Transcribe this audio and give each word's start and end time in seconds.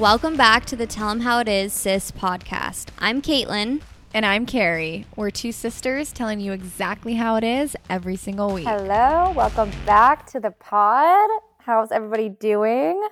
Welcome 0.00 0.34
back 0.38 0.64
to 0.64 0.76
the 0.76 0.86
Tell 0.86 1.10
'em 1.10 1.20
How 1.20 1.40
It 1.40 1.48
Is 1.48 1.74
Sis 1.74 2.10
podcast. 2.10 2.86
I'm 3.00 3.20
Caitlin. 3.20 3.82
And 4.14 4.24
I'm 4.24 4.46
Carrie. 4.46 5.04
We're 5.14 5.30
two 5.30 5.52
sisters 5.52 6.10
telling 6.10 6.40
you 6.40 6.52
exactly 6.52 7.16
how 7.16 7.36
it 7.36 7.44
is 7.44 7.76
every 7.90 8.16
single 8.16 8.50
week. 8.54 8.66
Hello, 8.66 9.30
welcome 9.36 9.70
back 9.84 10.24
to 10.32 10.40
the 10.40 10.52
pod. 10.52 11.28
How's 11.58 11.92
everybody 11.92 12.30
doing? 12.30 13.06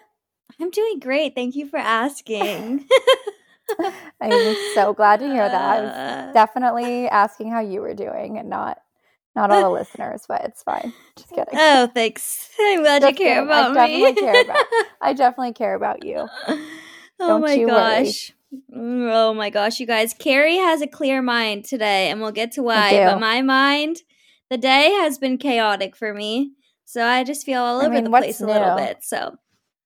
I'm 0.58 0.70
doing 0.70 0.98
great. 0.98 1.34
Thank 1.34 1.56
you 1.56 1.68
for 1.68 1.76
asking. 1.76 2.86
I'm 4.22 4.56
so 4.74 4.94
glad 4.94 5.20
to 5.20 5.26
hear 5.26 5.46
that. 5.46 5.54
I 5.78 5.80
was 5.82 5.90
uh, 5.90 6.30
definitely 6.32 7.06
asking 7.06 7.50
how 7.50 7.60
you 7.60 7.82
were 7.82 7.92
doing 7.94 8.38
and 8.38 8.48
not 8.48 8.78
not 9.36 9.52
all 9.52 9.62
the 9.62 9.70
listeners, 9.70 10.24
but 10.26 10.42
it's 10.44 10.64
fine. 10.64 10.92
Just 11.16 11.28
kidding. 11.28 11.54
oh, 11.54 11.86
thanks. 11.94 12.48
I'm 12.58 12.80
glad 12.80 13.02
Just 13.02 13.12
you 13.20 13.24
care 13.24 13.34
kidding. 13.34 13.44
about 13.44 13.76
I 13.76 13.86
me. 13.86 14.02
definitely 14.02 14.22
care 14.22 14.42
about 14.42 14.66
I 15.00 15.12
definitely 15.14 15.52
care 15.52 15.74
about 15.74 16.04
you. 16.04 16.26
Oh 17.20 17.26
Don't 17.28 17.40
my 17.40 17.56
worry. 17.58 18.04
gosh. 18.04 18.32
Mm, 18.74 19.10
Oh 19.12 19.34
my 19.34 19.50
gosh, 19.50 19.80
you 19.80 19.86
guys. 19.86 20.14
Carrie 20.14 20.56
has 20.56 20.80
a 20.82 20.86
clear 20.86 21.22
mind 21.22 21.64
today, 21.64 22.10
and 22.10 22.20
we'll 22.20 22.32
get 22.32 22.52
to 22.52 22.62
why. 22.62 23.00
But 23.04 23.18
my 23.20 23.42
mind, 23.42 23.98
the 24.50 24.56
day 24.58 24.90
has 25.00 25.18
been 25.18 25.38
chaotic 25.38 25.96
for 25.96 26.14
me. 26.14 26.52
So 26.84 27.04
I 27.04 27.24
just 27.24 27.44
feel 27.44 27.62
all 27.62 27.80
I 27.80 27.84
over 27.86 27.94
mean, 27.94 28.04
the 28.04 28.10
place 28.10 28.40
a 28.40 28.46
little 28.46 28.70
bit. 28.76 28.98
So 29.02 29.36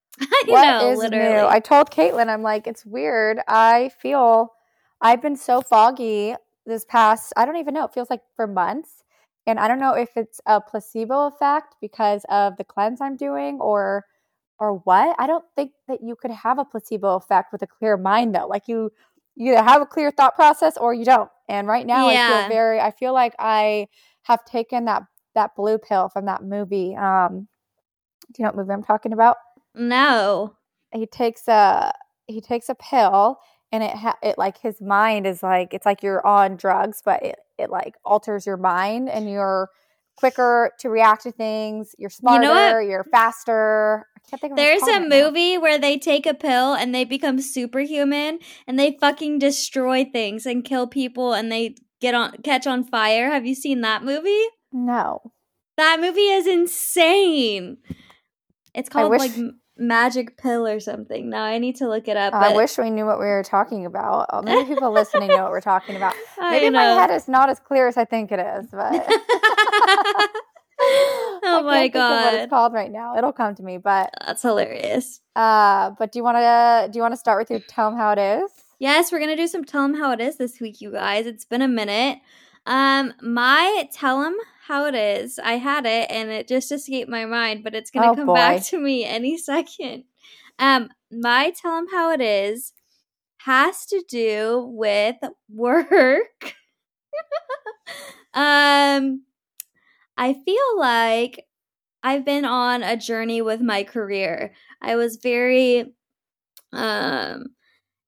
I 0.21 0.45
What 0.49 0.63
know, 0.63 0.93
is 0.93 0.99
literally. 0.99 1.33
new? 1.33 1.47
I 1.49 1.61
told 1.61 1.91
Caitlin, 1.91 2.29
I'm 2.29 2.43
like, 2.43 2.67
it's 2.67 2.87
weird. 2.87 3.41
I 3.49 3.91
feel 4.01 4.53
I've 5.01 5.23
been 5.23 5.37
so 5.37 5.61
foggy 5.63 6.35
this 6.67 6.85
past, 6.85 7.33
I 7.37 7.45
don't 7.45 7.57
even 7.57 7.75
know, 7.75 7.85
it 7.85 7.95
feels 7.95 8.11
like 8.11 8.23
for 8.37 8.47
months. 8.47 9.03
And 9.47 9.59
I 9.59 9.67
don't 9.67 9.81
know 9.81 9.95
if 9.95 10.11
it's 10.17 10.41
a 10.47 10.61
placebo 10.61 11.27
effect 11.27 11.75
because 11.81 12.25
of 12.29 12.57
the 12.57 12.65
cleanse 12.65 13.01
I'm 13.01 13.17
doing 13.17 13.59
or 13.61 14.05
or 14.63 14.75
what. 14.85 15.17
I 15.19 15.27
don't 15.27 15.45
think 15.57 15.73
that 15.89 16.05
you 16.05 16.15
could 16.15 16.31
have 16.31 16.61
a 16.61 16.65
placebo 16.65 17.17
effect 17.17 17.51
with 17.53 17.63
a 17.63 17.67
clear 17.67 17.97
mind 17.97 18.33
though. 18.33 18.47
Like 18.47 18.69
you 18.69 18.93
you 19.35 19.55
either 19.55 19.63
have 19.65 19.83
a 19.83 19.87
clear 19.87 20.13
thought 20.13 20.37
process 20.37 20.77
or 20.77 20.95
you 20.95 21.05
don't. 21.05 21.29
And 21.49 21.67
right 21.67 21.85
now 21.85 22.07
I 22.07 22.13
feel 22.29 22.49
very 22.49 22.81
I 22.81 22.93
feel 22.93 23.13
like 23.13 23.35
I 23.41 23.89
have 24.23 24.45
taken 24.45 24.85
that 24.85 25.03
that 25.35 25.57
blue 25.57 25.79
pill 25.79 26.09
from 26.11 26.27
that 26.27 26.45
movie. 26.45 26.95
Um 26.95 27.49
do 28.33 28.41
you 28.41 28.45
know 28.45 28.51
what 28.51 28.57
movie 28.59 28.73
I'm 28.73 28.85
talking 28.85 29.13
about? 29.13 29.37
no. 29.75 30.55
he 30.93 31.07
takes 31.07 31.49
a 31.49 31.93
he 32.29 32.41
takes 32.41 32.69
a 32.69 32.77
pill 32.77 33.41
and 33.73 33.83
it 33.83 33.97
ha- 33.97 34.19
it 34.23 34.39
like 34.39 34.59
his 34.59 34.81
mind 34.81 35.27
is 35.27 35.43
like 35.43 35.75
it's 35.75 35.87
like 35.87 36.05
you're 36.05 36.25
on 36.25 36.55
drugs 36.57 37.03
but 37.05 37.21
it, 37.25 37.37
it 37.59 37.69
like 37.69 37.97
alters 38.05 38.47
your 38.47 38.57
mind 38.57 39.09
and 39.09 39.29
you're 39.29 39.71
quicker 40.17 40.73
to 40.79 40.89
react 40.89 41.23
to 41.23 41.33
things 41.33 41.95
you're 41.99 42.11
You 42.23 42.41
know 42.41 42.53
smarter 42.53 42.83
you're 42.83 43.05
faster 43.05 44.07
I 44.17 44.31
can't 44.31 44.41
think 44.41 44.53
of 44.53 44.59
what 44.59 44.63
There's 44.63 44.83
a 44.83 45.01
movie 45.01 45.59
where 45.59 45.79
they 45.79 45.99
take 45.99 46.27
a 46.27 46.35
pill 46.35 46.75
and 46.75 46.95
they 46.95 47.05
become 47.05 47.41
superhuman 47.41 48.39
and 48.67 48.79
they 48.79 48.97
fucking 49.01 49.39
destroy 49.39 50.05
things 50.05 50.47
and 50.47 50.65
kill 50.65 50.87
people 50.87 51.33
and 51.33 51.51
they 51.51 51.77
get 52.01 52.15
on 52.15 52.33
catch 52.45 52.67
on 52.67 52.85
fire. 52.85 53.31
Have 53.31 53.47
you 53.47 53.55
seen 53.55 53.81
that 53.81 54.05
movie? 54.05 54.45
no 54.73 55.33
That 55.77 55.99
movie 56.01 56.21
is 56.21 56.47
insane. 56.47 57.79
It's 58.75 58.89
called 58.89 59.11
wish- 59.11 59.21
like 59.21 59.55
Magic 59.83 60.37
Pill 60.39 60.67
or 60.67 60.79
something. 60.81 61.29
Now 61.29 61.43
I 61.43 61.59
need 61.59 61.77
to 61.77 61.89
look 61.89 62.07
it 62.09 62.17
up. 62.17 62.33
I 62.33 62.49
but 62.49 62.57
wish 62.57 62.79
we 62.79 62.89
knew 62.89 63.05
what 63.05 63.19
we 63.19 63.27
were 63.27 63.43
talking 63.43 63.85
about. 63.85 64.27
Uh, 64.31 64.43
Maybe 64.43 64.69
people 64.69 64.93
listening 64.93 65.29
know 65.29 65.43
what 65.43 65.51
we're 65.51 65.61
talking 65.61 65.97
about. 65.97 66.15
I 66.41 66.53
Maybe 66.53 66.71
my 66.71 66.85
head 66.85 67.11
is 67.11 67.27
not 67.29 67.51
as 67.51 67.59
clear 67.59 67.89
as 67.89 67.97
I 67.97 68.05
think 68.05 68.31
it 68.33 68.39
is, 68.39 68.69
but 68.71 68.93
oh 70.81 71.41
I 71.45 71.63
my 71.63 71.85
of 71.87 71.95
what 71.95 72.35
it's 72.35 72.51
called 72.51 72.73
right 72.73 72.91
now. 72.91 73.17
It'll 73.17 73.33
come 73.33 73.55
to 73.57 73.63
me. 73.63 73.79
But 73.79 74.11
that's 74.25 74.43
hilarious. 74.43 75.21
uh, 75.37 75.91
but 75.99 76.13
do 76.13 76.19
you 76.19 76.23
want 76.23 76.39
to 76.39 76.89
do 76.93 76.97
you 76.99 77.03
want 77.03 77.13
to 77.13 77.19
start 77.19 77.41
with 77.41 77.51
your 77.51 77.61
tell 77.61 77.91
them 77.91 77.99
how 77.99 78.13
it 78.13 78.19
is? 78.19 78.51
Yes, 78.79 79.13
we're 79.13 79.21
gonna 79.21 79.37
do 79.37 79.47
some 79.47 79.65
tell 79.65 79.85
'em 79.85 79.95
how 79.95 80.13
it 80.13 80.21
is 80.21 80.37
this 80.37 80.61
week, 80.61 80.81
you 80.81 80.91
guys. 80.93 81.27
It's 81.27 81.45
been 81.45 81.63
a 81.63 81.69
minute. 81.69 82.19
Um, 82.67 83.15
my 83.21 83.89
tell 83.93 84.23
'em 84.25 84.37
how 84.67 84.87
it 84.87 84.95
is. 84.95 85.39
I 85.39 85.55
had 85.55 85.87
it 85.87 86.11
and 86.11 86.31
it 86.31 86.49
just 86.49 86.73
escaped 86.73 87.11
my 87.11 87.25
mind, 87.27 87.65
but 87.65 87.75
it's 87.75 87.91
gonna 87.91 88.11
Oh, 88.11 88.15
come 88.15 88.33
back 88.33 88.63
to 88.67 88.79
me 88.79 89.05
any 89.05 89.37
second. 89.39 90.05
Um, 90.59 90.91
my 91.11 91.51
tell 91.51 91.77
'em 91.79 91.89
how 91.91 92.13
it 92.13 92.21
is 92.21 92.73
has 93.39 93.87
to 93.87 94.03
do 94.09 94.67
with 94.73 95.17
work. 95.51 96.55
um, 98.35 99.23
I 100.17 100.35
feel 100.45 100.79
like 100.79 101.47
I've 102.03 102.25
been 102.25 102.45
on 102.45 102.83
a 102.83 102.97
journey 102.97 103.43
with 103.43 103.61
my 103.61 103.85
career. 103.85 104.55
I 104.83 104.97
was 104.97 105.17
very 105.17 105.95
um 106.73 107.47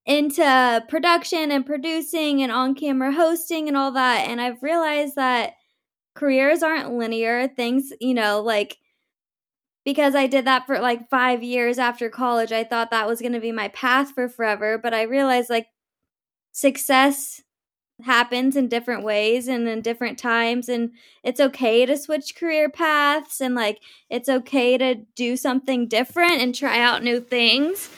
into 0.07 0.85
production 0.89 1.51
and 1.53 1.67
producing 1.67 2.43
and 2.43 2.53
on 2.53 2.75
camera 2.75 3.13
hosting 3.13 3.69
and 3.69 3.77
all 3.77 3.93
that. 3.93 4.29
And 4.29 4.41
I've 4.41 4.63
realized 4.63 5.17
that 5.17 5.55
careers 6.15 6.63
aren't 6.63 6.95
linear. 6.95 7.49
Things, 7.49 7.93
you 8.01 8.15
know, 8.15 8.41
like 8.41 8.79
because 9.85 10.15
I 10.15 10.27
did 10.27 10.47
that 10.47 10.67
for 10.67 10.81
like 10.81 11.11
five 11.11 11.43
years 11.43 11.79
after 11.79 12.09
college, 12.09 12.53
I 12.53 12.65
thought 12.65 12.91
that 12.91 13.07
was 13.07 13.21
going 13.21 13.33
to 13.33 13.41
be 13.41 13.53
my 13.53 13.69
path 13.69 14.13
for 14.13 14.29
forever. 14.29 14.79
But 14.79 14.95
I 14.95 15.03
realized 15.03 15.51
like 15.51 15.69
success 16.53 17.43
happens 18.03 18.57
in 18.57 18.69
different 18.69 19.05
ways 19.05 19.47
and 19.47 19.69
in 19.69 19.81
different 19.81 20.19
times. 20.19 20.69
And 20.69 20.93
it's 21.23 21.41
okay 21.41 21.87
to 21.87 21.97
switch 21.97 22.35
career 22.35 22.69
paths 22.69 23.41
and 23.41 23.55
like 23.55 23.81
it's 24.11 24.29
okay 24.29 24.77
to 24.79 24.97
do 25.15 25.37
something 25.37 25.87
different 25.87 26.41
and 26.41 26.55
try 26.55 26.81
out 26.81 27.05
new 27.05 27.21
things. 27.21 27.91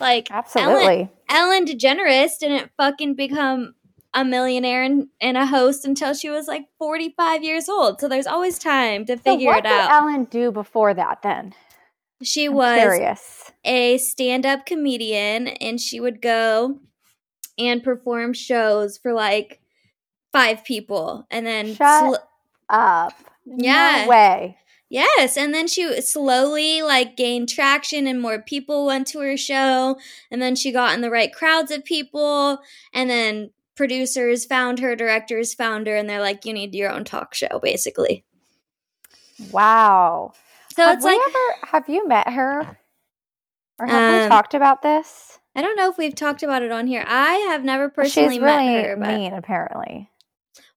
Like 0.00 0.30
Ellen, 0.30 0.44
Absolutely. 0.44 1.08
Ellen 1.28 1.66
DeGeneres 1.66 2.38
didn't 2.38 2.70
fucking 2.76 3.14
become 3.14 3.74
a 4.14 4.24
millionaire 4.24 4.82
and, 4.82 5.08
and 5.20 5.36
a 5.36 5.46
host 5.46 5.84
until 5.84 6.14
she 6.14 6.30
was 6.30 6.48
like 6.48 6.64
45 6.78 7.44
years 7.44 7.68
old. 7.68 8.00
So 8.00 8.08
there's 8.08 8.26
always 8.26 8.58
time 8.58 9.04
to 9.06 9.16
figure 9.16 9.50
So 9.52 9.58
out. 9.58 9.64
what 9.64 9.64
did. 9.64 9.90
Ellen 9.90 10.24
do 10.24 10.50
before 10.50 10.94
that 10.94 11.22
then? 11.22 11.54
she 12.22 12.46
I'm 12.46 12.54
was 12.54 12.80
curious. 12.80 13.52
a 13.64 13.96
stand 13.98 14.44
up 14.44 14.66
comedian 14.66 15.46
and 15.48 15.80
she 15.80 16.00
would 16.00 16.20
go 16.20 16.80
and 17.58 17.82
perform 17.82 18.32
shows 18.32 18.98
for 18.98 19.12
like 19.12 19.60
five 20.32 20.64
people 20.64 21.26
and 21.30 21.46
then 21.46 21.74
Shut 21.76 22.28
Up. 22.68 23.14
Yeah. 23.46 24.02
No 24.04 24.10
way. 24.10 24.56
Yes, 24.90 25.36
and 25.36 25.52
then 25.54 25.68
she 25.68 26.00
slowly 26.00 26.80
like 26.82 27.16
gained 27.16 27.50
traction 27.50 28.06
and 28.06 28.20
more 28.20 28.40
people 28.40 28.86
went 28.86 29.06
to 29.08 29.20
her 29.20 29.36
show 29.36 29.96
and 30.30 30.40
then 30.42 30.56
she 30.56 30.72
got 30.72 30.94
in 30.94 31.02
the 31.02 31.10
right 31.10 31.32
crowds 31.32 31.70
of 31.70 31.84
people 31.84 32.58
and 32.92 33.08
then 33.10 33.50
producers 33.78 34.44
found 34.44 34.80
her, 34.80 34.94
directors 34.94 35.54
found 35.54 35.86
her 35.86 35.96
and 35.96 36.10
they're 36.10 36.20
like 36.20 36.44
you 36.44 36.52
need 36.52 36.74
your 36.74 36.90
own 36.90 37.04
talk 37.04 37.32
show 37.32 37.60
basically. 37.62 38.24
Wow. 39.50 40.32
So 40.74 40.82
have 40.84 40.96
it's 40.98 41.04
we 41.04 41.12
like 41.12 41.20
ever 41.28 41.66
have 41.68 41.88
you 41.88 42.06
met 42.06 42.28
her? 42.28 42.76
Or 43.78 43.86
have 43.86 44.12
we 44.12 44.20
Um, 44.24 44.28
talked 44.28 44.54
about 44.54 44.82
this? 44.82 45.38
I 45.54 45.62
don't 45.62 45.76
know 45.76 45.88
if 45.88 45.96
we've 45.96 46.14
talked 46.14 46.42
about 46.42 46.62
it 46.62 46.72
on 46.72 46.86
here. 46.88 47.04
I 47.06 47.34
have 47.50 47.64
never 47.64 47.88
personally 47.88 48.34
She's 48.34 48.42
really 48.42 48.66
met 48.66 48.84
her, 48.84 48.96
but 48.96 49.14
mean, 49.14 49.32
apparently. 49.32 50.10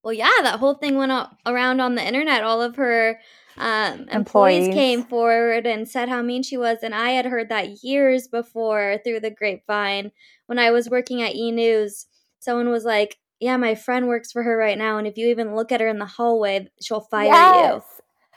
well, 0.03 0.13
yeah, 0.13 0.29
that 0.43 0.59
whole 0.59 0.75
thing 0.75 0.95
went 0.95 1.11
around 1.45 1.81
on 1.81 1.95
the 1.95 2.07
internet. 2.07 2.43
All 2.43 2.61
of 2.61 2.75
her 2.75 3.19
um, 3.57 4.07
employees. 4.09 4.67
Employees. 4.67 4.73
came 4.73 5.03
forward 5.03 5.65
and 5.65 5.87
said 5.89 6.07
how 6.07 6.21
mean 6.21 6.43
she 6.43 6.57
was, 6.57 6.77
and 6.83 6.95
I 6.95 7.11
had 7.11 7.25
heard 7.25 7.49
that 7.49 7.83
years 7.83 8.27
before 8.27 8.99
through 9.03 9.19
the 9.19 9.31
grapevine 9.31 10.11
when 10.45 10.59
I 10.59 10.71
was 10.71 10.89
working 10.89 11.21
at 11.21 11.35
E 11.35 11.51
News. 11.51 12.05
Someone 12.41 12.69
was 12.69 12.83
like, 12.83 13.17
"Yeah, 13.39 13.55
my 13.55 13.75
friend 13.75 14.07
works 14.07 14.31
for 14.31 14.43
her 14.43 14.57
right 14.57 14.77
now, 14.77 14.97
and 14.97 15.07
if 15.07 15.15
you 15.17 15.27
even 15.29 15.55
look 15.55 15.71
at 15.71 15.79
her 15.79 15.87
in 15.87 15.99
the 15.99 16.05
hallway, 16.05 16.67
she'll 16.81 16.99
fire 16.99 17.31
yes. 17.31 17.83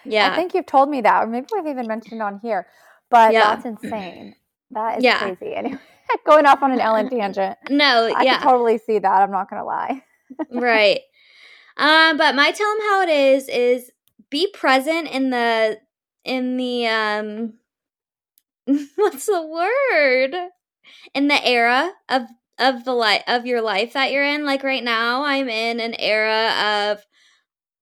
you." 0.05 0.13
Yeah, 0.13 0.33
I 0.33 0.37
think 0.37 0.55
you've 0.55 0.67
told 0.67 0.89
me 0.91 1.01
that, 1.01 1.25
or 1.25 1.27
maybe 1.27 1.47
we've 1.53 1.67
even 1.67 1.89
mentioned 1.89 2.21
it 2.21 2.25
on 2.25 2.39
here. 2.43 2.67
But 3.11 3.33
Yeah. 3.33 3.57
that's 3.57 3.65
insane. 3.65 4.37
That 4.71 4.99
is 4.99 5.05
Yeah. 5.05 5.19
crazy. 5.19 5.55
Anyway, 5.57 5.79
going 6.27 6.47
off 6.47 6.63
on 6.63 6.73
an 6.73 6.81
Ellen 6.81 7.09
tangent. 7.09 7.57
no, 7.71 8.07
I 8.15 8.25
yeah, 8.25 8.39
can 8.39 8.49
totally 8.49 8.79
see 8.79 8.99
that. 8.99 9.23
I'm 9.23 9.31
not 9.31 9.49
gonna 9.49 9.65
lie. 9.65 10.03
right. 10.51 11.01
Um, 11.77 12.19
but 12.19 12.35
my 12.37 12.51
tell 12.53 12.71
them 12.77 12.87
how 12.89 13.03
it 13.03 13.09
is 13.09 13.49
is 13.49 13.91
be 14.31 14.49
present 14.53 15.09
in 15.09 15.31
the 15.31 15.79
in 16.25 16.57
the 16.57 16.87
um 16.87 17.55
what's 18.97 19.27
the 19.27 19.43
word 19.43 20.35
in 21.15 21.29
the 21.29 21.47
era 21.47 21.93
of 22.09 22.23
of 22.59 22.85
the 22.85 22.93
life 22.93 23.23
of 23.27 23.47
your 23.47 23.61
life 23.61 23.93
that 23.95 24.13
you're 24.13 24.25
in. 24.25 24.45
Like 24.45 24.63
right 24.63 24.85
now, 24.85 25.25
I'm 25.25 25.49
in 25.49 25.81
an 25.81 25.95
era 25.99 26.93
of 26.93 27.05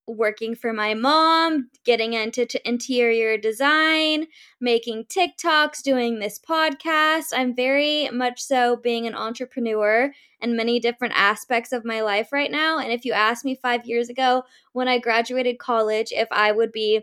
working 0.06 0.54
for 0.54 0.72
my 0.72 0.94
mom, 0.94 1.70
getting 1.84 2.12
into 2.12 2.46
t- 2.46 2.60
interior 2.64 3.38
design, 3.38 4.26
making 4.60 5.04
TikToks, 5.04 5.82
doing 5.82 6.18
this 6.18 6.38
podcast. 6.38 7.32
I'm 7.32 7.54
very 7.54 8.08
much 8.10 8.42
so 8.42 8.76
being 8.76 9.06
an 9.06 9.14
entrepreneur 9.14 10.12
in 10.40 10.56
many 10.56 10.80
different 10.80 11.14
aspects 11.16 11.72
of 11.72 11.84
my 11.84 12.00
life 12.00 12.32
right 12.32 12.50
now. 12.50 12.78
And 12.78 12.92
if 12.92 13.04
you 13.04 13.12
asked 13.12 13.44
me 13.44 13.54
five 13.54 13.86
years 13.86 14.08
ago 14.08 14.42
when 14.72 14.88
I 14.88 14.98
graduated 14.98 15.58
college 15.58 16.12
if 16.12 16.28
I 16.32 16.50
would 16.50 16.72
be 16.72 17.02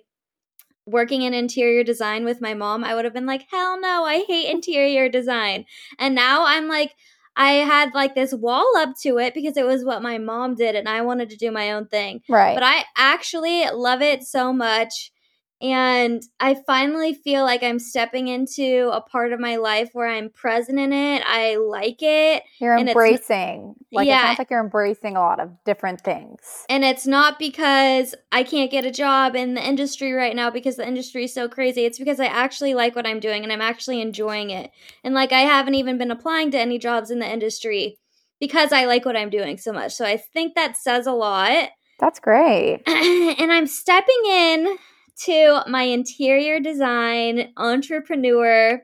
working 0.85 1.21
in 1.21 1.33
interior 1.33 1.83
design 1.83 2.25
with 2.25 2.41
my 2.41 2.53
mom, 2.53 2.83
I 2.83 2.95
would 2.95 3.05
have 3.05 3.13
been 3.13 3.25
like, 3.25 3.45
hell 3.49 3.79
no, 3.79 4.03
I 4.03 4.25
hate 4.27 4.49
interior 4.49 5.07
design. 5.07 5.65
And 5.97 6.15
now 6.15 6.45
I'm 6.45 6.67
like, 6.67 6.95
I 7.39 7.51
had 7.51 7.93
like 7.93 8.15
this 8.15 8.33
wall 8.33 8.69
up 8.75 8.95
to 9.03 9.17
it 9.17 9.33
because 9.33 9.55
it 9.55 9.65
was 9.65 9.85
what 9.85 10.03
my 10.03 10.17
mom 10.17 10.55
did 10.55 10.75
and 10.75 10.89
I 10.89 11.01
wanted 11.01 11.29
to 11.29 11.37
do 11.37 11.51
my 11.51 11.71
own 11.71 11.87
thing. 11.87 12.21
Right. 12.27 12.53
But 12.53 12.63
I 12.63 12.83
actually 12.97 13.65
love 13.71 14.01
it 14.01 14.23
so 14.23 14.51
much. 14.51 15.11
And 15.61 16.23
I 16.39 16.55
finally 16.55 17.13
feel 17.13 17.43
like 17.43 17.63
I'm 17.63 17.79
stepping 17.79 18.29
into 18.29 18.89
a 18.93 19.01
part 19.01 19.33
of 19.33 19.41
my 19.41 19.57
life 19.57 19.89
where 19.91 20.07
I'm 20.07 20.29
present 20.29 20.79
in 20.79 20.93
it. 20.93 21.21
I 21.25 21.57
like 21.57 22.01
it. 22.01 22.43
you're 22.59 22.75
and 22.75 22.87
it's- 22.87 22.95
embracing. 22.95 23.75
Like 23.91 24.07
it 24.07 24.11
sounds 24.11 24.39
like 24.39 24.49
you're 24.49 24.63
embracing 24.63 25.17
a 25.17 25.19
lot 25.19 25.39
of 25.39 25.51
different 25.65 26.01
things. 26.01 26.65
And 26.69 26.85
it's 26.85 27.05
not 27.05 27.39
because 27.39 28.15
I 28.31 28.43
can't 28.43 28.71
get 28.71 28.85
a 28.85 28.91
job 28.91 29.35
in 29.35 29.55
the 29.55 29.67
industry 29.67 30.13
right 30.13 30.35
now 30.35 30.49
because 30.49 30.77
the 30.77 30.87
industry 30.87 31.25
is 31.25 31.33
so 31.33 31.49
crazy. 31.49 31.85
It's 31.85 31.99
because 31.99 32.19
I 32.19 32.27
actually 32.27 32.73
like 32.73 32.95
what 32.95 33.07
I'm 33.07 33.19
doing 33.19 33.43
and 33.43 33.51
I'm 33.51 33.61
actually 33.61 33.99
enjoying 33.99 34.51
it. 34.51 34.71
And 35.03 35.13
like 35.13 35.33
I 35.33 35.41
haven't 35.41 35.75
even 35.75 35.97
been 35.97 36.11
applying 36.11 36.51
to 36.51 36.59
any 36.59 36.77
jobs 36.77 37.11
in 37.11 37.19
the 37.19 37.29
industry 37.29 37.97
because 38.39 38.71
I 38.71 38.85
like 38.85 39.05
what 39.05 39.17
I'm 39.17 39.29
doing 39.29 39.57
so 39.57 39.73
much. 39.73 39.93
So 39.93 40.05
I 40.05 40.17
think 40.17 40.55
that 40.55 40.77
says 40.77 41.05
a 41.05 41.11
lot. 41.11 41.69
That's 41.99 42.19
great. 42.19 42.81
and 42.87 43.51
I'm 43.51 43.67
stepping 43.67 44.21
in 44.25 44.77
to 45.25 45.61
my 45.67 45.83
interior 45.83 46.59
design 46.59 47.51
entrepreneur 47.57 48.81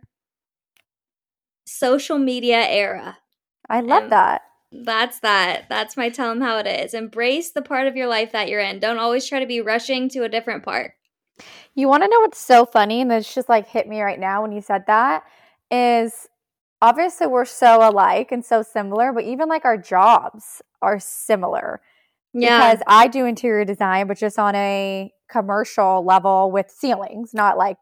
social 1.65 2.17
media 2.17 2.65
era. 2.67 3.17
I 3.69 3.81
love 3.81 4.03
Um, 4.03 4.09
that. 4.09 4.41
That's 4.71 5.19
that. 5.21 5.67
That's 5.69 5.95
my 5.95 6.09
tell 6.09 6.29
them 6.29 6.41
how 6.41 6.57
it 6.57 6.67
is. 6.67 6.93
Embrace 6.93 7.51
the 7.51 7.61
part 7.61 7.87
of 7.87 7.95
your 7.95 8.07
life 8.07 8.31
that 8.33 8.49
you're 8.49 8.59
in. 8.59 8.79
Don't 8.79 8.97
always 8.99 9.25
try 9.27 9.39
to 9.39 9.45
be 9.45 9.61
rushing 9.61 10.09
to 10.09 10.23
a 10.23 10.29
different 10.29 10.63
part. 10.63 10.93
You 11.73 11.87
want 11.87 12.03
to 12.03 12.09
know 12.09 12.19
what's 12.21 12.39
so 12.39 12.65
funny? 12.65 13.01
And 13.01 13.09
this 13.11 13.33
just 13.33 13.49
like 13.49 13.67
hit 13.67 13.87
me 13.87 14.01
right 14.01 14.19
now 14.19 14.41
when 14.41 14.51
you 14.51 14.61
said 14.61 14.85
that 14.87 15.23
is 15.71 16.27
obviously 16.81 17.27
we're 17.27 17.45
so 17.45 17.87
alike 17.89 18.31
and 18.31 18.43
so 18.43 18.61
similar, 18.61 19.13
but 19.13 19.23
even 19.23 19.47
like 19.47 19.65
our 19.65 19.77
jobs 19.77 20.61
are 20.81 20.99
similar. 20.99 21.81
Yeah. 22.33 22.73
Because 22.73 22.83
I 22.87 23.07
do 23.07 23.25
interior 23.25 23.63
design, 23.65 24.07
but 24.07 24.17
just 24.17 24.37
on 24.37 24.55
a 24.55 25.11
commercial 25.29 26.03
level 26.05 26.51
with 26.51 26.69
ceilings, 26.69 27.33
not 27.33 27.57
like 27.57 27.77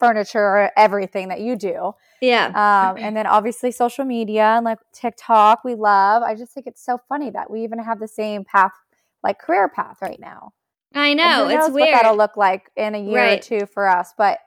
furniture 0.00 0.40
or 0.40 0.70
everything 0.76 1.28
that 1.28 1.40
you 1.40 1.54
do. 1.56 1.92
yeah. 2.20 2.46
Um, 2.48 2.96
and 3.02 3.16
then 3.16 3.26
obviously 3.26 3.70
social 3.70 4.04
media 4.04 4.44
and 4.56 4.64
like 4.64 4.78
TikTok, 4.92 5.62
we 5.64 5.74
love. 5.76 6.22
I 6.24 6.34
just 6.34 6.52
think 6.52 6.66
it's 6.66 6.84
so 6.84 6.98
funny 7.08 7.30
that 7.30 7.50
we 7.50 7.62
even 7.62 7.78
have 7.78 8.00
the 8.00 8.08
same 8.08 8.44
path, 8.44 8.72
like 9.22 9.38
career 9.38 9.68
path 9.68 9.98
right 10.02 10.18
now. 10.18 10.52
I 10.94 11.14
know. 11.14 11.46
It's 11.48 11.66
knows 11.68 11.70
weird. 11.72 11.90
what 11.90 12.02
that'll 12.02 12.16
look 12.16 12.36
like 12.36 12.70
in 12.76 12.94
a 12.94 12.98
year 12.98 13.16
Right. 13.16 13.38
or 13.38 13.42
two 13.60 13.66
for 13.66 13.88
us, 13.88 14.12
but 14.18 14.38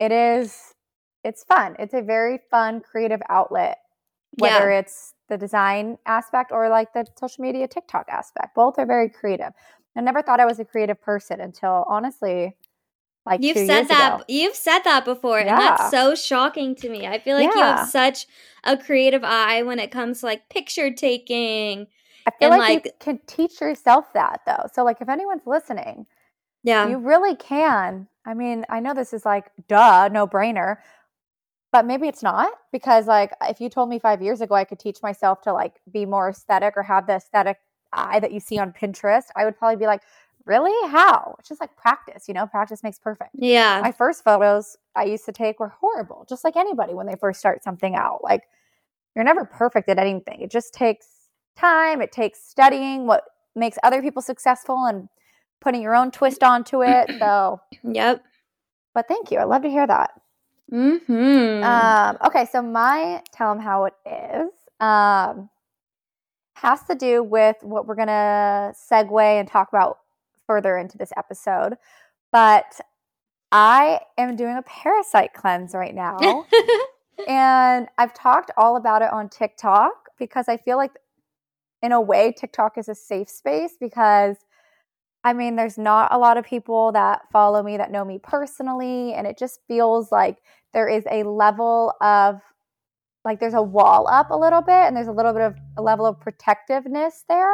it 0.00 0.10
is. 0.12 0.74
It's 1.24 1.42
fun. 1.44 1.76
It's 1.78 1.94
a 1.94 2.02
very 2.02 2.38
fun 2.50 2.80
creative 2.80 3.20
outlet, 3.28 3.78
whether 4.38 4.70
it's 4.70 5.14
the 5.28 5.36
design 5.38 5.98
aspect 6.06 6.52
or 6.52 6.68
like 6.68 6.92
the 6.92 7.04
social 7.18 7.42
media 7.42 7.66
TikTok 7.66 8.08
aspect. 8.08 8.54
Both 8.54 8.78
are 8.78 8.86
very 8.86 9.08
creative. 9.08 9.52
I 9.96 10.00
never 10.02 10.22
thought 10.22 10.40
I 10.40 10.44
was 10.46 10.60
a 10.60 10.64
creative 10.64 11.00
person 11.00 11.40
until 11.40 11.84
honestly, 11.88 12.54
like 13.24 13.42
You've 13.42 13.56
said 13.56 13.88
that 13.88 14.14
ago. 14.14 14.24
you've 14.28 14.54
said 14.54 14.80
that 14.80 15.04
before 15.04 15.38
and 15.40 15.48
that's 15.48 15.90
so 15.90 16.14
shocking 16.14 16.74
to 16.76 16.88
me. 16.88 17.06
I 17.06 17.18
feel 17.18 17.36
like 17.36 17.54
you 17.54 17.60
have 17.60 17.88
such 17.88 18.26
a 18.64 18.76
creative 18.76 19.24
eye 19.24 19.62
when 19.62 19.78
it 19.78 19.90
comes 19.90 20.20
to 20.20 20.26
like 20.26 20.48
picture 20.48 20.92
taking. 20.92 21.86
I 22.26 22.30
feel 22.38 22.50
and, 22.52 22.58
like, 22.58 22.84
you 22.84 22.90
can 23.00 23.20
teach 23.26 23.60
yourself 23.60 24.12
that 24.14 24.42
though. 24.46 24.66
So 24.72 24.84
like 24.84 25.00
if 25.00 25.08
anyone's 25.08 25.46
listening, 25.46 26.06
Yeah. 26.62 26.88
You 26.88 26.98
really 26.98 27.34
can. 27.36 28.08
I 28.24 28.34
mean, 28.34 28.64
I 28.68 28.80
know 28.80 28.92
this 28.94 29.12
is 29.12 29.24
like 29.24 29.50
duh, 29.68 30.08
no 30.12 30.26
brainer, 30.26 30.76
but 31.72 31.84
maybe 31.86 32.06
it's 32.08 32.22
not 32.22 32.52
because 32.72 33.06
like 33.06 33.32
if 33.42 33.60
you 33.60 33.68
told 33.68 33.88
me 33.88 33.98
5 33.98 34.22
years 34.22 34.40
ago 34.40 34.54
I 34.54 34.64
could 34.64 34.78
teach 34.78 35.02
myself 35.02 35.42
to 35.42 35.52
like 35.52 35.74
be 35.90 36.06
more 36.06 36.28
aesthetic 36.28 36.74
or 36.76 36.82
have 36.84 37.06
the 37.06 37.14
aesthetic 37.14 37.58
eye 37.92 38.20
that 38.20 38.32
you 38.32 38.40
see 38.40 38.58
on 38.58 38.72
Pinterest, 38.72 39.24
I 39.36 39.44
would 39.44 39.56
probably 39.58 39.76
be 39.76 39.86
like, 39.86 40.02
"Really? 40.44 40.72
How?" 40.90 41.36
It's 41.38 41.48
just 41.48 41.60
like 41.60 41.76
practice, 41.76 42.28
you 42.28 42.34
know? 42.34 42.46
Practice 42.46 42.82
makes 42.82 42.98
perfect. 42.98 43.30
yeah. 43.34 43.80
My 43.82 43.92
first 43.92 44.24
photos 44.24 44.76
I 44.94 45.04
used 45.04 45.24
to 45.26 45.32
take 45.32 45.60
were 45.60 45.68
horrible, 45.80 46.24
just 46.28 46.44
like 46.44 46.56
anybody 46.56 46.94
when 46.94 47.06
they 47.06 47.16
first 47.16 47.38
start 47.40 47.62
something 47.64 47.94
out. 47.94 48.22
Like 48.22 48.42
you're 49.14 49.24
never 49.24 49.44
perfect 49.44 49.88
at 49.88 49.98
anything. 49.98 50.40
It 50.42 50.50
just 50.50 50.74
takes 50.74 51.06
time, 51.56 52.00
it 52.02 52.12
takes 52.12 52.42
studying 52.46 53.06
what 53.06 53.24
makes 53.54 53.78
other 53.82 54.02
people 54.02 54.20
successful 54.22 54.84
and 54.86 55.08
putting 55.60 55.80
your 55.80 55.94
own 55.94 56.10
twist 56.10 56.42
onto 56.42 56.82
it. 56.82 57.10
So, 57.18 57.60
Yep. 57.82 58.22
but 58.94 59.08
thank 59.08 59.30
you. 59.30 59.38
I 59.38 59.44
love 59.44 59.62
to 59.62 59.70
hear 59.70 59.86
that. 59.86 60.10
Mm-hmm. 60.72 61.62
Um, 61.64 62.18
okay, 62.26 62.46
so 62.50 62.60
my 62.60 63.22
tell 63.32 63.54
them 63.54 63.62
how 63.62 63.84
it 63.86 63.94
is 64.04 64.50
um, 64.80 65.48
has 66.56 66.82
to 66.84 66.94
do 66.94 67.22
with 67.22 67.56
what 67.62 67.86
we're 67.86 67.94
gonna 67.94 68.72
segue 68.74 69.20
and 69.20 69.46
talk 69.46 69.68
about 69.68 69.98
further 70.46 70.78
into 70.78 70.96
this 70.96 71.12
episode. 71.16 71.74
But 72.32 72.80
I 73.52 74.00
am 74.16 74.36
doing 74.36 74.56
a 74.56 74.62
parasite 74.62 75.34
cleanse 75.34 75.74
right 75.74 75.94
now. 75.94 76.46
and 77.28 77.88
I've 77.98 78.14
talked 78.14 78.50
all 78.56 78.76
about 78.76 79.02
it 79.02 79.12
on 79.12 79.28
TikTok 79.28 80.08
because 80.18 80.48
I 80.48 80.56
feel 80.56 80.76
like, 80.76 80.92
in 81.82 81.92
a 81.92 82.00
way, 82.00 82.32
TikTok 82.32 82.78
is 82.78 82.88
a 82.88 82.94
safe 82.94 83.28
space 83.28 83.76
because 83.78 84.36
I 85.22 85.32
mean, 85.32 85.56
there's 85.56 85.76
not 85.76 86.14
a 86.14 86.18
lot 86.18 86.36
of 86.38 86.44
people 86.44 86.92
that 86.92 87.22
follow 87.32 87.60
me 87.60 87.76
that 87.78 87.90
know 87.90 88.04
me 88.04 88.20
personally, 88.22 89.12
and 89.12 89.26
it 89.26 89.36
just 89.36 89.58
feels 89.66 90.12
like 90.12 90.38
there 90.72 90.88
is 90.88 91.02
a 91.10 91.24
level 91.24 91.92
of 92.00 92.40
like 93.26 93.40
there's 93.40 93.54
a 93.54 93.62
wall 93.62 94.08
up 94.08 94.30
a 94.30 94.36
little 94.36 94.62
bit, 94.62 94.70
and 94.86 94.96
there's 94.96 95.08
a 95.08 95.12
little 95.12 95.34
bit 95.34 95.42
of 95.42 95.56
a 95.76 95.82
level 95.82 96.06
of 96.06 96.18
protectiveness 96.20 97.24
there. 97.28 97.52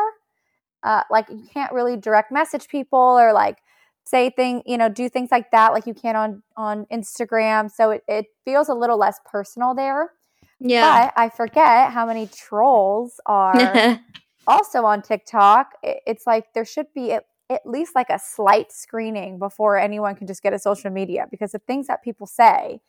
Uh, 0.85 1.03
like 1.11 1.29
you 1.29 1.49
can't 1.53 1.73
really 1.73 1.97
direct 1.97 2.31
message 2.31 2.69
people 2.69 2.99
or 2.99 3.33
like 3.33 3.59
say 4.05 4.31
thing 4.31 4.63
you 4.67 4.77
know 4.77 4.89
do 4.89 5.09
things 5.09 5.31
like 5.31 5.51
that 5.53 5.73
like 5.73 5.87
you 5.87 5.95
can 5.95 6.17
on 6.17 6.43
on 6.57 6.85
instagram 6.93 7.71
so 7.71 7.91
it, 7.91 8.03
it 8.09 8.27
feels 8.45 8.69
a 8.69 8.75
little 8.75 8.99
less 8.99 9.21
personal 9.25 9.75
there 9.75 10.11
yeah. 10.59 11.05
but 11.07 11.13
i 11.17 11.29
forget 11.29 11.93
how 11.93 12.05
many 12.05 12.27
trolls 12.27 13.21
are 13.27 14.01
also 14.49 14.85
on 14.85 15.03
tiktok 15.03 15.69
It- 15.85 16.01
it's 16.05 16.27
like 16.27 16.53
there 16.53 16.65
should 16.65 16.87
be 16.95 17.13
at, 17.13 17.27
at 17.49 17.65
least 17.65 17.95
like 17.95 18.11
a 18.11 18.19
slight 18.19 18.73
screening 18.73 19.39
before 19.39 19.79
anyone 19.79 20.17
can 20.17 20.27
just 20.27 20.43
get 20.43 20.53
a 20.53 20.59
social 20.59 20.91
media 20.91 21.27
because 21.31 21.53
the 21.53 21.61
things 21.61 21.87
that 21.87 22.03
people 22.03 22.27
say 22.27 22.81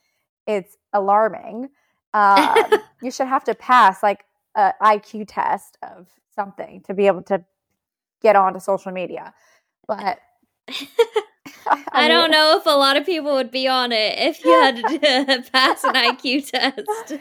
it's 0.47 0.77
alarming 0.93 1.69
um, 2.13 2.55
you 3.01 3.11
should 3.11 3.27
have 3.27 3.43
to 3.45 3.55
pass 3.55 4.03
like 4.03 4.25
a 4.55 4.73
iq 4.81 5.25
test 5.27 5.77
of 5.81 6.07
something 6.35 6.81
to 6.81 6.93
be 6.93 7.07
able 7.07 7.21
to 7.23 7.43
get 8.21 8.35
onto 8.35 8.59
social 8.59 8.91
media. 8.91 9.33
But 9.87 10.19
I, 11.93 12.07
don't 12.07 12.31
know 12.31 12.57
if 12.57 12.65
a 12.65 12.69
lot 12.77 12.97
of 12.97 13.05
people 13.05 13.33
would 13.33 13.51
be 13.51 13.67
on 13.67 13.91
it 13.91 14.15
if 14.17 14.43
you 14.43 14.51
had 14.51 14.75
to 15.45 15.49
pass 15.51 15.83
an 15.83 15.93
IQ 15.93 16.49
test. 16.49 17.13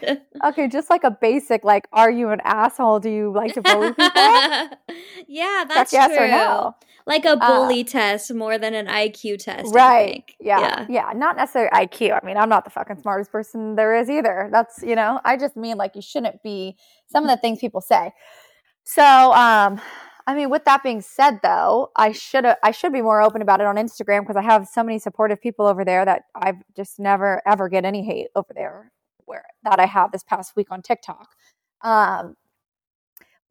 Okay, 0.45 0.69
just 0.69 0.91
like 0.91 1.05
a 1.05 1.11
basic, 1.11 1.65
like, 1.65 1.87
are 1.93 2.11
you 2.11 2.31
an 2.31 2.41
asshole? 2.45 3.01
Do 3.01 3.11
you 3.11 3.33
like 3.33 3.55
to 3.55 3.63
bully 3.63 3.89
people? 3.91 4.11
yeah, 5.29 5.65
Check 5.65 5.69
that's 5.69 5.93
yes 5.93 6.09
true. 6.17 6.25
or 6.25 6.29
no. 6.29 6.75
Like 7.05 7.25
a 7.25 7.37
bully 7.37 7.83
test 7.83 8.33
more 8.33 8.59
than 8.59 8.75
an 8.75 8.87
IQ 8.87 9.39
test. 9.39 9.69
I 9.75 9.77
Right. 9.77 10.13
think. 10.15 10.37
Yeah. 10.41 10.87
yeah. 10.89 11.11
Not 11.15 11.37
necessarily 11.37 11.71
IQ. 11.71 12.21
I 12.23 12.25
mean, 12.25 12.37
I'm 12.37 12.49
not 12.49 12.63
the 12.65 12.71
fucking 12.71 13.01
smartest 13.01 13.33
person 13.33 13.75
there 13.75 13.97
is 13.97 14.09
either. 14.09 14.49
That's, 14.53 14.83
you 14.85 14.95
know, 14.95 15.21
I 15.25 15.37
just 15.37 15.57
mean 15.57 15.77
like 15.77 15.97
you 15.97 16.03
shouldn't 16.03 16.43
be 16.45 16.77
some 17.11 17.25
of 17.25 17.31
the 17.31 17.37
things 17.39 17.59
people 17.59 17.81
say. 17.81 18.13
So, 18.85 19.03
um, 19.33 19.81
I 20.27 20.35
mean, 20.35 20.51
with 20.51 20.65
that 20.65 20.83
being 20.83 21.01
said, 21.01 21.41
though, 21.43 21.91
I 21.97 22.13
should 22.13 22.45
I 22.63 22.71
should 22.71 22.93
be 22.93 23.03
more 23.03 23.21
open 23.21 23.43
about 23.43 23.61
it 23.61 23.67
on 23.67 23.77
Instagram 23.77 24.21
because 24.21 24.37
I 24.37 24.43
have 24.43 24.69
so 24.69 24.83
many 24.83 24.99
supportive 24.99 25.41
people 25.41 25.67
over 25.67 25.85
there 25.85 26.05
that 26.05 26.23
I've 26.35 26.63
just 26.77 26.99
never 26.99 27.43
ever 27.47 27.69
get 27.69 27.85
any 27.85 28.05
hate 28.05 28.29
over 28.37 28.53
there 28.55 28.93
where 29.25 29.45
that 29.65 29.81
I 29.81 29.87
have 29.87 30.13
this 30.13 30.23
past 30.23 30.55
week 30.57 30.69
on 30.71 30.83
TikTok. 30.83 31.29
Um, 31.83 32.37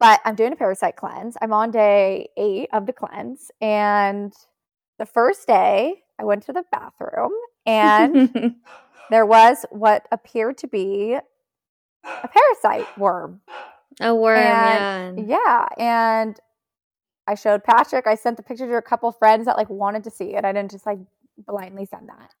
but 0.00 0.20
I'm 0.24 0.34
doing 0.34 0.52
a 0.52 0.56
parasite 0.56 0.96
cleanse. 0.96 1.36
I'm 1.40 1.52
on 1.52 1.70
day 1.70 2.28
eight 2.36 2.68
of 2.72 2.86
the 2.86 2.92
cleanse, 2.92 3.50
and 3.60 4.32
the 4.98 5.06
first 5.06 5.46
day 5.46 6.02
I 6.18 6.24
went 6.24 6.44
to 6.44 6.52
the 6.52 6.64
bathroom 6.72 7.32
and 7.66 8.54
there 9.10 9.26
was 9.26 9.64
what 9.70 10.06
appeared 10.12 10.58
to 10.58 10.68
be 10.68 11.16
a 12.04 12.28
parasite 12.28 12.86
worm. 12.98 13.40
a 14.00 14.14
worm, 14.14 14.38
And- 14.38 15.28
yeah. 15.28 15.36
Yeah, 15.38 15.66
and 15.78 16.40
I 17.26 17.34
showed 17.34 17.64
Patrick. 17.64 18.06
I 18.06 18.14
sent 18.14 18.36
the 18.36 18.42
picture 18.42 18.66
to 18.66 18.76
a 18.76 18.82
couple 18.82 19.10
friends 19.12 19.46
that 19.46 19.56
like 19.56 19.70
wanted 19.70 20.04
to 20.04 20.10
see 20.10 20.34
it. 20.34 20.44
I 20.44 20.52
didn't 20.52 20.70
just 20.70 20.86
like 20.86 20.98
blindly 21.46 21.86
send 21.86 22.08
that. 22.08 22.34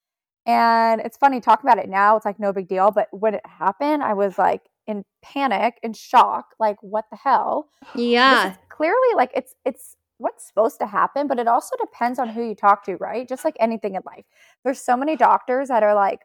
And 0.44 1.00
it's 1.00 1.16
funny 1.16 1.40
talk 1.40 1.62
about 1.62 1.78
it 1.78 1.88
now. 1.88 2.16
It's 2.16 2.26
like 2.26 2.40
no 2.40 2.52
big 2.52 2.68
deal, 2.68 2.90
but 2.90 3.08
when 3.12 3.34
it 3.34 3.46
happened, 3.46 4.02
I 4.02 4.14
was 4.14 4.38
like 4.38 4.62
in 4.86 5.04
panic 5.22 5.78
and 5.82 5.96
shock. 5.96 6.54
Like 6.58 6.76
what 6.82 7.04
the 7.10 7.16
hell? 7.16 7.68
Yeah. 7.94 8.54
clearly 8.68 9.14
like 9.14 9.30
it's 9.34 9.54
it's 9.64 9.96
what's 10.18 10.46
supposed 10.46 10.78
to 10.78 10.86
happen, 10.86 11.26
but 11.26 11.38
it 11.38 11.48
also 11.48 11.76
depends 11.80 12.18
on 12.18 12.28
who 12.28 12.42
you 12.42 12.54
talk 12.54 12.84
to, 12.84 12.96
right? 12.96 13.28
Just 13.28 13.44
like 13.44 13.56
anything 13.60 13.94
in 13.96 14.02
life. 14.06 14.24
There's 14.64 14.80
so 14.80 14.96
many 14.96 15.16
doctors 15.16 15.68
that 15.68 15.82
are 15.82 15.94
like, 15.94 16.20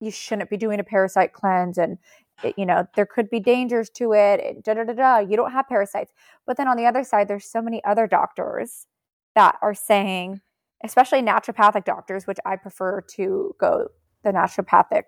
you 0.00 0.10
shouldn't 0.10 0.50
be 0.50 0.56
doing 0.56 0.80
a 0.80 0.84
parasite 0.84 1.32
cleanse 1.32 1.78
and 1.78 1.98
you 2.56 2.66
know 2.66 2.86
there 2.96 3.06
could 3.06 3.30
be 3.30 3.40
dangers 3.40 3.90
to 3.90 4.12
it 4.12 4.64
da 4.64 4.74
da 4.74 4.84
da 4.84 4.92
da 4.92 5.18
you 5.18 5.36
don't 5.36 5.52
have 5.52 5.68
parasites. 5.68 6.12
But 6.46 6.56
then 6.56 6.68
on 6.68 6.76
the 6.76 6.86
other 6.86 7.04
side 7.04 7.28
there's 7.28 7.44
so 7.46 7.62
many 7.62 7.82
other 7.84 8.06
doctors 8.06 8.86
that 9.34 9.56
are 9.62 9.74
saying 9.74 10.40
especially 10.84 11.22
naturopathic 11.22 11.84
doctors 11.84 12.26
which 12.26 12.38
i 12.46 12.56
prefer 12.56 13.00
to 13.02 13.54
go 13.58 13.88
the 14.24 14.30
naturopathic 14.32 15.04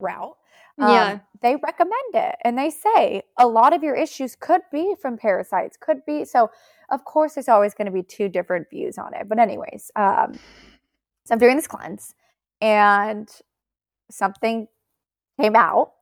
route 0.00 0.36
um, 0.80 0.88
Yeah. 0.90 1.18
they 1.42 1.56
recommend 1.56 2.14
it. 2.14 2.36
And 2.44 2.58
they 2.58 2.70
say 2.70 3.22
a 3.38 3.46
lot 3.46 3.72
of 3.74 3.82
your 3.84 3.94
issues 3.94 4.34
could 4.36 4.62
be 4.72 4.94
from 5.00 5.16
parasites 5.18 5.76
could 5.80 6.04
be 6.06 6.24
so 6.24 6.50
of 6.90 7.04
course 7.04 7.34
there's 7.34 7.48
always 7.48 7.74
going 7.74 7.86
to 7.86 7.92
be 7.92 8.02
two 8.02 8.28
different 8.28 8.68
views 8.70 8.98
on 8.98 9.14
it. 9.14 9.28
But 9.28 9.38
anyways 9.38 9.90
um, 9.96 10.40
so 11.24 11.32
i'm 11.34 11.38
doing 11.38 11.56
this 11.56 11.66
cleanse 11.66 12.14
and 12.60 13.30
something 14.10 14.68
came 15.40 15.56
out 15.56 15.93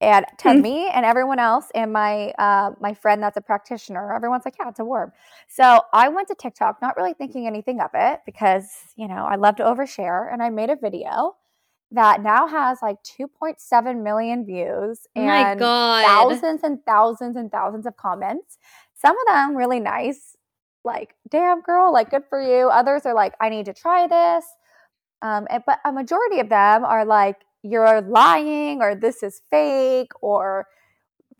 and 0.00 0.26
to 0.38 0.52
Hmm. 0.52 0.60
me 0.62 0.88
and 0.90 1.04
everyone 1.06 1.38
else 1.40 1.66
and 1.74 1.92
my 1.92 2.30
uh, 2.38 2.72
my 2.80 2.94
friend 2.94 3.22
that's 3.22 3.36
a 3.36 3.40
practitioner. 3.40 4.14
Everyone's 4.14 4.44
like 4.44 4.54
yeah 4.60 4.68
it's 4.68 4.80
a 4.80 4.84
worm 4.84 5.12
so 5.48 5.80
i 5.92 6.08
went 6.08 6.28
to 6.28 6.34
tiktok 6.34 6.80
not 6.82 6.96
really 6.96 7.14
thinking 7.14 7.46
anything 7.46 7.80
of 7.80 7.90
it 7.94 8.20
because 8.26 8.66
you 8.96 9.08
know 9.08 9.26
i 9.26 9.36
love 9.36 9.56
to 9.56 9.64
overshare 9.64 10.32
and 10.32 10.42
i 10.42 10.50
made 10.50 10.70
a 10.70 10.76
video 10.76 11.36
that 11.92 12.22
now 12.22 12.46
has 12.46 12.78
like 12.82 12.98
2.7 13.04 14.02
million 14.02 14.44
views 14.44 15.06
Oh 15.16 15.22
my 15.26 15.44
and 15.44 15.58
God. 15.58 16.04
thousands 16.04 16.62
and 16.64 16.84
thousands 16.86 17.36
and 17.36 17.50
thousands 17.50 17.86
of 17.86 17.96
comments. 17.96 18.58
Some 18.94 19.16
of 19.18 19.26
them 19.34 19.56
really 19.56 19.80
nice 19.80 20.36
like 20.84 21.14
damn 21.30 21.60
girl 21.62 21.92
like 21.92 22.10
good 22.10 22.24
for 22.28 22.40
you. 22.42 22.68
Others 22.68 23.06
are 23.06 23.14
like 23.14 23.34
i 23.40 23.48
need 23.48 23.66
to 23.66 23.74
try 23.74 24.06
this. 24.06 24.44
Um, 25.22 25.46
and, 25.50 25.62
but 25.66 25.80
a 25.84 25.92
majority 25.92 26.40
of 26.40 26.48
them 26.48 26.84
are 26.84 27.04
like, 27.04 27.36
you're 27.62 28.00
lying, 28.02 28.80
or 28.82 28.94
this 28.94 29.22
is 29.22 29.42
fake, 29.50 30.12
or 30.20 30.66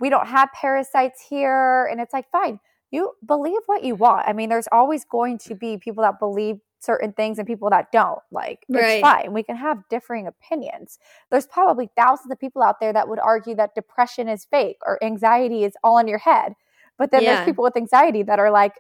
we 0.01 0.11
don't 0.11 0.27
have 0.27 0.51
parasites 0.53 1.25
here. 1.29 1.87
And 1.87 2.01
it's 2.01 2.13
like, 2.13 2.31
fine, 2.31 2.61
you 2.91 3.13
believe 3.27 3.61
what 3.67 3.85
you 3.85 3.95
want. 3.95 4.27
I 4.29 4.33
mean, 4.33 4.49
there's 4.49 4.69
always 4.73 5.05
going 5.05 5.39
to 5.39 5.55
be 5.55 5.77
people 5.77 6.03
that 6.03 6.19
believe 6.19 6.61
certain 6.81 7.13
things 7.13 7.39
and 7.39 7.47
people 7.47 7.69
that 7.71 7.91
don't. 7.91 8.21
Like, 8.31 8.65
Right. 8.69 8.85
it's 8.85 9.01
fine. 9.01 9.33
We 9.33 9.43
can 9.43 9.57
have 9.57 9.79
differing 9.91 10.27
opinions. 10.29 10.99
There's 11.31 11.47
probably 11.47 11.91
thousands 11.97 12.31
of 12.31 12.39
people 12.39 12.63
out 12.63 12.79
there 12.81 12.93
that 12.93 13.09
would 13.09 13.19
argue 13.19 13.55
that 13.57 13.75
depression 13.75 14.29
is 14.29 14.45
fake 14.45 14.79
or 14.87 15.03
anxiety 15.03 15.65
is 15.65 15.75
all 15.83 15.99
in 15.99 16.07
your 16.07 16.19
head. 16.19 16.55
But 16.97 17.11
then 17.11 17.23
Yeah. 17.25 17.35
there's 17.35 17.45
people 17.45 17.65
with 17.65 17.77
anxiety 17.77 18.23
that 18.23 18.39
are 18.39 18.51
like, 18.51 18.75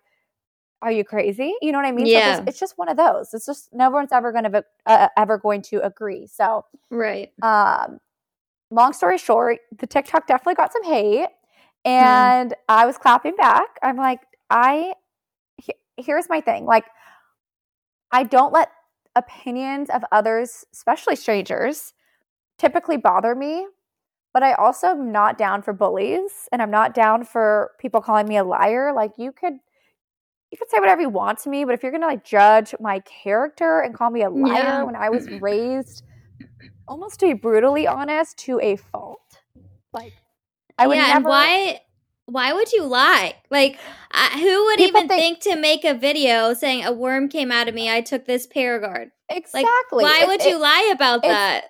are 0.82 0.92
you 0.92 1.04
crazy? 1.04 1.54
You 1.60 1.72
know 1.72 1.78
what 1.78 1.86
I 1.86 1.92
mean? 1.92 2.06
Yeah. 2.06 2.20
there's- 2.36 2.48
it's 2.48 2.60
just 2.60 2.78
one 2.78 2.88
of 2.88 2.96
those. 2.96 3.34
It's 3.34 3.46
just 3.46 3.72
no 3.72 3.90
one's 3.90 4.12
ever 4.12 4.30
going 4.32 4.50
to 4.50 4.64
uh, 4.86 5.08
ever 5.16 5.38
going 5.38 5.62
to 5.62 5.80
agree. 5.84 6.26
So, 6.26 6.64
Right. 6.90 7.32
um, 7.42 7.98
long 8.70 8.92
story 8.92 9.18
short, 9.18 9.58
the 9.76 9.86
TikTok 9.86 10.26
definitely 10.26 10.54
got 10.54 10.72
some 10.72 10.84
hate, 10.84 11.28
and 11.84 12.54
I 12.68 12.86
was 12.86 12.96
clapping 12.98 13.34
back. 13.36 13.78
I'm 13.82 13.96
like, 13.96 14.20
I 14.50 14.94
he- 15.56 15.74
here's 15.96 16.28
my 16.28 16.40
thing. 16.40 16.64
Like, 16.64 16.84
I 18.10 18.22
don't 18.22 18.52
let 18.52 18.70
opinions 19.16 19.90
of 19.90 20.04
others, 20.12 20.64
especially 20.72 21.16
strangers, 21.16 21.92
typically 22.58 22.96
bother 22.96 23.34
me. 23.34 23.66
But 24.34 24.42
I 24.42 24.52
also 24.52 24.88
am 24.88 25.10
not 25.10 25.38
down 25.38 25.62
for 25.62 25.72
bullies, 25.72 26.48
and 26.52 26.60
I'm 26.62 26.70
not 26.70 26.94
down 26.94 27.24
for 27.24 27.72
people 27.80 28.00
calling 28.00 28.28
me 28.28 28.36
a 28.36 28.44
liar. 28.44 28.92
Like, 28.92 29.12
you 29.18 29.32
could 29.32 29.54
you 30.50 30.58
could 30.58 30.70
say 30.70 30.78
whatever 30.78 31.00
you 31.02 31.08
want 31.10 31.38
to 31.40 31.48
me, 31.50 31.64
but 31.64 31.74
if 31.74 31.82
you're 31.82 31.92
gonna 31.92 32.06
like 32.06 32.24
judge 32.24 32.74
my 32.80 33.00
character 33.00 33.80
and 33.80 33.94
call 33.94 34.10
me 34.10 34.22
a 34.22 34.30
liar 34.30 34.54
Yeah. 34.54 34.82
when 34.82 34.96
I 34.96 35.10
was 35.10 35.28
raised 35.40 36.04
almost 36.86 37.20
to 37.20 37.26
be 37.26 37.32
brutally 37.34 37.86
honest 37.86 38.38
to 38.38 38.58
a 38.60 38.76
fault, 38.76 39.20
like 39.92 40.12
I 40.78 40.86
would 40.86 40.96
yeah, 40.96 41.06
never. 41.08 41.16
and 41.16 41.24
why 41.26 41.80
why 42.26 42.52
would 42.52 42.72
you 42.72 42.84
lie? 42.84 43.34
Like 43.50 43.78
I 44.10 44.38
who 44.40 44.64
would 44.66 44.80
even 44.80 45.08
think- 45.08 45.42
think, 45.42 45.54
to 45.54 45.56
make 45.60 45.84
a 45.84 45.94
video 45.94 46.52
saying 46.54 46.84
a 46.84 46.92
worm 46.92 47.28
came 47.28 47.50
out 47.52 47.68
of 47.68 47.74
me, 47.74 47.90
I 47.90 48.00
took 48.00 48.24
this 48.26 48.46
Paragard? 48.46 49.10
exactly? 49.30 50.04
Why 50.04 50.20
It's- 50.22 50.26
would 50.28 50.44
you 50.44 50.58
lie 50.58 50.90
about 50.92 51.18
it's- 51.24 51.32
that? 51.32 51.64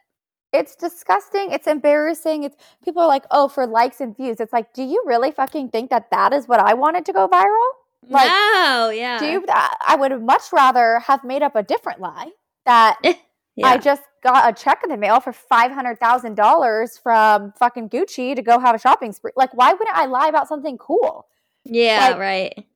It's 0.50 0.76
disgusting. 0.76 1.50
It's 1.52 1.66
embarrassing. 1.66 2.42
It's 2.44 2.56
people 2.82 3.02
are 3.02 3.06
like, 3.08 3.24
oh, 3.30 3.48
for 3.48 3.66
likes 3.66 4.00
and 4.00 4.16
views. 4.16 4.40
It's 4.40 4.52
like, 4.52 4.72
do 4.72 4.82
you 4.82 5.02
really 5.04 5.30
fucking 5.30 5.68
think 5.68 5.90
that 5.90 6.10
that 6.10 6.32
is 6.32 6.48
what 6.48 6.58
I 6.58 6.72
wanted 6.72 7.04
to 7.06 7.12
go 7.12 7.28
viral? 7.28 7.68
Like, 8.08 8.28
no, 8.28 8.90
yeah. 8.94 9.18
Do 9.18 9.26
you? 9.26 9.44
I 9.48 9.96
would 9.98 10.10
have 10.10 10.22
much 10.22 10.52
rather 10.52 10.98
have 11.00 11.24
made 11.24 11.42
up 11.42 11.56
a 11.56 11.62
different 11.62 12.00
lie 12.00 12.30
that 12.64 12.98
yeah. 13.02 13.66
I 13.66 13.78
just 13.78 14.02
got 14.22 14.48
a 14.48 14.52
check 14.52 14.80
in 14.82 14.90
the 14.90 14.96
mail 14.96 15.20
for 15.20 15.32
five 15.32 15.72
hundred 15.72 15.98
thousand 16.00 16.34
dollars 16.36 16.96
from 16.96 17.52
fucking 17.58 17.88
Gucci 17.88 18.34
to 18.36 18.42
go 18.42 18.58
have 18.58 18.74
a 18.74 18.78
shopping 18.78 19.12
spree. 19.12 19.32
Like, 19.36 19.52
why 19.54 19.72
wouldn't 19.72 19.96
I 19.96 20.06
lie 20.06 20.28
about 20.28 20.48
something 20.48 20.78
cool? 20.78 21.26
yeah, 21.64 22.10
like- 22.10 22.18
right. 22.18 22.66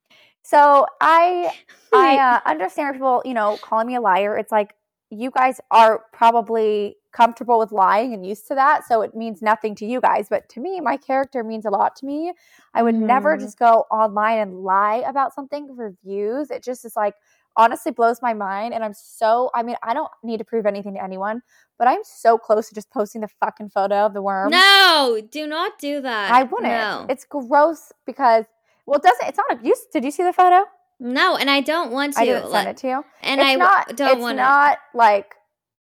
So 0.42 0.86
I 1.00 1.52
I 1.92 2.16
uh, 2.16 2.40
understand 2.50 2.94
people, 2.94 3.22
you 3.24 3.34
know, 3.34 3.58
calling 3.62 3.86
me 3.86 3.94
a 3.94 4.00
liar. 4.00 4.36
It's 4.36 4.52
like 4.52 4.74
you 5.12 5.30
guys 5.30 5.60
are 5.70 6.04
probably 6.12 6.96
comfortable 7.12 7.58
with 7.58 7.70
lying 7.72 8.14
and 8.14 8.24
used 8.26 8.48
to 8.48 8.54
that, 8.54 8.86
so 8.86 9.02
it 9.02 9.14
means 9.14 9.42
nothing 9.42 9.74
to 9.76 9.84
you 9.86 10.00
guys. 10.00 10.28
But 10.30 10.48
to 10.50 10.60
me, 10.60 10.80
my 10.80 10.96
character 10.96 11.44
means 11.44 11.66
a 11.66 11.70
lot 11.70 11.94
to 11.96 12.06
me. 12.06 12.32
I 12.72 12.82
would 12.82 12.94
never 12.94 13.36
Mhm. 13.36 13.40
just 13.40 13.58
go 13.58 13.84
online 13.90 14.38
and 14.38 14.64
lie 14.64 15.02
about 15.06 15.34
something 15.34 15.74
for 15.76 15.94
views. 16.02 16.50
It 16.50 16.62
just 16.62 16.84
is 16.86 16.96
like 16.96 17.14
honestly 17.54 17.92
blows 17.92 18.22
my 18.22 18.32
mind. 18.32 18.72
And 18.72 18.82
I'm 18.82 18.94
so, 18.94 19.50
I 19.54 19.62
mean, 19.62 19.76
I 19.82 19.92
don't 19.92 20.10
need 20.22 20.38
to 20.38 20.44
prove 20.44 20.64
anything 20.64 20.94
to 20.94 21.02
anyone, 21.02 21.42
but 21.78 21.86
I'm 21.86 22.00
so 22.02 22.38
close 22.38 22.68
to 22.70 22.74
just 22.74 22.90
posting 22.90 23.20
the 23.20 23.28
fucking 23.28 23.68
photo 23.68 24.06
of 24.06 24.14
the 24.14 24.22
worm. 24.22 24.50
no, 24.50 25.20
do 25.30 25.46
not 25.46 25.78
do 25.78 26.00
that. 26.00 26.32
I 26.32 26.44
wouldn't. 26.44 26.72
No. 26.72 27.04
It's 27.10 27.26
gross 27.26 27.92
because, 28.06 28.46
well, 28.86 28.96
it 28.96 29.02
doesn't, 29.02 29.28
it's 29.28 29.36
not 29.36 29.52
abuse. 29.52 29.84
did 29.92 30.02
you 30.02 30.10
see 30.10 30.22
the 30.22 30.32
photo? 30.32 30.64
No, 31.02 31.36
and 31.36 31.50
I 31.50 31.60
don't 31.60 31.90
want 31.90 32.14
to. 32.14 32.20
I 32.20 32.24
didn't 32.24 32.50
send 32.50 32.68
it 32.68 32.76
to 32.78 32.86
you. 32.88 33.04
and 33.22 33.40
it's 33.40 33.50
I 33.50 33.54
not, 33.56 33.96
don't 33.96 34.06
want. 34.08 34.12
it's 34.18 34.22
want 34.22 34.36
not 34.36 34.78
like 34.94 35.34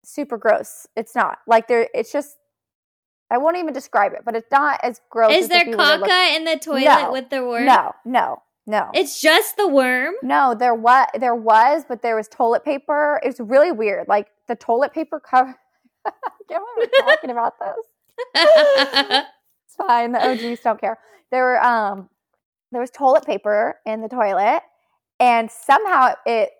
super 0.04 0.38
gross. 0.38 0.86
It's 0.96 1.14
not 1.14 1.38
like 1.46 1.68
there. 1.68 1.88
It's 1.94 2.10
just 2.12 2.36
I 3.30 3.38
won't 3.38 3.56
even 3.58 3.72
describe 3.72 4.12
it, 4.12 4.22
but 4.24 4.34
it's 4.34 4.50
not 4.50 4.80
as 4.82 5.00
gross. 5.10 5.32
Is 5.32 5.42
as 5.44 5.48
there 5.50 5.60
if 5.60 5.66
you 5.68 5.76
were 5.76 5.84
to 5.84 5.96
look- 5.96 6.10
caca 6.10 6.36
in 6.36 6.44
the 6.44 6.56
toilet 6.56 6.84
No. 6.84 7.12
with 7.12 7.30
the 7.30 7.44
worm? 7.44 7.66
No, 7.66 7.92
no, 8.04 8.42
no. 8.66 8.90
It's 8.94 9.20
just 9.20 9.56
the 9.56 9.68
worm. 9.68 10.14
no, 10.22 10.54
there 10.58 10.74
was 10.74 11.06
there 11.18 11.34
was, 11.36 11.84
but 11.88 12.02
there 12.02 12.16
was 12.16 12.26
toilet 12.28 12.64
paper. 12.64 13.20
It 13.22 13.26
was 13.28 13.40
really 13.40 13.70
weird. 13.72 14.08
Like 14.08 14.28
the 14.48 14.56
toilet 14.56 14.92
paper 14.92 15.20
cover. 15.20 15.54
I 16.06 16.10
can't 16.48 16.64
remember 16.76 16.92
talking 17.00 17.30
about 17.30 17.54
this. 17.60 17.86
It's 19.66 19.76
fine. 19.76 20.10
The 20.12 20.18
OGs 20.30 20.60
don't 20.64 20.80
care. 20.80 20.98
There 21.30 21.44
were 21.44 21.62
um 21.64 22.08
there 22.72 22.80
was 22.80 22.90
toilet 22.90 23.24
paper 23.24 23.78
in 23.86 24.00
the 24.00 24.08
toilet, 24.08 24.62
and 25.20 25.50
somehow 25.50 26.14
it 26.26 26.50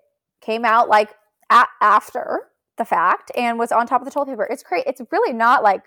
came 0.40 0.64
out 0.64 0.88
like 0.88 1.10
a- 1.50 1.66
after 1.80 2.42
the 2.76 2.84
fact 2.84 3.32
and 3.36 3.58
was 3.58 3.72
on 3.72 3.86
top 3.86 4.00
of 4.00 4.04
the 4.04 4.10
toilet 4.12 4.26
paper. 4.28 4.46
It's 4.48 4.62
great. 4.62 4.84
It's 4.86 5.00
really 5.10 5.32
not 5.32 5.62
like 5.64 5.82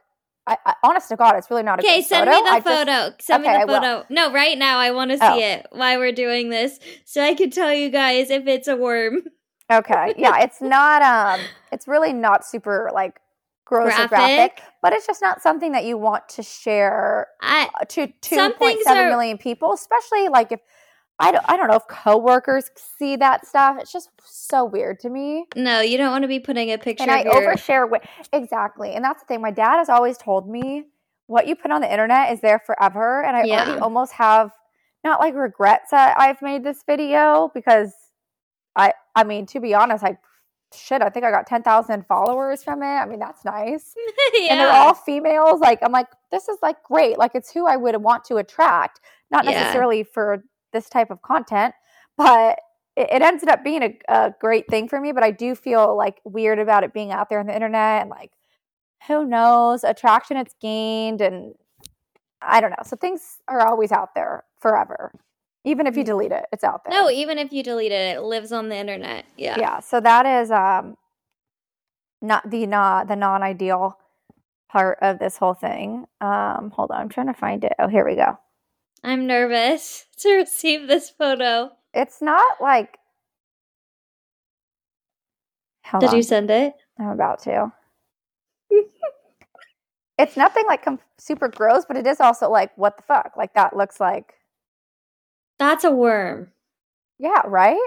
I, 0.46 0.58
I 0.66 0.74
honest 0.84 1.08
to 1.08 1.16
God, 1.16 1.38
it's 1.38 1.50
really 1.50 1.64
not 1.64 1.80
a 1.80 1.84
Okay, 1.84 2.02
send 2.02 2.28
photo. 2.30 2.38
me 2.38 2.44
the 2.50 2.54
I 2.54 2.60
just- 2.60 2.68
photo. 2.68 3.16
send 3.22 3.46
Okay, 3.46 3.58
me 3.60 3.64
the 3.66 3.72
photo. 3.72 4.06
No, 4.10 4.34
right 4.34 4.58
now 4.58 4.78
I 4.78 4.92
want 4.92 5.12
to 5.12 5.18
see 5.18 5.24
Oh. 5.26 5.40
it 5.40 5.68
while 5.72 5.98
we're 6.00 6.12
doing 6.12 6.50
this, 6.50 6.80
so 7.06 7.24
I 7.24 7.34
can 7.34 7.50
tell 7.50 7.74
you 7.74 7.90
guys 7.90 8.30
if 8.30 8.46
it's 8.46 8.68
a 8.68 8.76
worm. 8.76 9.24
okay, 9.72 10.14
yeah, 10.18 10.42
it's 10.42 10.60
not. 10.62 11.02
Um, 11.02 11.40
it's 11.72 11.88
really 11.88 12.12
not 12.12 12.46
super 12.46 12.92
like 12.94 13.22
gross 13.64 13.94
or 13.98 14.08
graphic, 14.10 14.10
Graphic? 14.58 14.62
but 14.82 14.92
it's 14.92 15.08
just 15.08 15.22
not 15.22 15.42
something 15.42 15.72
that 15.72 15.86
you 15.86 15.98
want 15.98 16.28
to 16.28 16.44
share 16.44 17.28
I 17.42 17.70
uh, 17.80 17.86
to 17.86 18.08
two 18.22 18.50
point 18.60 18.80
seven 18.84 19.06
are- 19.06 19.10
million 19.10 19.38
people, 19.38 19.72
especially 19.72 20.28
like 20.28 20.52
if 20.52 20.60
I 21.20 21.32
don't, 21.32 21.46
I 21.48 21.56
don't 21.58 21.68
know 21.68 21.76
if 21.76 21.88
coworkers 21.88 22.70
see 22.76 23.16
that 23.18 23.46
stuff. 23.46 23.78
It's 23.80 23.92
just 23.92 24.10
so 24.24 24.66
weird 24.66 25.00
to 25.02 25.10
me. 25.10 25.46
no, 25.56 25.80
you 25.82 25.98
don't 25.98 26.12
want 26.12 26.24
to 26.24 26.28
be 26.28 26.40
putting 26.40 26.72
a 26.72 26.78
picture 26.78 27.04
and 27.04 27.12
I 27.12 27.24
your. 27.24 27.34
overshare 27.56 27.90
with 27.90 28.02
exactly, 28.34 28.94
and 28.94 29.04
that's 29.04 29.22
the 29.22 29.28
thing. 29.28 29.42
My 29.42 29.52
dad 29.52 29.78
has 29.78 29.90
always 29.90 30.18
told 30.18 30.50
me 30.50 30.86
what 31.28 31.48
you 31.48 31.56
put 31.56 31.72
on 31.72 31.82
the 31.82 31.92
internet 31.92 32.32
is 32.34 32.42
there 32.42 32.60
forever, 32.60 33.24
and 33.24 33.38
I 33.38 33.44
Yeah. 33.46 33.56
already 33.64 33.80
almost 33.80 34.14
have 34.14 34.52
not 35.04 35.20
like 35.20 35.36
regrets 35.36 35.92
that 35.92 36.20
I've 36.20 36.42
made 36.42 36.64
this 36.64 36.84
video 36.86 37.52
because 37.54 37.94
I, 38.76 38.94
I 39.16 39.24
mean, 39.24 39.46
to 39.48 39.60
be 39.60 39.74
honest, 39.74 40.04
I 40.04 40.18
shit, 40.74 41.02
I 41.04 41.10
think 41.10 41.24
I 41.26 41.30
got 41.32 41.46
ten 41.46 41.62
thousand 41.62 42.08
followers 42.08 42.64
from 42.64 42.82
it. 42.82 42.88
I 42.88 43.06
mean, 43.06 43.20
that's 43.20 43.46
nice 43.46 43.94
yeah. 44.34 44.52
and 44.52 44.60
they're 44.60 44.72
all 44.72 44.96
females. 44.96 45.60
Like 45.62 45.80
I'm 45.84 45.92
like, 45.92 46.08
this 46.32 46.50
is 46.50 46.58
like 46.64 46.82
great. 46.84 47.18
Like 47.20 47.32
it's 47.36 47.52
who 47.52 47.68
I 47.68 47.76
would 47.78 47.96
want 47.98 48.26
to 48.26 48.38
attract, 48.38 49.00
not 49.30 49.46
Yeah. 49.46 49.52
necessarily 49.52 50.04
for 50.04 50.44
this 50.74 50.90
type 50.90 51.12
of 51.12 51.22
content, 51.22 51.74
but 52.18 52.60
it, 52.96 53.10
it 53.12 53.22
ended 53.22 53.50
up 53.50 53.64
being 53.64 53.84
a, 53.84 53.98
a 54.10 54.34
great 54.40 54.68
thing 54.68 54.88
for 54.88 55.00
me. 55.00 55.12
But 55.12 55.24
I 55.24 55.32
do 55.32 55.56
feel 55.56 55.96
like 55.96 56.20
weird 56.26 56.60
about 56.60 56.84
it 56.84 56.94
being 56.94 57.12
out 57.12 57.30
there 57.30 57.40
on 57.40 57.48
the 57.48 57.56
internet 57.56 58.02
and 58.02 58.10
like, 58.10 58.32
who 59.08 59.26
knows, 59.26 59.84
attraction 59.84 60.38
it's 60.38 60.56
gained 60.62 61.22
and 61.22 61.56
I 62.42 62.62
don't 62.62 62.72
know. 62.72 62.84
So 62.86 62.96
things 62.96 63.38
are 63.48 63.66
always 63.66 63.92
out 63.92 64.16
there 64.16 64.44
forever. 64.60 65.14
Even 65.66 65.88
if 65.88 65.96
you 65.96 66.04
delete 66.04 66.34
it, 66.34 66.46
it's 66.52 66.64
out 66.64 66.84
there. 66.84 66.94
No, 66.94 67.10
even 67.10 67.38
if 67.38 67.54
you 67.54 67.64
delete 67.64 67.94
it, 67.94 68.18
it 68.18 68.22
lives 68.22 68.52
on 68.52 68.68
the 68.68 68.76
internet. 68.76 69.26
Yeah. 69.38 69.56
yeah. 69.58 69.80
So 69.80 70.02
that 70.02 70.26
is 70.26 70.52
um 70.52 70.98
not 72.22 72.50
the 72.50 72.66
not 72.68 73.08
the 73.08 73.16
non 73.16 73.44
ideal 73.44 73.98
part 74.70 74.98
of 75.02 75.20
this 75.20 75.38
whole 75.38 75.54
thing. 75.54 76.06
Um, 76.20 76.72
hold 76.76 76.92
on, 76.92 77.02
I'm 77.02 77.10
trying 77.10 77.28
to 77.28 77.34
find 77.34 77.64
it. 77.64 77.74
Oh, 77.80 77.88
here 77.88 78.06
we 78.06 78.16
go. 78.16 78.40
I'm 79.04 79.28
nervous 79.28 80.06
to 80.20 80.34
receive 80.36 80.88
this 80.88 81.10
photo. 81.10 81.72
It's 81.94 82.22
not 82.22 82.62
like. 82.62 82.98
Hold 85.86 86.02
Did 86.02 86.10
on. 86.12 86.16
you 86.16 86.24
send 86.24 86.50
it? 86.50 86.74
I'm 87.00 87.10
about 87.10 87.40
to. 87.44 87.72
it's 90.18 90.38
nothing 90.38 90.64
like 90.68 90.84
com- 90.84 91.00
super 91.18 91.50
gross, 91.50 91.84
but 91.86 91.98
it 91.98 92.08
is 92.08 92.22
also 92.22 92.50
like, 92.50 92.72
what 92.78 92.96
the 92.98 93.04
fuck? 93.04 93.34
Like 93.38 93.54
that 93.56 93.76
looks 93.76 94.00
like, 94.00 94.34
That's 95.60 95.84
a 95.84 95.92
worm. 95.92 96.52
yeah, 97.20 97.42
right? 97.46 97.78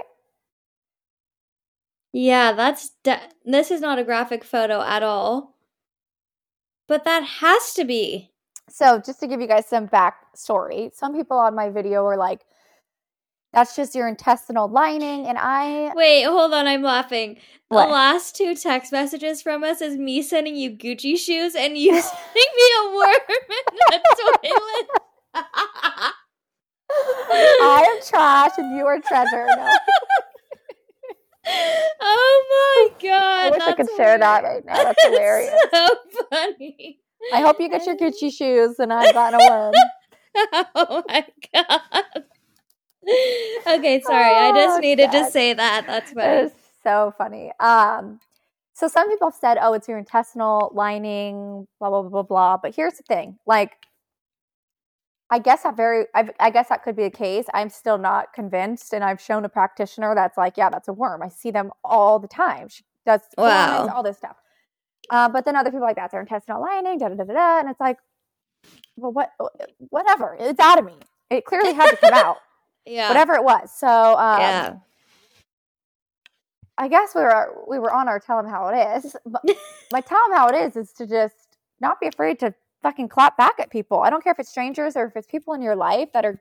Yeah, 2.13 2.53
that's 2.53 2.91
de- 3.03 3.29
this 3.45 3.71
is 3.71 3.81
not 3.81 3.99
a 3.99 4.03
graphic 4.03 4.43
photo 4.43 4.81
at 4.81 5.03
all. 5.03 5.55
But 6.87 7.03
that 7.03 7.23
has 7.41 7.73
to 7.73 7.83
be. 7.83 8.31
So, 8.69 8.99
just 8.99 9.19
to 9.21 9.27
give 9.27 9.39
you 9.41 9.47
guys 9.47 9.65
some 9.67 9.87
backstory, 9.87 10.93
some 10.93 11.15
people 11.15 11.37
on 11.37 11.55
my 11.55 11.69
video 11.69 12.03
were 12.03 12.17
like, 12.17 12.41
that's 13.53 13.75
just 13.75 13.95
your 13.95 14.07
intestinal 14.07 14.67
lining. 14.67 15.25
And 15.25 15.37
I, 15.39 15.93
Wait, 15.95 16.23
hold 16.23 16.53
on, 16.53 16.67
I'm 16.67 16.81
laughing. 16.81 17.37
The 17.69 17.75
last 17.75 18.35
two 18.35 18.55
text 18.55 18.91
messages 18.91 19.41
from 19.41 19.63
us 19.63 19.81
is 19.81 19.97
me 19.97 20.21
sending 20.21 20.55
you 20.55 20.71
Gucci 20.71 21.17
shoes 21.17 21.55
and 21.55 21.77
you 21.77 21.91
sending 22.01 22.51
me 22.55 22.69
a 22.79 22.95
worm 22.95 23.15
in 23.93 23.99
the 24.05 24.41
toilet. 24.43 24.87
I 27.59 27.85
am 27.89 28.01
trash 28.07 28.51
and 28.57 28.77
you 28.77 28.85
are 28.85 28.99
treasure. 28.99 29.45
No, 29.47 29.77
oh 32.01 32.89
my 33.01 33.09
god. 33.09 33.47
I 33.47 33.49
wish 33.51 33.61
I 33.61 33.73
could 33.73 33.87
that's 33.87 33.97
share 33.97 34.17
that 34.17 34.43
hilarious. 34.43 34.65
right 34.65 34.65
now. 34.65 34.83
That's 34.83 35.03
hilarious. 35.03 35.53
so 35.73 35.87
funny. 36.29 36.99
I 37.33 37.41
hope 37.41 37.59
you 37.59 37.69
get 37.69 37.85
your 37.85 37.95
Gucci 37.95 38.31
shoes 38.31 38.79
and 38.79 38.91
I've 38.93 39.13
gotten 39.13 39.39
a 39.39 39.49
worm. 39.49 39.73
oh 40.75 41.03
my 41.07 41.25
god. 41.53 42.23
Okay, 43.67 44.01
sorry. 44.01 44.23
I 44.23 44.51
just 44.51 44.77
Oh, 44.77 44.79
needed 44.81 45.11
to 45.11 45.25
say 45.31 45.53
that. 45.53 45.85
That's 45.87 46.11
It 46.11 46.15
funny. 46.15 46.51
so 46.83 47.13
funny. 47.17 47.51
Um, 47.59 48.19
so 48.73 48.87
some 48.87 49.09
people 49.09 49.29
have 49.29 49.35
said, 49.39 49.57
"Oh, 49.59 49.73
it's 49.73 49.87
your 49.87 49.97
intestinal 49.97 50.71
lining," 50.73 51.67
blah 51.79 51.89
blah 51.89 52.01
blah 52.01 52.09
blah 52.09 52.23
blah. 52.23 52.57
But 52.57 52.75
here's 52.75 52.93
the 52.93 53.03
thing: 53.03 53.37
like, 53.47 53.71
I 55.29 55.39
guess 55.39 55.63
that 55.63 55.75
very, 55.75 56.05
I, 56.15 56.29
I 56.39 56.49
guess 56.49 56.69
that 56.69 56.83
could 56.83 56.95
be 56.95 57.03
the 57.03 57.09
case. 57.09 57.45
I'm 57.53 57.69
still 57.69 57.97
not 57.97 58.33
convinced, 58.33 58.93
and 58.93 59.03
I've 59.03 59.19
shown 59.21 59.43
a 59.45 59.49
practitioner 59.49 60.13
that's 60.15 60.37
like, 60.37 60.57
"Yeah, 60.57 60.69
that's 60.69 60.87
a 60.87 60.93
worm. 60.93 61.21
I 61.23 61.29
see 61.29 61.51
them 61.51 61.71
all 61.83 62.19
the 62.19 62.27
time. 62.27 62.67
She 62.69 62.83
does 63.05 63.21
Wow. 63.37 63.87
all 63.93 64.03
this 64.03 64.17
stuff." 64.17 64.37
Uh, 65.09 65.29
but 65.29 65.45
then 65.45 65.55
other 65.55 65.71
people 65.71 65.81
like 65.87 65.95
that's 65.95 66.11
their 66.11 66.21
intestinal 66.21 66.61
lining, 66.61 66.97
da 66.99 67.09
da 67.09 67.15
da 67.15 67.23
da, 67.23 67.33
da, 67.33 67.59
and 67.59 67.69
it's 67.69 67.79
like, 67.79 67.97
well, 68.97 69.11
what, 69.11 69.31
whatever. 69.89 70.35
It's 70.39 70.59
out 70.59 70.79
of 70.79 70.85
me. 70.85 70.93
It 71.29 71.45
clearly 71.45 71.73
had 71.73 71.89
to 71.91 71.97
come 71.97 72.13
out, 72.13 72.37
Yeah. 72.85 73.07
whatever 73.09 73.33
it 73.35 73.43
was. 73.43 73.71
So, 73.77 73.87
um, 73.87 74.39
yeah. 74.41 74.75
I 76.77 76.87
guess 76.87 77.15
we 77.15 77.21
were 77.21 77.63
we 77.67 77.79
were 77.79 77.91
on 77.91 78.07
our 78.07 78.19
tell 78.19 78.37
them 78.41 78.49
how 78.51 78.67
it 78.69 79.03
is. 79.03 79.15
But 79.25 79.41
my 79.91 80.01
tell 80.01 80.19
them 80.27 80.37
how 80.37 80.47
it 80.49 80.55
is 80.55 80.75
is 80.75 80.93
to 80.93 81.07
just 81.07 81.57
not 81.81 81.99
be 81.99 82.07
afraid 82.07 82.39
to 82.39 82.53
fucking 82.83 83.09
clap 83.09 83.37
back 83.37 83.53
at 83.59 83.71
people. 83.71 84.01
I 84.01 84.09
don't 84.09 84.23
care 84.23 84.31
if 84.33 84.39
it's 84.39 84.49
strangers 84.49 84.95
or 84.95 85.05
if 85.05 85.15
it's 85.15 85.27
people 85.27 85.53
in 85.53 85.61
your 85.61 85.75
life 85.75 86.09
that 86.13 86.25
are 86.25 86.39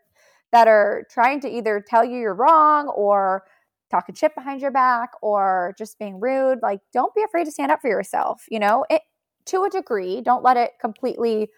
that 0.52 0.68
are 0.68 1.06
trying 1.10 1.40
to 1.40 1.48
either 1.48 1.80
tell 1.86 2.04
you 2.04 2.18
you're 2.18 2.34
wrong 2.34 2.88
or 2.88 3.44
talking 3.90 4.14
shit 4.14 4.34
behind 4.34 4.60
your 4.60 4.70
back 4.70 5.10
or 5.22 5.74
just 5.78 5.98
being 5.98 6.18
rude. 6.20 6.60
Like, 6.62 6.80
don't 6.92 7.14
be 7.14 7.22
afraid 7.22 7.44
to 7.44 7.50
stand 7.52 7.70
up 7.70 7.80
for 7.80 7.88
yourself. 7.88 8.44
You 8.50 8.58
know, 8.58 8.84
it 8.90 9.02
to 9.46 9.64
a 9.64 9.70
degree. 9.70 10.20
Don't 10.20 10.42
let 10.42 10.56
it 10.56 10.72
completely. 10.80 11.48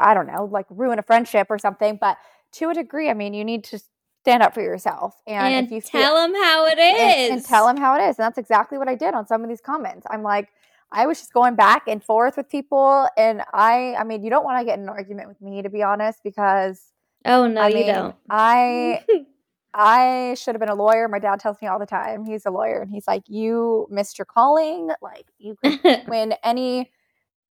I 0.00 0.14
don't 0.14 0.26
know, 0.26 0.44
like 0.44 0.66
ruin 0.70 0.98
a 0.98 1.02
friendship 1.02 1.48
or 1.50 1.58
something. 1.58 1.98
But 2.00 2.16
to 2.52 2.70
a 2.70 2.74
degree, 2.74 3.10
I 3.10 3.14
mean, 3.14 3.34
you 3.34 3.44
need 3.44 3.64
to 3.64 3.80
stand 4.22 4.42
up 4.42 4.54
for 4.54 4.60
yourself. 4.62 5.14
And, 5.26 5.54
And, 5.54 5.66
if 5.66 5.72
you 5.72 5.80
feel- 5.80 6.00
tell 6.00 6.14
them 6.16 6.34
how 6.34 6.66
it 6.66 6.78
is. 6.78 7.00
and, 7.30 7.32
and 7.38 7.44
tell 7.44 7.66
them 7.66 7.76
how 7.76 7.94
it 7.98 8.02
is. 8.02 8.18
And 8.18 8.24
that's 8.24 8.38
exactly 8.38 8.78
what 8.78 8.88
I 8.88 8.94
did 8.94 9.14
on 9.14 9.26
some 9.26 9.42
of 9.42 9.48
these 9.48 9.60
comments. 9.60 10.06
I'm 10.10 10.22
like, 10.22 10.48
I 10.92 11.06
was 11.06 11.18
just 11.18 11.32
going 11.32 11.54
back 11.54 11.84
and 11.88 12.02
forth 12.02 12.36
with 12.36 12.48
people, 12.48 13.06
and 13.16 13.42
I, 13.52 13.94
I 13.94 14.02
mean, 14.02 14.24
you 14.24 14.30
don't 14.30 14.42
want 14.44 14.58
to 14.58 14.64
get 14.64 14.76
in 14.76 14.82
an 14.84 14.88
argument 14.88 15.28
with 15.28 15.40
me, 15.40 15.62
to 15.62 15.70
be 15.70 15.84
honest, 15.84 16.18
because 16.24 16.82
Oh 17.24 17.46
no, 17.46 17.60
I 17.60 17.68
you 17.68 17.74
mean, 17.76 17.86
don't. 17.86 18.16
I, 18.28 19.04
I 19.72 20.34
should 20.34 20.54
have 20.54 20.60
been 20.60 20.68
a 20.68 20.74
lawyer. 20.74 21.06
My 21.08 21.18
dad 21.18 21.38
tells 21.40 21.60
me 21.62 21.68
all 21.68 21.78
the 21.78 21.86
time 21.86 22.24
he's 22.24 22.44
a 22.46 22.50
lawyer, 22.50 22.80
and 22.80 22.90
he's 22.90 23.06
like, 23.06 23.22
you 23.28 23.86
missed 23.90 24.18
your 24.18 24.26
calling. 24.26 24.90
Like 25.00 25.26
you 25.38 25.56
could 25.62 25.80
win 26.08 26.34
any. 26.42 26.90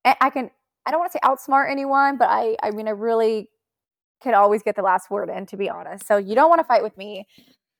I 0.06 0.30
can. 0.30 0.49
I 0.86 0.91
don't 0.91 0.99
want 0.99 1.12
to 1.12 1.17
say 1.17 1.28
outsmart 1.28 1.69
anyone, 1.71 2.17
but 2.17 2.30
I, 2.30 2.56
I 2.62 2.69
mean, 2.71 2.88
I 2.88 2.91
really 2.91 3.49
can 4.21 4.36
always 4.36 4.62
get 4.62 4.75
the 4.75 4.84
last 4.84 5.10
word 5.10 5.30
in, 5.30 5.45
to 5.47 5.58
be 5.58 5.69
honest. 5.69 6.08
So 6.08 6.17
you 6.17 6.36
don't 6.36 6.47
want 6.49 6.60
to 6.60 6.63
fight 6.63 6.84
with 6.84 6.95
me. 6.95 7.28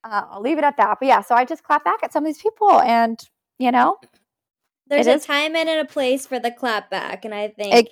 Uh, 0.04 0.24
I'll 0.32 0.42
leave 0.42 0.58
it 0.58 0.64
at 0.64 0.78
that. 0.78 0.98
But 1.00 1.08
yeah, 1.08 1.22
so 1.22 1.36
I 1.36 1.46
just 1.46 1.64
clap 1.64 1.84
back 1.86 2.00
at 2.04 2.12
some 2.12 2.24
of 2.24 2.28
these 2.28 2.42
people, 2.42 2.80
and 2.82 3.20
you 3.60 3.72
know, 3.72 3.98
There's 4.88 5.08
a 5.08 5.14
is- 5.14 5.26
time 5.26 5.56
and 5.56 5.70
a 5.70 5.86
place 5.86 6.26
for 6.28 6.40
the 6.40 6.52
clap 6.52 6.90
back, 6.90 7.26
and 7.26 7.34
I 7.34 7.50
think 7.50 7.92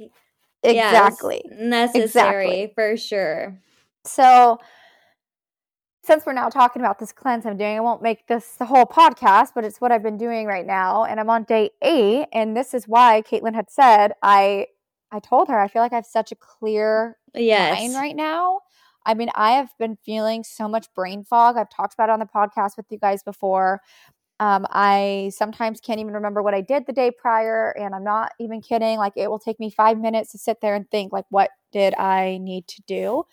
yes, 0.63 0.89
exactly. 0.89 1.43
necessary 1.51 2.71
for 2.75 2.97
sure. 2.97 3.59
So 4.05 4.59
since 6.03 6.25
we're 6.25 6.33
now 6.33 6.49
talking 6.49 6.81
about 6.81 6.99
this 6.99 7.11
cleanse 7.11 7.45
I'm 7.45 7.57
doing, 7.57 7.77
I 7.77 7.81
won't 7.81 8.01
make 8.01 8.27
this 8.27 8.55
the 8.55 8.65
whole 8.65 8.85
podcast, 8.85 9.49
but 9.55 9.63
it's 9.65 9.79
what 9.81 9.91
I've 9.91 10.03
been 10.03 10.17
doing 10.17 10.45
right 10.47 10.65
now, 10.65 11.05
and 11.05 11.19
I'm 11.19 11.29
on 11.29 11.43
day 11.43 11.71
eight, 11.81 12.27
and 12.33 12.55
this 12.55 12.73
is 12.73 12.87
why 12.87 13.21
Caitlin 13.21 13.55
had 13.55 13.69
said 13.71 14.13
I. 14.21 14.67
I 15.15 15.19
told 15.19 15.47
her 15.49 15.59
I 15.59 15.67
feel 15.67 15.83
like 15.83 15.91
I 15.93 15.97
have 15.97 16.07
such 16.07 16.31
a 16.31 16.35
clear 16.35 17.17
Yes. 17.35 17.79
mind 17.79 17.93
right 17.93 18.15
now. 18.15 18.61
I 19.05 19.13
mean, 19.13 19.29
I 19.35 19.51
have 19.51 19.69
been 19.77 19.95
feeling 20.03 20.43
so 20.43 20.67
much 20.67 20.87
brain 20.95 21.23
fog. 21.23 21.55
I've 21.55 21.69
talked 21.69 21.93
about 21.93 22.09
it 22.09 22.13
on 22.13 22.19
the 22.19 22.25
podcast 22.25 22.77
with 22.77 22.87
you 22.89 22.97
guys 22.97 23.21
before. 23.21 23.81
Um, 24.39 24.65
I 24.71 25.31
sometimes 25.35 25.79
can't 25.81 25.99
even 25.99 26.13
remember 26.13 26.41
what 26.41 26.55
I 26.55 26.61
did 26.61 26.87
the 26.87 26.93
day 26.93 27.11
prior, 27.11 27.69
and 27.77 27.93
I'm 27.93 28.03
not 28.03 28.31
even 28.39 28.59
kidding. 28.59 28.97
Like, 28.97 29.13
it 29.15 29.29
will 29.29 29.37
take 29.37 29.59
me 29.59 29.69
five 29.69 29.99
minutes 29.99 30.31
to 30.31 30.39
sit 30.39 30.61
there 30.61 30.73
and 30.73 30.89
think, 30.89 31.13
like, 31.13 31.25
what 31.29 31.51
did 31.71 31.93
I 31.95 32.39
need 32.41 32.67
to 32.69 32.81
do? 32.87 33.23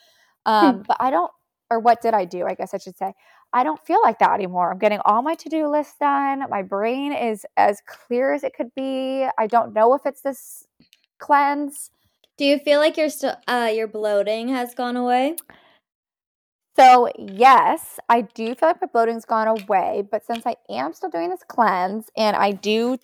Um, 0.45 0.85
but 0.87 0.99
I 1.01 1.11
don't, 1.11 1.33
or 1.71 1.79
what 1.79 2.03
did 2.03 2.15
I 2.15 2.25
do? 2.25 2.47
I 2.47 2.55
guess 2.55 2.75
I 2.75 2.79
should 2.79 2.97
say. 2.97 3.15
I 3.53 3.65
don't 3.65 3.81
feel 3.85 4.01
like 4.03 4.19
that 4.19 4.35
anymore. 4.35 4.73
I'm 4.73 4.79
getting 4.79 5.01
all 5.05 5.23
my 5.23 5.35
to 5.37 5.49
do 5.49 5.69
lists 5.69 5.97
done. 5.99 6.45
My 6.51 6.63
brain 6.63 7.13
is 7.13 7.47
as 7.57 7.81
clear 7.87 8.33
as 8.35 8.45
it 8.45 8.55
could 8.55 8.75
be. 8.75 9.27
I 9.39 9.47
don't 9.47 9.73
know 9.73 9.95
if 9.95 10.05
it's 10.05 10.23
this 10.23 10.67
cleanse. 11.19 11.91
Do 12.37 12.45
you 12.45 12.59
feel 12.59 12.81
like 12.81 12.97
your 12.97 13.09
still 13.11 13.35
uh 13.47 13.71
your 13.73 13.87
bloating 13.87 14.49
has 14.49 14.75
gone 14.75 14.97
away? 14.97 15.37
So, 16.77 17.11
yes, 17.19 17.99
I 18.09 18.23
do 18.23 18.55
feel 18.55 18.71
like 18.71 18.81
my 18.81 18.87
bloating's 18.87 19.25
gone 19.25 19.49
away, 19.49 20.05
but 20.11 20.25
since 20.25 20.47
I 20.47 20.57
am 20.71 20.93
still 20.95 21.11
doing 21.11 21.29
this 21.29 21.43
cleanse 21.47 22.07
and 22.17 22.37
I 22.37 22.53
do 22.53 22.97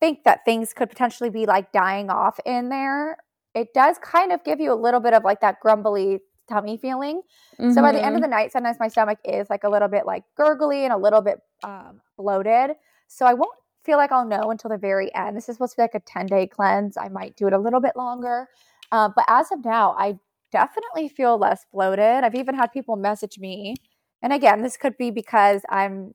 think 0.00 0.24
that 0.24 0.44
things 0.44 0.74
could 0.74 0.90
potentially 0.90 1.30
be 1.30 1.46
like 1.46 1.72
dying 1.72 2.10
off 2.10 2.38
in 2.44 2.68
there, 2.68 3.16
it 3.54 3.72
does 3.72 3.96
kind 4.02 4.32
of 4.32 4.44
give 4.44 4.60
you 4.60 4.72
a 4.72 4.74
little 4.74 5.00
bit 5.00 5.14
of 5.14 5.24
like 5.24 5.40
that 5.40 5.60
grumbly 5.60 6.20
tummy 6.52 6.76
feeling. 6.76 7.22
So, 7.74 7.80
by 7.82 7.92
the 7.92 8.04
end 8.04 8.14
of 8.16 8.20
Mhm. 8.20 8.24
the 8.24 8.28
night, 8.28 8.52
sometimes 8.52 8.78
my 8.80 8.88
stomach 8.88 9.18
is 9.24 9.48
like 9.50 9.64
a 9.64 9.68
little 9.68 9.88
bit 9.88 10.04
like 10.06 10.24
gurgly 10.36 10.84
and 10.84 10.92
a 10.92 10.96
little 10.96 11.20
bit 11.22 11.40
um, 11.64 12.00
bloated. 12.18 12.76
So, 13.08 13.26
I 13.26 13.34
won't 13.34 13.56
feel 13.84 13.98
like 13.98 14.12
I'll 14.12 14.24
know 14.26 14.50
until 14.50 14.70
the 14.70 14.78
very 14.78 15.08
end. 15.14 15.36
This 15.36 15.48
is 15.48 15.56
supposed 15.56 15.72
to 15.72 15.76
be 15.78 15.82
like 15.82 15.94
a 15.94 16.00
10 16.00 16.26
day 16.26 16.46
cleanse. 16.46 16.96
I 16.96 17.08
might 17.08 17.36
do 17.36 17.46
it 17.46 17.52
a 17.52 17.58
little 17.58 17.80
bit 17.80 17.96
longer. 17.96 18.48
Uh, 18.92 19.08
but 19.16 19.24
as 19.28 19.50
of 19.52 19.64
now, 19.64 19.94
I 19.98 20.18
definitely 20.52 21.08
feel 21.08 21.38
less 21.38 21.64
bloated. 21.72 22.24
I've 22.24 22.34
even 22.34 22.54
had 22.54 22.72
people 22.72 22.96
message 22.96 23.38
me. 23.38 23.74
And 24.22 24.32
again, 24.32 24.62
this 24.62 24.76
could 24.76 24.96
be 24.98 25.10
because 25.10 25.62
I'm 25.68 26.14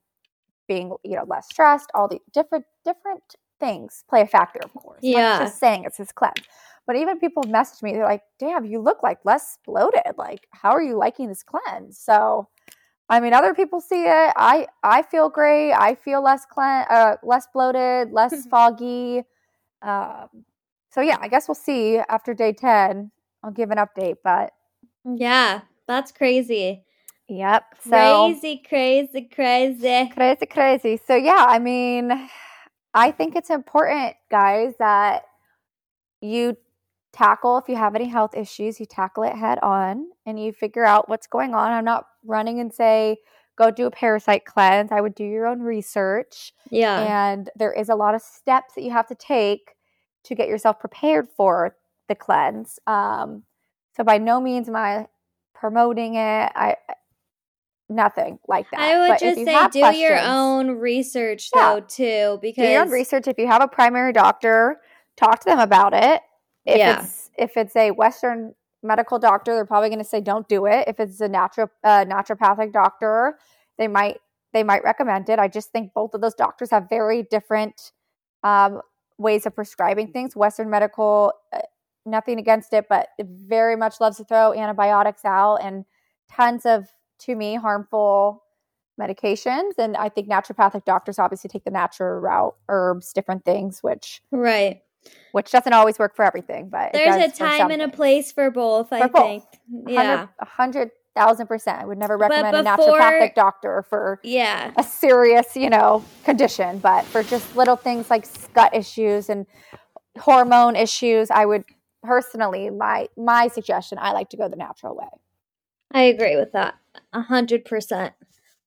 being, 0.66 0.94
you 1.04 1.16
know, 1.16 1.24
less 1.26 1.46
stressed. 1.46 1.90
All 1.94 2.08
the 2.08 2.20
different 2.32 2.64
different 2.84 3.34
things 3.60 4.04
play 4.08 4.20
a 4.22 4.26
factor, 4.26 4.60
of 4.62 4.72
course. 4.74 5.00
Yeah. 5.02 5.38
just 5.40 5.58
saying 5.58 5.84
it's 5.84 5.98
this 5.98 6.12
cleanse. 6.12 6.34
But 6.88 6.96
even 6.96 7.20
people 7.20 7.44
message 7.44 7.82
me, 7.82 7.92
they're 7.92 8.04
like, 8.06 8.22
damn, 8.40 8.64
you 8.64 8.80
look 8.80 9.02
like 9.02 9.18
less 9.24 9.58
bloated. 9.66 10.14
Like, 10.16 10.48
how 10.52 10.70
are 10.70 10.82
you 10.82 10.96
liking 10.96 11.28
this 11.28 11.44
cleanse? 11.44 11.98
So 11.98 12.48
I 13.10 13.20
mean, 13.20 13.34
other 13.34 13.54
people 13.54 13.80
see 13.80 14.04
it. 14.04 14.32
I 14.36 14.66
I 14.82 15.02
feel 15.02 15.28
great. 15.28 15.72
I 15.74 15.94
feel 15.94 16.22
less 16.22 16.46
clean, 16.46 16.84
uh, 16.90 17.16
less 17.22 17.46
bloated, 17.52 18.10
less 18.12 18.46
foggy. 18.46 19.22
Um, 19.82 20.28
so 20.90 21.02
yeah, 21.02 21.18
I 21.20 21.28
guess 21.28 21.46
we'll 21.46 21.54
see 21.54 21.98
after 22.08 22.34
day 22.34 22.52
ten. 22.54 23.10
I'll 23.42 23.50
give 23.50 23.70
an 23.70 23.78
update, 23.78 24.16
but 24.24 24.52
Yeah, 25.04 25.60
that's 25.86 26.10
crazy. 26.12 26.84
yep. 27.28 27.64
So 27.80 27.90
Crazy, 27.90 28.62
crazy, 28.66 29.22
crazy. 29.22 30.10
crazy, 30.14 30.46
crazy. 30.46 31.00
So 31.06 31.14
yeah, 31.14 31.44
I 31.48 31.58
mean, 31.58 32.28
I 32.94 33.10
think 33.10 33.36
it's 33.36 33.50
important, 33.50 34.16
guys, 34.30 34.74
that 34.78 35.24
you 36.20 36.56
tackle 37.18 37.58
if 37.58 37.68
you 37.68 37.76
have 37.76 37.94
any 37.94 38.06
health 38.06 38.34
issues, 38.36 38.78
you 38.78 38.86
tackle 38.86 39.24
it 39.24 39.34
head 39.34 39.58
on 39.62 40.06
and 40.24 40.40
you 40.42 40.52
figure 40.52 40.84
out 40.84 41.08
what's 41.08 41.26
going 41.26 41.54
on. 41.54 41.70
I'm 41.72 41.84
not 41.84 42.06
running 42.24 42.60
and 42.60 42.72
say, 42.72 43.18
go 43.56 43.70
do 43.70 43.86
a 43.86 43.90
parasite 43.90 44.44
cleanse. 44.44 44.92
I 44.92 45.00
would 45.00 45.14
do 45.14 45.24
your 45.24 45.46
own 45.46 45.60
research. 45.60 46.52
Yeah. 46.70 47.32
And 47.32 47.50
there 47.56 47.72
is 47.72 47.88
a 47.88 47.94
lot 47.96 48.14
of 48.14 48.22
steps 48.22 48.74
that 48.74 48.82
you 48.82 48.92
have 48.92 49.08
to 49.08 49.14
take 49.16 49.74
to 50.24 50.34
get 50.34 50.48
yourself 50.48 50.78
prepared 50.78 51.28
for 51.36 51.76
the 52.06 52.14
cleanse. 52.14 52.78
Um, 52.86 53.42
so 53.96 54.04
by 54.04 54.18
no 54.18 54.40
means 54.40 54.68
am 54.68 54.76
I 54.76 55.08
promoting 55.54 56.14
it. 56.14 56.52
I 56.54 56.76
nothing 57.88 58.38
like 58.46 58.70
that. 58.70 58.80
I 58.80 58.98
would 59.00 59.08
But 59.08 59.20
just 59.20 59.44
say 59.44 59.68
do 59.72 59.98
your 59.98 60.20
own 60.20 60.72
research 60.72 61.50
Yeah. 61.54 61.74
though 61.74 61.80
too 61.80 62.38
because 62.40 62.64
do 62.64 62.70
your 62.70 62.82
own 62.82 62.90
research. 62.90 63.26
If 63.26 63.38
you 63.38 63.46
have 63.48 63.62
a 63.62 63.68
primary 63.68 64.12
doctor, 64.12 64.80
talk 65.16 65.40
to 65.40 65.46
them 65.46 65.58
about 65.58 65.94
it. 65.94 66.22
If 66.68 66.78
Yeah. 66.78 67.02
it's 67.02 67.30
if 67.36 67.56
it's 67.56 67.74
a 67.76 67.90
Western 67.92 68.54
medical 68.82 69.18
doctor, 69.18 69.54
they're 69.54 69.64
probably 69.64 69.88
going 69.88 69.98
to 70.00 70.04
say 70.04 70.20
don't 70.20 70.48
do 70.48 70.66
it. 70.66 70.86
If 70.86 71.00
it's 71.00 71.20
a 71.20 71.28
natural 71.28 71.70
uh, 71.82 72.04
naturopathic 72.04 72.72
doctor, 72.72 73.38
they 73.78 73.88
might 73.88 74.18
they 74.52 74.62
might 74.62 74.84
recommend 74.84 75.28
it. 75.28 75.38
I 75.38 75.48
just 75.48 75.70
think 75.72 75.92
both 75.94 76.14
of 76.14 76.20
those 76.20 76.34
doctors 76.34 76.70
have 76.70 76.88
very 76.88 77.22
different 77.22 77.92
um, 78.44 78.80
ways 79.18 79.46
of 79.46 79.54
prescribing 79.54 80.12
things. 80.12 80.36
Western 80.36 80.70
medical, 80.70 81.32
uh, 81.52 81.60
nothing 82.06 82.38
against 82.38 82.72
it, 82.72 82.86
but 82.88 83.08
it 83.18 83.26
very 83.26 83.76
much 83.76 84.00
loves 84.00 84.18
to 84.18 84.24
throw 84.24 84.54
antibiotics 84.54 85.24
out 85.24 85.56
and 85.56 85.84
tons 86.30 86.66
of 86.66 86.88
to 87.20 87.34
me 87.34 87.56
harmful 87.56 88.42
medications. 89.00 89.72
And 89.78 89.96
I 89.96 90.08
think 90.08 90.28
naturopathic 90.28 90.84
doctors 90.84 91.18
obviously 91.18 91.48
take 91.48 91.64
the 91.64 91.70
natural 91.70 92.20
route, 92.20 92.56
herbs, 92.68 93.12
different 93.12 93.44
things, 93.44 93.82
which 93.82 94.22
right. 94.30 94.82
Which 95.32 95.50
doesn't 95.50 95.72
always 95.72 95.98
work 95.98 96.16
for 96.16 96.24
everything. 96.24 96.68
But 96.68 96.92
There's 96.92 97.16
a 97.16 97.30
for 97.30 97.36
time 97.38 97.70
and 97.70 97.82
a 97.82 97.88
place 97.88 98.32
for 98.32 98.50
both, 98.50 98.92
I 98.92 99.06
both. 99.08 99.22
think. 99.22 99.44
Yeah. 99.86 100.26
a 100.38 100.44
hundred 100.44 100.90
thousand 101.16 101.46
percent. 101.48 101.80
I 101.80 101.84
would 101.84 101.98
never 101.98 102.16
recommend 102.16 102.54
a 102.56 102.62
naturopathic 102.62 103.34
doctor 103.34 103.84
for 103.88 104.20
Yeah. 104.22 104.72
a 104.76 104.82
serious, 104.84 105.56
you 105.56 105.68
know, 105.70 106.04
condition, 106.24 106.78
but 106.78 107.04
for 107.04 107.22
just 107.22 107.56
little 107.56 107.76
things 107.76 108.08
like 108.10 108.24
gut 108.54 108.74
issues 108.74 109.28
and 109.28 109.46
hormone 110.18 110.76
issues, 110.76 111.30
I 111.30 111.44
would 111.46 111.64
personally 112.02 112.70
my 112.70 113.08
my 113.16 113.48
suggestion, 113.48 113.98
I 114.00 114.12
like 114.12 114.28
to 114.30 114.36
go 114.36 114.48
the 114.48 114.56
natural 114.56 114.96
way. 114.96 115.08
I 115.92 116.02
agree 116.02 116.36
with 116.36 116.52
that. 116.52 116.74
A 117.12 117.22
hundred 117.22 117.64
percent. 117.64 118.14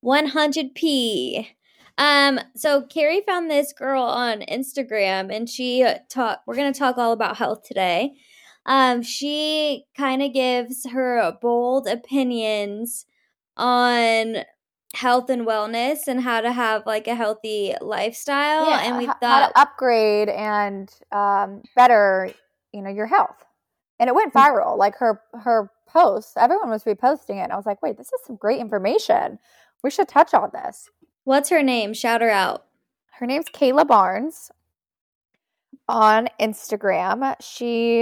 One 0.01 0.27
hundred 0.27 0.73
P. 0.75 1.49
Um, 1.97 2.39
so 2.55 2.81
Carrie 2.83 3.21
found 3.25 3.49
this 3.49 3.73
girl 3.73 4.03
on 4.03 4.41
Instagram 4.41 5.33
and 5.35 5.49
she 5.49 5.85
talk 6.09 6.41
we're 6.47 6.55
gonna 6.55 6.73
talk 6.73 6.97
all 6.97 7.11
about 7.11 7.37
health 7.37 7.63
today. 7.63 8.13
Um, 8.65 9.01
she 9.01 9.85
kind 9.97 10.21
of 10.21 10.33
gives 10.33 10.87
her 10.89 11.37
bold 11.41 11.87
opinions 11.87 13.05
on 13.57 14.37
health 14.93 15.29
and 15.29 15.47
wellness 15.47 16.07
and 16.07 16.21
how 16.21 16.41
to 16.41 16.51
have 16.51 16.85
like 16.85 17.07
a 17.07 17.15
healthy 17.15 17.73
lifestyle. 17.81 18.69
yeah, 18.69 18.81
and 18.83 18.97
we 18.97 19.05
h- 19.05 19.09
thought 19.21 19.43
how 19.43 19.47
to 19.47 19.59
upgrade 19.59 20.29
and 20.29 20.93
um, 21.11 21.61
better, 21.75 22.31
you 22.73 22.81
know, 22.81 22.89
your 22.89 23.07
health. 23.07 23.45
And 23.99 24.07
it 24.09 24.15
went 24.15 24.33
viral. 24.33 24.77
Like 24.77 24.95
her 24.97 25.21
her 25.33 25.69
posts, 25.87 26.33
everyone 26.37 26.69
was 26.69 26.83
reposting 26.83 27.37
it. 27.37 27.43
And 27.43 27.51
I 27.51 27.55
was 27.55 27.65
like, 27.65 27.81
wait, 27.81 27.97
this 27.97 28.07
is 28.07 28.19
some 28.25 28.35
great 28.35 28.59
information. 28.59 29.39
We 29.83 29.89
should 29.91 30.07
touch 30.07 30.33
on 30.33 30.49
this. 30.53 30.89
What's 31.23 31.49
her 31.49 31.63
name? 31.63 31.93
Shout 31.93 32.21
her 32.21 32.29
out. 32.29 32.65
Her 33.19 33.25
name's 33.25 33.47
Kayla 33.53 33.87
Barnes 33.87 34.51
on 35.87 36.27
Instagram. 36.39 37.35
She 37.41 38.01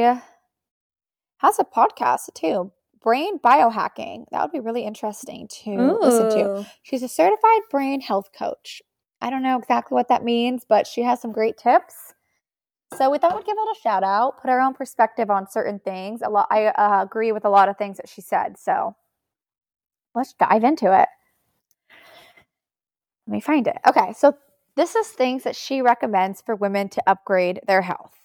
has 1.38 1.60
a 1.60 1.64
podcast 1.64 2.34
too, 2.34 2.72
Brain 3.02 3.40
Biohacking. 3.40 4.26
That 4.32 4.42
would 4.42 4.52
be 4.52 4.60
really 4.60 4.86
interesting 4.86 5.48
to 5.64 5.98
listen 6.02 6.30
to. 6.32 6.66
She's 6.84 7.04
a 7.04 7.08
certified 7.08 7.62
brain 7.70 8.02
health 8.02 8.30
coach. 8.38 8.82
I 9.22 9.30
don't 9.30 9.44
know 9.44 9.58
exactly 9.58 9.96
what 9.96 10.08
that 10.08 10.24
means, 10.24 10.66
but 10.68 10.88
she 10.88 11.02
has 11.02 11.22
some 11.22 11.32
great 11.32 11.58
tips. 11.58 12.14
So 12.98 13.10
we 13.12 13.18
thought 13.18 13.36
we'd 13.36 13.46
give 13.46 13.58
it 13.58 13.78
a 13.78 13.82
shout 13.82 14.04
out, 14.04 14.42
put 14.42 14.50
our 14.50 14.60
own 14.60 14.74
perspective 14.74 15.30
on 15.30 15.50
certain 15.50 15.80
things. 15.80 16.22
A 16.24 16.30
lot, 16.30 16.48
I 16.50 16.68
uh, 16.68 17.04
agree 17.04 17.32
with 17.32 17.46
a 17.46 17.50
lot 17.50 17.70
of 17.70 17.78
things 17.78 17.98
that 17.98 18.10
she 18.10 18.22
said. 18.22 18.58
So 18.58 18.96
let's 20.16 20.34
dive 20.34 20.64
into 20.64 21.00
it. 21.00 21.08
Let 23.30 23.34
me 23.34 23.42
find 23.42 23.68
it. 23.68 23.78
Okay, 23.88 24.12
so 24.18 24.36
this 24.76 24.96
is 24.96 25.08
things 25.10 25.44
that 25.44 25.56
she 25.56 25.84
recommends 25.84 26.42
for 26.42 26.56
women 26.56 26.90
to 26.90 27.04
upgrade 27.06 27.60
their 27.68 27.84
health. 27.84 28.16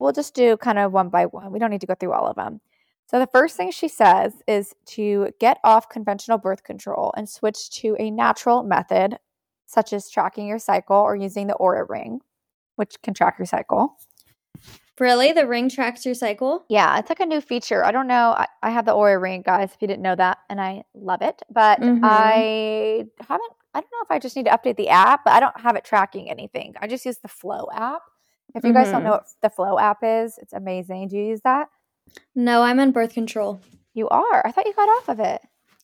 We'll 0.00 0.10
just 0.10 0.34
do 0.34 0.56
kind 0.56 0.80
of 0.80 0.92
one 0.92 1.08
by 1.08 1.26
one. 1.26 1.52
We 1.52 1.60
don't 1.60 1.70
need 1.70 1.82
to 1.82 1.86
go 1.86 1.94
through 1.94 2.12
all 2.12 2.26
of 2.26 2.34
them. 2.34 2.60
So 3.06 3.20
the 3.20 3.28
first 3.28 3.56
thing 3.56 3.70
she 3.70 3.86
says 3.86 4.32
is 4.48 4.74
to 4.86 5.28
get 5.38 5.58
off 5.62 5.88
conventional 5.88 6.36
birth 6.36 6.64
control 6.64 7.14
and 7.16 7.28
switch 7.28 7.70
to 7.82 7.94
a 8.00 8.10
natural 8.10 8.64
method, 8.64 9.18
such 9.66 9.92
as 9.92 10.10
tracking 10.10 10.48
your 10.48 10.58
cycle 10.58 10.96
or 10.96 11.14
using 11.14 11.46
the 11.46 11.56
Oura 11.60 11.88
ring, 11.88 12.22
which 12.74 13.00
can 13.02 13.14
track 13.14 13.36
your 13.38 13.46
cycle. 13.46 13.98
Really? 14.98 15.30
The 15.30 15.46
ring 15.46 15.68
tracks 15.68 16.04
your 16.04 16.16
cycle? 16.16 16.64
Yeah, 16.68 16.98
it's 16.98 17.08
like 17.08 17.20
a 17.20 17.26
new 17.26 17.40
feature. 17.40 17.84
I 17.84 17.92
don't 17.92 18.08
know. 18.08 18.34
I, 18.36 18.46
I 18.64 18.70
have 18.70 18.84
the 18.84 18.94
Oura 18.94 19.22
ring, 19.22 19.42
guys, 19.42 19.70
if 19.72 19.76
you 19.80 19.86
didn't 19.86 20.02
know 20.02 20.16
that, 20.16 20.38
and 20.50 20.60
I 20.60 20.82
love 20.92 21.22
it. 21.22 21.40
But 21.48 21.80
Mhm. 21.80 22.00
I 22.02 23.06
haven't, 23.20 23.52
I 23.74 23.80
don't 23.80 23.90
know 23.90 24.02
if 24.04 24.10
I 24.10 24.18
just 24.18 24.36
need 24.36 24.46
to 24.46 24.50
update 24.50 24.76
the 24.76 24.88
app, 24.90 25.24
but 25.24 25.32
I 25.32 25.40
don't 25.40 25.60
have 25.60 25.76
it 25.76 25.84
tracking 25.84 26.30
anything. 26.30 26.74
I 26.80 26.86
just 26.86 27.06
use 27.06 27.18
the 27.18 27.28
Flo 27.28 27.68
app. 27.72 28.02
If 28.54 28.64
you 28.64 28.72
guys 28.72 28.90
don't 28.90 29.00
Mhm. 29.00 29.04
know 29.04 29.10
what 29.12 29.28
the 29.40 29.48
Flo 29.50 29.78
app 29.78 29.98
is, 30.02 30.36
it's 30.38 30.52
amazing. 30.52 31.08
Do 31.08 31.16
you 31.16 31.24
use 31.24 31.40
that? 31.42 31.68
No, 32.34 32.62
I'm 32.62 32.78
on 32.80 32.90
birth 32.90 33.14
control. 33.14 33.60
You 33.94 34.08
are. 34.08 34.46
I 34.46 34.52
thought 34.52 34.66
you 34.66 34.74
got 34.74 34.88
off 34.88 35.08
of 35.08 35.20
it. 35.20 35.40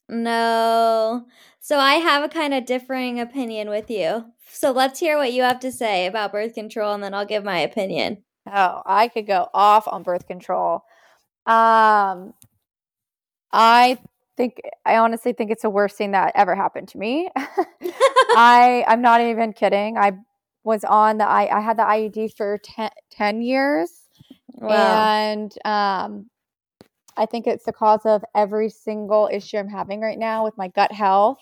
No. 0.09 1.27
So 1.61 1.79
I 1.79 1.95
have 1.95 2.23
a 2.23 2.29
kind 2.29 2.55
of 2.55 2.67
differing 2.67 3.21
opinion 3.21 3.69
with 3.69 3.91
you. 3.91 4.33
So 4.51 4.71
let's 4.73 5.01
hear 5.01 5.17
what 5.17 5.33
you 5.33 5.43
have 5.43 5.61
to 5.61 5.73
say 5.73 6.07
about 6.07 6.33
birth 6.33 6.55
control 6.55 6.95
and 6.95 7.03
then 7.03 7.15
I'll 7.15 7.27
give 7.27 7.45
my 7.45 7.59
opinion. 7.59 8.25
Oh, 8.47 8.83
I 8.87 9.09
could 9.09 9.27
go 9.27 9.49
off 9.53 9.87
on 9.87 10.03
birth 10.03 10.27
control. 10.27 10.85
Um, 11.47 12.33
I 13.53 13.99
think 14.39 14.61
I 14.87 14.97
honestly 14.97 15.35
think 15.35 15.51
it's 15.51 15.63
the 15.63 15.71
worst 15.71 15.97
thing 15.97 16.13
that 16.13 16.33
ever 16.35 16.55
happened 16.55 16.89
to 16.89 16.99
me. 16.99 17.29
I 17.37 18.85
I'm 18.89 19.03
not 19.03 19.21
even 19.21 19.53
kidding. 19.53 19.99
I 19.99 20.13
was 20.65 20.85
on 20.85 21.19
the 21.19 21.29
I 21.29 21.59
I 21.59 21.61
had 21.61 21.77
the 21.77 21.83
IUD 21.83 22.35
for 22.35 22.59
10, 22.65 22.91
10 23.11 23.43
years 23.43 23.91
and 24.71 25.53
um 25.67 26.31
I 27.19 27.27
think 27.27 27.47
it's 27.49 27.65
the 27.65 27.73
cause 27.73 28.07
of 28.07 28.25
every 28.35 28.71
single 28.71 29.29
issue 29.31 29.59
I'm 29.59 29.69
having 29.69 30.01
right 30.01 30.19
now 30.19 30.45
with 30.45 30.57
my 30.57 30.69
gut 30.69 30.93
health. 30.93 31.39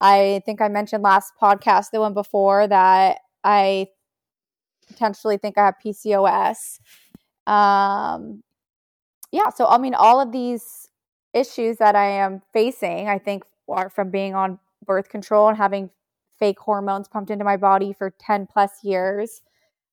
I 0.00 0.42
think 0.44 0.60
I 0.60 0.66
mentioned 0.66 1.04
last 1.04 1.32
podcast, 1.40 1.90
the 1.92 2.00
one 2.00 2.12
before, 2.12 2.66
that 2.66 3.18
I 3.44 3.86
potentially 4.88 5.38
think 5.38 5.56
I 5.56 5.66
have 5.66 5.76
PCOS. 5.84 6.80
Um, 7.46 8.42
yeah, 9.30 9.50
so 9.50 9.68
I 9.68 9.78
mean, 9.78 9.94
all 9.94 10.20
of 10.20 10.32
these 10.32 10.88
issues 11.34 11.78
that 11.78 11.94
I 11.96 12.06
am 12.06 12.42
facing, 12.52 13.08
I 13.08 13.18
think, 13.18 13.44
are 13.68 13.88
from 13.88 14.10
being 14.10 14.34
on 14.34 14.58
birth 14.84 15.08
control 15.08 15.48
and 15.48 15.56
having 15.56 15.90
fake 16.38 16.58
hormones 16.58 17.08
pumped 17.08 17.30
into 17.30 17.44
my 17.44 17.56
body 17.56 17.92
for 17.92 18.10
10 18.18 18.46
plus 18.46 18.82
years. 18.82 19.42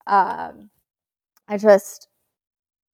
Um, 0.07 0.69
I 1.47 1.57
just, 1.57 2.07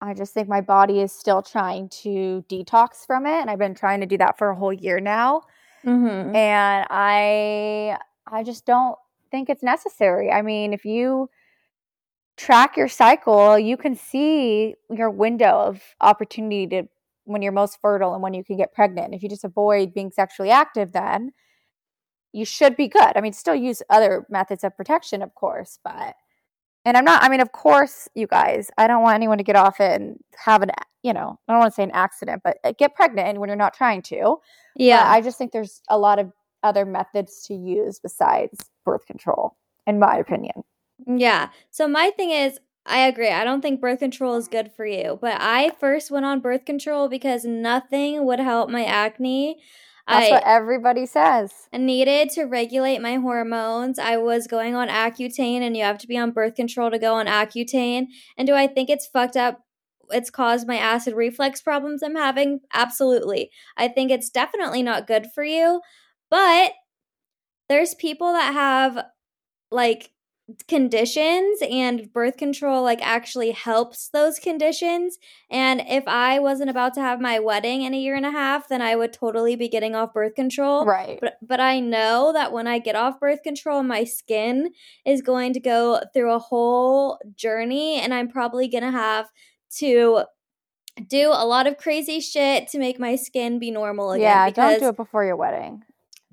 I 0.00 0.12
just 0.14 0.34
think 0.34 0.48
my 0.48 0.60
body 0.60 1.00
is 1.00 1.12
still 1.12 1.42
trying 1.42 1.88
to 2.02 2.44
detox 2.48 3.06
from 3.06 3.26
it, 3.26 3.40
and 3.40 3.48
I've 3.50 3.58
been 3.58 3.74
trying 3.74 4.00
to 4.00 4.06
do 4.06 4.18
that 4.18 4.36
for 4.38 4.50
a 4.50 4.56
whole 4.56 4.72
year 4.72 5.00
now 5.00 5.42
Mhm. 5.84 6.34
and 6.34 6.86
i 6.88 7.98
i 8.26 8.42
just 8.42 8.64
don't 8.64 8.98
think 9.30 9.50
it's 9.50 9.62
necessary 9.62 10.30
i 10.32 10.40
mean 10.40 10.72
if 10.72 10.86
you 10.86 11.28
track 12.36 12.76
your 12.76 12.88
cycle 12.88 13.58
you 13.58 13.76
can 13.76 13.94
see 13.94 14.74
your 14.90 15.10
window 15.10 15.50
of 15.58 15.82
opportunity 16.00 16.66
to 16.66 16.88
when 17.24 17.42
you're 17.42 17.52
most 17.52 17.80
fertile 17.80 18.14
and 18.14 18.22
when 18.22 18.34
you 18.34 18.44
can 18.44 18.56
get 18.56 18.72
pregnant 18.72 19.14
if 19.14 19.22
you 19.22 19.28
just 19.28 19.44
avoid 19.44 19.94
being 19.94 20.10
sexually 20.10 20.50
active 20.50 20.92
then 20.92 21.32
you 22.32 22.44
should 22.44 22.76
be 22.76 22.88
good 22.88 23.12
i 23.16 23.20
mean 23.20 23.32
still 23.32 23.54
use 23.54 23.82
other 23.90 24.26
methods 24.28 24.64
of 24.64 24.76
protection 24.76 25.22
of 25.22 25.34
course 25.34 25.78
but 25.84 26.14
and 26.84 26.96
i'm 26.96 27.04
not 27.04 27.22
i 27.22 27.28
mean 27.28 27.40
of 27.40 27.52
course 27.52 28.08
you 28.14 28.26
guys 28.26 28.70
i 28.78 28.86
don't 28.86 29.02
want 29.02 29.14
anyone 29.14 29.38
to 29.38 29.44
get 29.44 29.56
off 29.56 29.80
it 29.80 30.00
and 30.00 30.18
have 30.36 30.62
an 30.62 30.70
you 31.02 31.12
know 31.12 31.38
i 31.48 31.52
don't 31.52 31.60
want 31.60 31.72
to 31.72 31.74
say 31.74 31.82
an 31.82 31.90
accident 31.92 32.40
but 32.44 32.58
uh, 32.64 32.72
get 32.78 32.94
pregnant 32.94 33.38
when 33.38 33.48
you're 33.48 33.56
not 33.56 33.74
trying 33.74 34.02
to 34.02 34.38
but 34.76 34.84
Yeah. 34.84 35.08
I 35.08 35.20
just 35.20 35.38
think 35.38 35.52
there's 35.52 35.80
a 35.88 35.98
lot 35.98 36.18
of 36.18 36.32
other 36.64 36.84
methods 36.84 37.42
to 37.46 37.54
use 37.54 38.00
besides 38.00 38.58
birth 38.84 39.06
control, 39.06 39.56
in 39.86 39.98
my 39.98 40.16
opinion. 40.16 40.64
Yeah. 41.06 41.50
So 41.70 41.86
my 41.86 42.10
thing 42.16 42.30
is, 42.30 42.58
I 42.86 43.06
agree. 43.06 43.30
I 43.30 43.44
don't 43.44 43.62
think 43.62 43.80
birth 43.80 44.00
control 44.00 44.36
is 44.36 44.48
good 44.48 44.70
for 44.76 44.84
you. 44.86 45.18
But 45.20 45.38
I 45.40 45.70
first 45.80 46.10
went 46.10 46.26
on 46.26 46.40
birth 46.40 46.64
control 46.64 47.08
because 47.08 47.44
nothing 47.44 48.26
would 48.26 48.40
help 48.40 48.68
my 48.68 48.84
acne. 48.84 49.56
That's 50.06 50.28
I 50.28 50.30
what 50.30 50.42
everybody 50.44 51.06
says. 51.06 51.52
I 51.72 51.78
needed 51.78 52.28
to 52.30 52.44
regulate 52.44 53.00
my 53.00 53.14
hormones. 53.14 53.98
I 53.98 54.18
was 54.18 54.46
going 54.46 54.74
on 54.74 54.88
Accutane, 54.88 55.62
and 55.62 55.74
you 55.74 55.82
have 55.82 55.96
to 55.98 56.06
be 56.06 56.18
on 56.18 56.32
birth 56.32 56.56
control 56.56 56.90
to 56.90 56.98
go 56.98 57.14
on 57.14 57.26
Accutane. 57.26 58.08
And 58.36 58.46
do 58.46 58.54
I 58.54 58.66
think 58.66 58.90
it's 58.90 59.06
fucked 59.06 59.36
up 59.36 59.60
it's 60.10 60.28
caused 60.28 60.66
my 60.68 60.76
acid 60.76 61.14
reflux 61.14 61.62
problems 61.62 62.02
I'm 62.02 62.14
having? 62.14 62.60
Absolutely. 62.74 63.50
I 63.78 63.88
think 63.88 64.10
it's 64.10 64.28
definitely 64.28 64.82
not 64.82 65.06
good 65.06 65.28
for 65.34 65.42
you, 65.42 65.80
but 66.30 66.72
there's 67.68 67.94
people 67.94 68.32
that 68.32 68.52
have 68.52 69.06
like 69.70 70.10
conditions 70.68 71.60
and 71.70 72.12
birth 72.12 72.36
control 72.36 72.82
like 72.82 73.00
actually 73.00 73.50
helps 73.52 74.08
those 74.08 74.38
conditions 74.38 75.16
and 75.50 75.80
if 75.88 76.04
i 76.06 76.38
wasn't 76.38 76.68
about 76.68 76.92
to 76.92 77.00
have 77.00 77.18
my 77.18 77.38
wedding 77.38 77.80
in 77.80 77.94
a 77.94 77.98
year 77.98 78.14
and 78.14 78.26
a 78.26 78.30
half 78.30 78.68
then 78.68 78.82
i 78.82 78.94
would 78.94 79.10
totally 79.10 79.56
be 79.56 79.68
getting 79.68 79.94
off 79.94 80.12
birth 80.12 80.34
control 80.34 80.84
Right. 80.84 81.18
but 81.18 81.38
but 81.40 81.60
i 81.60 81.80
know 81.80 82.30
that 82.34 82.52
when 82.52 82.66
i 82.66 82.78
get 82.78 82.94
off 82.94 83.18
birth 83.20 83.42
control 83.42 83.82
my 83.82 84.04
skin 84.04 84.70
is 85.06 85.22
going 85.22 85.54
to 85.54 85.60
go 85.60 86.02
through 86.12 86.34
a 86.34 86.38
whole 86.38 87.18
journey 87.34 87.98
and 88.00 88.12
i'm 88.12 88.28
probably 88.28 88.68
going 88.68 88.84
to 88.84 88.90
have 88.90 89.30
to 89.78 90.24
do 91.08 91.30
a 91.32 91.46
lot 91.46 91.66
of 91.66 91.78
crazy 91.78 92.20
shit 92.20 92.68
to 92.68 92.78
make 92.78 93.00
my 93.00 93.16
skin 93.16 93.58
be 93.58 93.70
normal 93.70 94.12
again 94.12 94.22
yeah, 94.22 94.46
because 94.46 94.72
don't 94.72 94.80
do 94.80 94.88
it 94.90 94.96
before 94.96 95.24
your 95.24 95.36
wedding. 95.36 95.82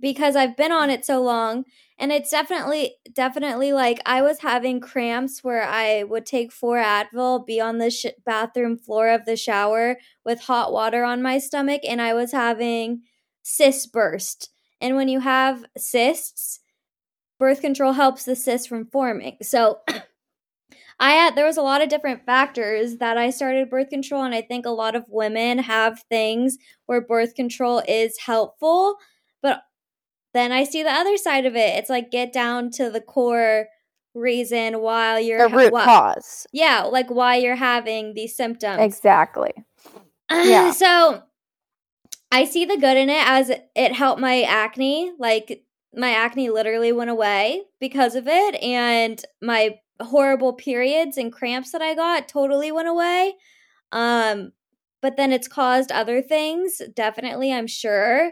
Because 0.01 0.35
I've 0.35 0.57
been 0.57 0.71
on 0.71 0.89
it 0.89 1.05
so 1.05 1.21
long 1.21 1.65
and 1.99 2.11
it's 2.11 2.31
definitely 2.31 2.95
definitely 3.13 3.73
like 3.73 4.01
I 4.05 4.21
was 4.21 4.39
having 4.39 4.79
cramps 4.79 5.43
where 5.43 5.63
I 5.63 6.03
would 6.03 6.25
take 6.25 6.51
4 6.51 6.77
Advil, 6.77 7.45
be 7.45 7.61
on 7.61 7.77
the 7.77 7.91
sh- 7.91 8.07
bathroom 8.25 8.77
floor 8.77 9.09
of 9.09 9.25
the 9.25 9.37
shower 9.37 9.97
with 10.25 10.41
hot 10.41 10.73
water 10.73 11.03
on 11.03 11.21
my 11.21 11.37
stomach 11.37 11.81
and 11.87 12.01
I 12.01 12.13
was 12.13 12.31
having 12.31 13.03
cyst 13.43 13.91
burst. 13.93 14.49
And 14.81 14.95
when 14.95 15.07
you 15.09 15.19
have 15.19 15.63
cysts, 15.77 16.59
birth 17.39 17.61
control 17.61 17.93
helps 17.93 18.25
the 18.25 18.35
cyst 18.35 18.69
from 18.69 18.85
forming. 18.87 19.37
So 19.41 19.79
I 20.99 21.11
had 21.13 21.35
there 21.35 21.45
was 21.45 21.57
a 21.57 21.61
lot 21.61 21.81
of 21.81 21.89
different 21.89 22.25
factors 22.25 22.97
that 22.97 23.17
I 23.17 23.29
started 23.29 23.69
birth 23.69 23.89
control 23.89 24.23
and 24.23 24.35
I 24.35 24.41
think 24.41 24.65
a 24.65 24.69
lot 24.71 24.95
of 24.95 25.05
women 25.07 25.57
have 25.59 26.03
things 26.09 26.57
where 26.85 27.01
birth 27.01 27.35
control 27.35 27.81
is 27.87 28.17
helpful, 28.19 28.97
but 29.41 29.61
then 30.33 30.51
I 30.51 30.63
see 30.63 30.83
the 30.83 30.91
other 30.91 31.17
side 31.17 31.45
of 31.45 31.55
it. 31.55 31.77
It's 31.77 31.89
like 31.89 32.11
get 32.11 32.31
down 32.33 32.71
to 32.71 32.89
the 32.89 33.01
core 33.01 33.67
reason 34.13 34.81
why 34.81 35.19
you're 35.19 35.47
The 35.49 35.55
root 35.55 35.71
why- 35.73 35.85
cause. 35.85 36.47
Yeah, 36.51 36.83
like 36.83 37.09
why 37.09 37.35
you're 37.37 37.55
having 37.55 38.13
these 38.13 38.35
symptoms. 38.35 38.81
Exactly. 38.81 39.51
Yeah. 40.31 40.71
so 40.71 41.23
I 42.31 42.45
see 42.45 42.63
the 42.63 42.77
good 42.77 42.95
in 42.95 43.09
it 43.09 43.23
as 43.27 43.51
it 43.75 43.93
helped 43.93 44.21
my 44.21 44.43
acne. 44.43 45.11
Like 45.19 45.65
my 45.93 46.11
acne 46.11 46.49
literally 46.49 46.93
went 46.93 47.09
away 47.09 47.63
because 47.81 48.15
of 48.15 48.27
it, 48.27 48.55
and 48.63 49.21
my 49.41 49.79
horrible 50.01 50.53
periods 50.53 51.17
and 51.17 51.33
cramps 51.33 51.71
that 51.73 51.81
I 51.81 51.93
got 51.95 52.29
totally 52.29 52.71
went 52.71 52.87
away. 52.87 53.33
Um, 53.91 54.53
but 55.01 55.17
then 55.17 55.33
it's 55.33 55.49
caused 55.49 55.91
other 55.91 56.21
things, 56.21 56.81
definitely, 56.95 57.51
I'm 57.51 57.67
sure. 57.67 58.31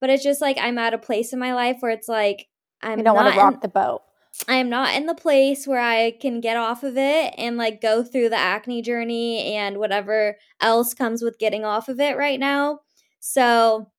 But 0.00 0.10
it's 0.10 0.22
just 0.22 0.40
like 0.40 0.58
I'm 0.58 0.78
at 0.78 0.94
a 0.94 0.98
place 0.98 1.32
in 1.32 1.38
my 1.38 1.54
life 1.54 1.78
where 1.80 1.92
it's 1.92 2.08
like 2.08 2.48
I'm 2.82 2.98
you 2.98 3.04
don't 3.04 3.16
want 3.16 3.32
to 3.32 3.38
rock 3.38 3.54
in- 3.54 3.60
the 3.60 3.68
boat. 3.68 4.02
I 4.48 4.54
am 4.54 4.70
not 4.70 4.94
in 4.94 5.06
the 5.06 5.14
place 5.14 5.66
where 5.66 5.80
I 5.80 6.12
can 6.12 6.40
get 6.40 6.56
off 6.56 6.82
of 6.82 6.96
it 6.96 7.34
and 7.36 7.56
like 7.56 7.80
go 7.80 8.02
through 8.02 8.30
the 8.30 8.38
acne 8.38 8.80
journey 8.80 9.54
and 9.54 9.78
whatever 9.78 10.36
else 10.60 10.94
comes 10.94 11.20
with 11.20 11.38
getting 11.38 11.64
off 11.64 11.88
of 11.88 12.00
it 12.00 12.16
right 12.16 12.38
now. 12.38 12.80
So 13.18 13.90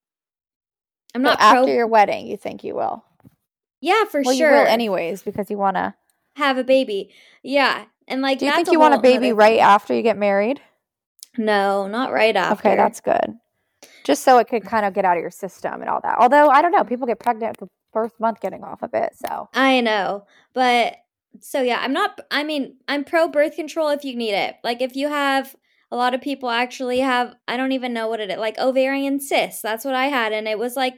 I'm 1.13 1.21
not 1.21 1.39
after 1.39 1.65
pro. 1.65 1.73
your 1.73 1.87
wedding, 1.87 2.27
you 2.27 2.37
think 2.37 2.63
you 2.63 2.75
will. 2.75 3.03
yeah, 3.81 4.05
for 4.05 4.21
well, 4.23 4.35
sure. 4.35 4.51
you 4.51 4.57
will 4.57 4.67
anyways 4.67 5.21
because 5.21 5.51
you 5.51 5.57
want 5.57 5.75
to. 5.75 5.93
have 6.37 6.57
a 6.57 6.63
baby. 6.63 7.13
Yeah, 7.43 7.85
and 8.07 8.21
like 8.21 8.39
Do 8.39 8.45
you 8.45 8.53
think 8.53 8.71
you 8.71 8.79
want 8.79 8.95
a 8.95 8.99
baby 8.99 9.33
right 9.33 9.59
after 9.59 9.93
you 9.93 10.01
get 10.01 10.17
married? 10.17 10.61
No, 11.37 11.87
not 11.87 12.11
right 12.11 12.35
after. 12.35 12.69
Okay, 12.69 12.75
that's 12.75 13.01
good. 13.01 13.37
Just 14.03 14.23
so 14.23 14.37
it 14.39 14.47
could 14.47 14.63
kind 14.63 14.85
of 14.85 14.93
get 14.93 15.05
out 15.05 15.17
of 15.17 15.21
your 15.21 15.31
system 15.31 15.81
and 15.81 15.89
all 15.89 16.01
that. 16.01 16.17
Although 16.19 16.49
I 16.49 16.61
don't 16.61 16.71
know, 16.71 16.83
people 16.83 17.07
get 17.07 17.19
pregnant 17.19 17.57
the 17.57 17.67
first 17.93 18.19
month 18.19 18.39
getting 18.41 18.63
off 18.63 18.81
of 18.83 18.93
it. 18.93 19.13
So 19.15 19.49
I 19.53 19.81
know, 19.81 20.25
but 20.53 20.95
so 21.39 21.61
yeah, 21.61 21.79
I'm 21.81 21.93
not. 21.93 22.19
I 22.29 22.43
mean, 22.43 22.77
I'm 22.87 23.03
pro 23.03 23.27
birth 23.27 23.55
control 23.55 23.89
if 23.89 24.03
you 24.03 24.15
need 24.15 24.33
it. 24.33 24.55
Like 24.63 24.81
if 24.81 24.95
you 24.95 25.09
have 25.09 25.55
a 25.91 25.95
lot 25.95 26.13
of 26.13 26.21
people 26.21 26.49
actually 26.49 26.99
have. 26.99 27.35
I 27.47 27.57
don't 27.57 27.73
even 27.73 27.93
know 27.93 28.07
what 28.07 28.21
it 28.21 28.29
is. 28.29 28.37
Like 28.37 28.57
ovarian 28.57 29.19
cysts. 29.19 29.61
That's 29.61 29.85
what 29.85 29.95
I 29.95 30.05
had, 30.07 30.33
and 30.33 30.47
it 30.47 30.57
was 30.57 30.75
like 30.75 30.95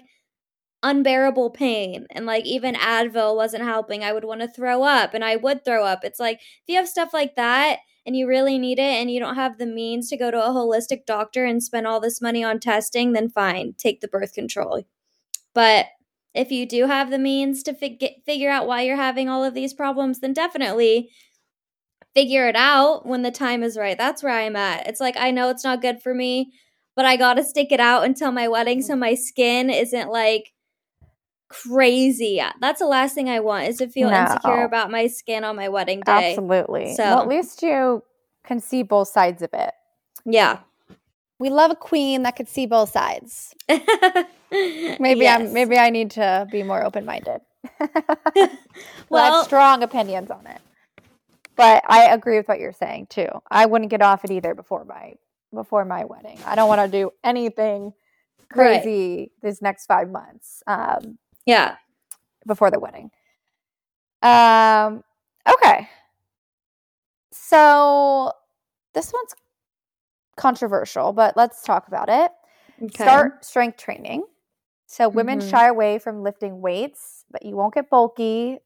unbearable 0.83 1.49
pain 1.49 2.05
and 2.11 2.25
like 2.25 2.45
even 2.45 2.75
advil 2.75 3.37
wasn't 3.37 3.63
helping 3.63 4.03
i 4.03 4.11
would 4.11 4.25
want 4.25 4.41
to 4.41 4.49
throw 4.49 4.83
up 4.83 5.13
and 5.13 5.23
i 5.23 5.33
would 5.37 5.63
throw 5.63 5.85
up 5.85 6.03
it's 6.03 6.19
like 6.19 6.35
if 6.41 6.63
you 6.67 6.75
have 6.75 6.89
stuff 6.89 7.13
like 7.13 7.35
that 7.35 7.79
and 8.05 8.15
you 8.15 8.27
really 8.27 8.57
need 8.59 8.79
it 8.79 8.81
and 8.83 9.09
you 9.11 9.19
don't 9.19 9.35
have 9.35 9.57
the 9.57 9.65
means 9.65 10.09
to 10.09 10.17
go 10.17 10.31
to 10.31 10.43
a 10.43 10.49
holistic 10.49 11.05
doctor 11.05 11.45
and 11.45 11.63
spend 11.63 11.87
all 11.87 11.99
this 11.99 12.21
money 12.21 12.43
on 12.43 12.59
testing 12.59 13.13
then 13.13 13.29
fine 13.29 13.73
take 13.77 14.01
the 14.01 14.07
birth 14.07 14.33
control. 14.33 14.83
But 15.53 15.87
if 16.33 16.51
you 16.51 16.65
do 16.67 16.87
have 16.87 17.11
the 17.11 17.19
means 17.19 17.63
to 17.63 17.73
fig- 17.73 18.23
figure 18.25 18.49
out 18.49 18.67
why 18.67 18.81
you're 18.81 18.95
having 18.97 19.29
all 19.29 19.43
of 19.43 19.53
these 19.53 19.73
problems 19.73 20.19
then 20.19 20.33
definitely 20.33 21.09
figure 22.13 22.47
it 22.47 22.55
out 22.55 23.05
when 23.05 23.23
the 23.23 23.31
time 23.31 23.63
is 23.63 23.77
right. 23.77 23.97
That's 23.97 24.21
where 24.23 24.33
i'm 24.33 24.55
at. 24.55 24.87
It's 24.87 24.99
like 24.99 25.15
i 25.17 25.31
know 25.31 25.49
it's 25.49 25.63
not 25.63 25.81
good 25.81 26.01
for 26.01 26.13
me 26.13 26.53
but 26.95 27.05
i 27.05 27.15
gotta 27.17 27.43
stick 27.43 27.71
it 27.71 27.79
out 27.79 28.03
until 28.03 28.31
my 28.31 28.47
wedding 28.47 28.81
so 28.81 28.95
my 28.95 29.15
skin 29.15 29.69
isn't 29.69 30.09
like 30.09 30.51
crazy. 31.53 32.41
That's 32.59 32.79
the 32.79 32.87
last 32.87 33.13
thing 33.15 33.29
I 33.29 33.39
want 33.39 33.67
is 33.67 33.77
to 33.77 33.87
feel 33.87 34.09
insecure 34.09 34.63
about 34.63 34.89
my 34.91 35.07
skin 35.07 35.43
on 35.43 35.55
my 35.55 35.69
wedding 35.69 36.01
day. 36.01 36.31
absolutely. 36.31 36.95
So- 36.95 37.03
well, 37.03 37.21
at 37.21 37.27
least 37.27 37.61
you 37.61 38.03
can 38.43 38.59
see 38.59 38.83
both 38.83 39.07
sides 39.09 39.41
of 39.41 39.49
it. 39.53 39.71
Yeah. 40.25 40.59
We 41.39 41.49
love 41.49 41.71
a 41.71 41.75
queen 41.75 42.23
that 42.23 42.35
could 42.35 42.47
see 42.47 42.65
both 42.65 42.91
sides. 42.91 43.53
Maybe 43.69 45.21
Yes. 45.21 45.41
I'm 45.41 45.53
maybe 45.53 45.77
I 45.77 45.89
need 45.89 46.11
to 46.11 46.47
be 46.51 46.61
more 46.63 46.83
open 46.85 47.05
minded. 47.05 47.41
well, 47.79 47.89
I 49.33 49.37
have 49.37 49.45
strong 49.45 49.81
opinions 49.83 50.29
on 50.29 50.45
it. 50.45 50.59
But 51.55 51.83
I 51.87 52.05
agree 52.13 52.37
with 52.37 52.47
what 52.47 52.59
you're 52.59 52.71
saying 52.73 53.07
too. 53.07 53.27
I 53.49 53.65
wouldn't 53.65 53.89
get 53.91 54.01
off 54.01 54.23
it 54.25 54.31
either 54.31 54.53
before 54.53 54.85
my 54.85 55.13
before 55.53 55.85
my 55.85 56.05
wedding. 56.05 56.39
I 56.45 56.55
don't 56.55 56.67
want 56.67 56.81
to 56.81 56.87
do 56.87 57.11
anything 57.23 57.93
Right. 58.55 58.81
crazy 58.83 59.31
this 59.41 59.61
next 59.63 59.87
five 59.87 60.09
months 60.11 60.61
um, 60.67 61.17
Yeah. 61.45 61.75
before 62.45 62.71
the 62.71 62.79
wedding. 62.79 63.11
Um. 64.21 65.03
Okay. 65.47 65.87
So 67.31 68.31
this 68.93 69.11
one's 69.13 69.33
controversial, 70.37 71.13
but 71.13 71.35
let's 71.37 71.63
talk 71.63 71.87
about 71.87 72.09
it. 72.09 72.31
Okay. 72.83 73.03
Start 73.03 73.45
strength 73.45 73.77
training. 73.77 74.23
So 74.87 75.09
women 75.09 75.39
Mhm. 75.39 75.49
shy 75.49 75.67
away 75.67 75.99
from 75.99 76.23
lifting 76.23 76.61
weights, 76.61 77.25
but 77.31 77.43
you 77.45 77.55
won't 77.55 77.73
get 77.73 77.89
bulky. 77.89 78.59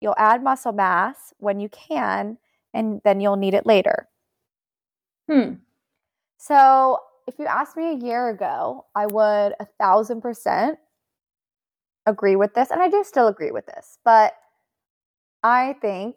You'll 0.00 0.14
add 0.18 0.42
muscle 0.42 0.72
mass 0.72 1.32
when 1.38 1.60
you 1.60 1.68
can, 1.68 2.38
and 2.74 3.00
then 3.04 3.20
you'll 3.20 3.36
need 3.36 3.54
it 3.54 3.66
later. 3.66 4.08
Hmm. 5.28 5.54
So 6.38 7.00
if 7.26 7.38
you 7.38 7.46
asked 7.46 7.76
me 7.76 7.90
a 7.92 7.94
year 7.96 8.28
ago, 8.30 8.86
I 8.94 9.06
would 9.06 9.54
a 9.60 9.66
thousand 9.78 10.20
percent 10.22 10.78
agree 12.08 12.36
with 12.36 12.54
this, 12.54 12.70
and 12.70 12.82
I 12.82 12.88
do 12.88 13.04
still 13.04 13.28
agree 13.28 13.50
with 13.50 13.66
this. 13.66 13.98
But 14.04 14.34
I 15.42 15.74
think 15.80 16.16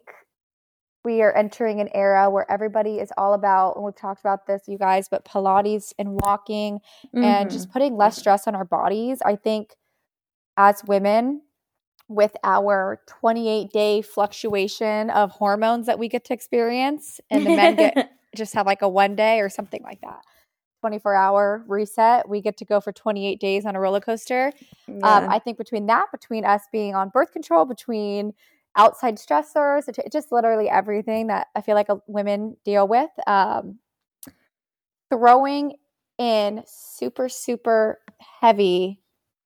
we 1.04 1.22
are 1.22 1.32
entering 1.32 1.80
an 1.80 1.88
era 1.94 2.30
where 2.30 2.50
everybody 2.50 2.98
is 2.98 3.12
all 3.16 3.34
about, 3.34 3.76
and 3.76 3.84
we've 3.84 3.96
talked 3.96 4.20
about 4.20 4.46
this, 4.46 4.62
you 4.68 4.78
guys, 4.78 5.08
but 5.08 5.24
Pilates 5.24 5.92
and 5.98 6.14
walking 6.14 6.80
and 7.14 7.50
Mhm. 7.50 7.52
just 7.52 7.70
putting 7.72 7.96
less 7.96 8.16
stress 8.16 8.46
on 8.46 8.54
our 8.54 8.64
bodies. 8.64 9.20
I 9.24 9.36
think 9.36 9.76
as 10.56 10.84
women, 10.84 11.42
with 12.08 12.36
our 12.44 13.00
28 13.06 13.72
day 13.72 14.02
fluctuation 14.02 15.08
of 15.10 15.30
hormones 15.30 15.86
that 15.86 15.98
we 15.98 16.08
get 16.08 16.24
to 16.26 16.34
experience, 16.34 17.20
and 17.30 17.46
the 17.46 17.50
men 17.56 17.74
get 17.76 17.94
just 18.34 18.54
have 18.54 18.66
like 18.66 18.82
a 18.82 18.88
one 18.88 19.14
day 19.16 19.40
or 19.40 19.48
something 19.48 19.82
like 19.82 20.00
that 20.02 20.22
24 20.82 21.14
hour 21.14 21.64
reset, 21.68 22.28
we 22.28 22.40
get 22.40 22.56
to 22.56 22.64
go 22.64 22.80
for 22.80 22.90
28 22.90 23.38
days 23.38 23.64
on 23.64 23.76
a 23.76 23.80
roller 23.80 24.00
coaster. 24.00 24.52
Um, 25.04 25.28
I 25.30 25.38
think 25.38 25.56
between 25.58 25.86
that, 25.86 26.06
between 26.10 26.44
us 26.44 26.62
being 26.72 26.96
on 26.96 27.08
birth 27.08 27.30
control, 27.30 27.64
between 27.64 28.32
outside 28.74 29.16
stressors, 29.16 29.88
just 30.10 30.32
literally 30.32 30.68
everything 30.68 31.28
that 31.28 31.46
I 31.54 31.60
feel 31.60 31.76
like 31.76 31.88
uh, 31.88 31.96
women 32.08 32.56
deal 32.64 32.88
with, 32.88 33.10
um, 33.28 33.78
throwing 35.08 35.74
in 36.18 36.62
super, 36.66 37.28
super 37.28 38.00
heavy 38.40 39.00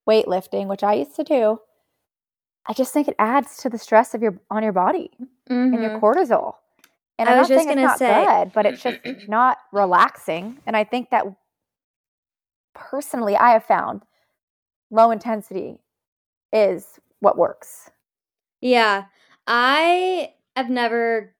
weightlifting, 0.09 0.68
which 0.68 0.83
I 0.83 0.94
used 0.94 1.16
to 1.16 1.25
do, 1.25 1.59
I 2.66 2.72
just 2.72 2.94
think 2.94 3.09
it 3.09 3.16
adds 3.18 3.59
to 3.59 3.68
the 3.68 3.79
stress 3.79 4.14
of 4.14 4.22
your 4.22 4.40
on 4.51 4.62
your 4.62 4.72
body 4.72 5.11
and 5.51 5.83
your 5.83 5.90
Mhm. 5.90 6.01
cortisol. 6.01 6.55
And 7.19 7.29
I 7.29 7.39
was 7.39 7.49
just 7.49 7.67
gonna 7.67 7.83
not 7.83 7.99
say- 7.99 8.25
good, 8.25 8.53
but 8.53 8.67
it's 8.67 8.83
just 8.83 8.99
not 9.29 9.59
relaxing. 9.73 10.59
And 10.67 10.77
I 10.77 10.85
think 10.85 11.11
that 11.11 11.25
personally, 12.75 13.37
I 13.37 13.53
have 13.53 13.65
found 13.65 14.03
low 14.91 15.11
intensity 15.11 15.79
is 16.53 16.87
what 17.21 17.39
works. 17.39 17.91
Yeah. 18.61 19.05
I 19.47 20.33
have 20.55 20.71
never 20.71 21.35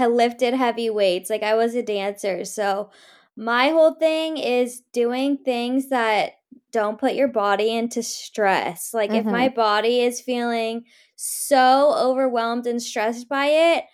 lifted 0.00 0.54
heavy 0.54 0.90
weights. 0.90 1.30
Like 1.30 1.42
I 1.42 1.54
was 1.54 1.74
a 1.74 1.82
dancer. 1.82 2.44
So 2.44 2.90
my 3.36 3.68
whole 3.68 3.94
thing 3.94 4.38
is 4.38 4.82
doing 4.92 5.38
things 5.38 5.88
that 5.88 6.32
don't 6.72 6.98
put 6.98 7.14
your 7.14 7.28
body 7.28 7.74
into 7.74 8.02
stress. 8.02 8.92
Like 8.92 9.10
if 9.10 9.24
my 9.24 9.48
mm-hmm. 9.48 9.56
body 9.56 10.00
is 10.00 10.20
feeling 10.20 10.84
so 11.14 11.94
overwhelmed 11.96 12.66
and 12.66 12.82
stressed 12.82 13.28
by 13.28 13.46
it, 13.46 13.84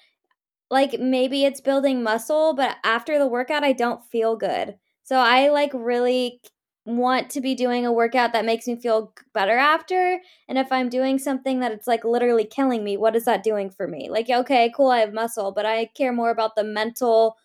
like 0.73 0.99
maybe 0.99 1.45
it's 1.45 1.61
building 1.61 2.03
muscle, 2.03 2.55
but 2.55 2.79
after 2.85 3.19
the 3.21 3.29
workout 3.29 3.65
I 3.65 3.75
don't 3.75 4.05
feel 4.07 4.37
good. 4.37 4.77
So 5.05 5.17
I 5.19 5.51
like 5.51 5.73
really 5.75 6.41
want 6.87 7.31
to 7.31 7.43
be 7.43 7.55
doing 7.55 7.87
a 7.87 7.93
workout 7.93 8.33
that 8.33 8.47
makes 8.47 8.67
me 8.67 8.77
feel 8.77 9.13
better 9.35 9.57
after. 9.59 10.21
And 10.49 10.59
if 10.59 10.73
I'm 10.73 10.89
doing 10.89 11.19
something 11.19 11.61
that 11.61 11.73
it's 11.73 11.87
like 11.87 12.05
literally 12.05 12.47
killing 12.47 12.83
me, 12.83 12.97
what 12.97 13.15
is 13.15 13.27
that 13.27 13.45
doing 13.45 13.71
for 13.71 13.87
me? 13.87 14.09
Like, 14.11 14.31
okay, 14.31 14.73
cool, 14.75 14.91
I 14.91 15.01
have 15.01 15.13
muscle, 15.13 15.53
but 15.53 15.67
I 15.67 15.87
care 15.95 16.13
more 16.13 16.31
about 16.31 16.57
the 16.57 16.65
mental, 16.65 17.37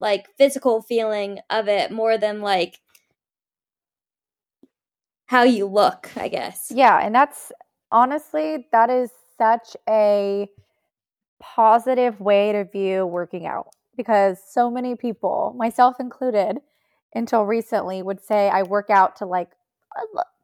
like 0.00 0.28
physical 0.38 0.82
feeling 0.82 1.40
of 1.50 1.68
it 1.68 1.90
more 1.92 2.18
than 2.18 2.42
like 2.42 2.80
how 5.26 5.42
you 5.42 5.66
look, 5.66 6.10
I 6.16 6.28
guess. 6.28 6.72
Yeah, 6.74 6.98
and 7.02 7.14
that's 7.14 7.52
honestly 7.90 8.66
that 8.72 8.90
is 8.90 9.10
such 9.38 9.76
a 9.88 10.48
positive 11.40 12.20
way 12.20 12.52
to 12.52 12.64
view 12.64 13.06
working 13.06 13.46
out 13.46 13.68
because 13.96 14.38
so 14.46 14.70
many 14.70 14.94
people, 14.94 15.54
myself 15.56 15.96
included, 16.00 16.58
until 17.14 17.44
recently 17.44 18.02
would 18.02 18.20
say 18.20 18.48
I 18.48 18.62
work 18.62 18.90
out 18.90 19.16
to 19.16 19.26
like 19.26 19.50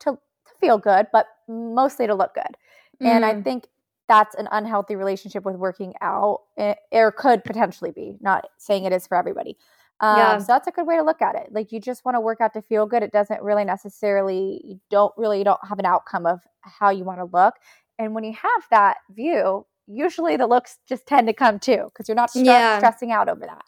to, 0.00 0.12
to 0.12 0.18
feel 0.60 0.78
good, 0.78 1.06
but 1.12 1.26
mostly 1.48 2.06
to 2.06 2.14
look 2.14 2.34
good. 2.34 2.56
And 3.00 3.24
I 3.24 3.34
Mm. 3.34 3.44
think 3.44 3.68
that's 4.08 4.34
an 4.34 4.48
unhealthy 4.50 4.96
relationship 4.96 5.44
with 5.44 5.56
working 5.56 5.94
out, 6.00 6.40
eh, 6.56 6.74
or 6.92 7.10
could 7.12 7.44
potentially 7.44 7.90
be. 7.90 8.16
Not 8.20 8.46
saying 8.58 8.84
it 8.84 8.92
is 8.92 9.06
for 9.06 9.16
everybody. 9.16 9.56
Um, 10.00 10.16
Yeah. 10.16 10.38
So 10.38 10.46
that's 10.52 10.66
a 10.66 10.70
good 10.72 10.86
way 10.86 10.96
to 10.96 11.02
look 11.02 11.22
at 11.22 11.36
it. 11.36 11.52
Like 11.52 11.72
you 11.72 11.80
just 11.80 12.04
want 12.04 12.16
to 12.16 12.20
work 12.20 12.40
out 12.40 12.52
to 12.54 12.62
feel 12.62 12.86
good. 12.86 13.02
It 13.02 13.12
doesn't 13.12 13.42
really 13.42 13.64
necessarily. 13.64 14.60
You 14.64 14.80
don't 14.90 15.12
really 15.16 15.38
you 15.38 15.44
don't 15.44 15.60
have 15.68 15.78
an 15.78 15.86
outcome 15.86 16.26
of 16.26 16.40
how 16.62 16.90
you 16.90 17.04
want 17.04 17.20
to 17.20 17.24
look. 17.24 17.54
And 17.98 18.14
when 18.14 18.24
you 18.24 18.32
have 18.32 18.66
that 18.70 18.98
view, 19.10 19.66
usually 19.86 20.36
the 20.36 20.46
looks 20.46 20.78
just 20.88 21.06
tend 21.06 21.26
to 21.28 21.32
come 21.32 21.58
too 21.58 21.84
because 21.86 22.08
you're 22.08 22.16
not 22.16 22.30
Yeah. 22.34 22.78
stressing 22.78 23.12
out 23.12 23.28
over 23.28 23.40
that. 23.46 23.64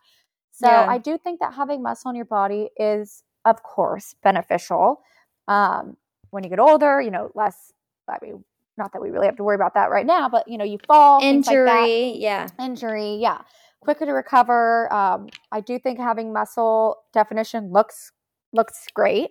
So 0.53 0.69
Yeah. 0.69 0.87
I 0.89 0.99
do 0.99 1.19
think 1.19 1.41
that 1.41 1.55
having 1.55 1.83
muscle 1.83 2.11
in 2.11 2.17
your 2.17 2.25
body 2.25 2.71
is, 2.77 3.23
of 3.45 3.63
course, 3.63 4.15
beneficial. 4.23 5.03
Um, 5.49 5.97
when 6.31 6.43
you 6.45 6.51
get 6.51 6.59
older, 6.61 7.01
you 7.01 7.11
know, 7.11 7.31
less. 7.35 7.73
I 8.09 8.19
mean, 8.23 8.45
not 8.77 8.93
that 8.93 9.03
we 9.03 9.11
really 9.11 9.27
have 9.27 9.37
to 9.37 9.45
worry 9.45 9.55
about 9.57 9.75
that 9.75 9.91
right 9.91 10.07
now, 10.07 10.29
but 10.29 10.47
you 10.49 10.59
know, 10.59 10.65
you 10.65 10.79
fall, 10.87 11.21
things 11.21 11.47
like 11.47 11.57
that 11.57 11.85
Injury, 11.85 12.19
yeah. 12.19 12.47
injury 12.59 13.17
yeah 13.17 13.41
quicker 13.81 14.05
to 14.07 14.13
recover 14.13 14.93
um, 14.93 15.29
i 15.53 15.61
do 15.61 15.79
think 15.79 15.97
having 15.99 16.33
muscle 16.33 16.97
definition 17.13 17.71
looks 17.71 18.11
looks 18.53 18.87
great 18.95 19.31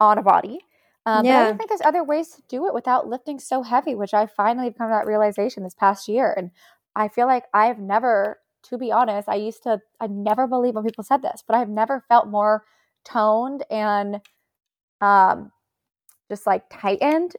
on 0.00 0.16
a 0.16 0.22
body 0.22 0.58
um, 1.10 1.26
but 1.26 1.36
i 1.36 1.52
think 1.52 1.68
there's 1.68 1.80
other 1.84 2.04
ways 2.04 2.28
to 2.30 2.42
do 2.48 2.66
it 2.66 2.74
without 2.74 3.08
lifting 3.08 3.38
so 3.38 3.62
heavy 3.62 3.94
which 3.94 4.14
i 4.14 4.26
finally 4.26 4.66
have 4.66 4.76
come 4.78 4.88
to 4.88 4.92
that 4.94 5.06
realization 5.06 5.62
this 5.64 5.74
past 5.74 6.08
year. 6.08 6.34
And 6.36 6.50
i 6.96 7.08
feel 7.08 7.26
like 7.26 7.44
i've 7.54 7.78
never 7.78 8.38
to 8.64 8.78
be 8.78 8.92
honest 8.92 9.28
i 9.28 9.36
used 9.36 9.62
to 9.64 9.80
i 10.00 10.06
never 10.06 10.46
believe 10.46 10.74
when 10.74 10.84
people 10.84 11.04
said 11.04 11.22
this 11.22 11.42
but 11.46 11.56
i've 11.56 11.68
never 11.68 12.04
felt 12.08 12.28
more 12.28 12.64
toned 13.04 13.64
and 13.70 14.20
um 15.00 15.50
just 16.30 16.46
like 16.46 16.64
tightened 16.70 17.36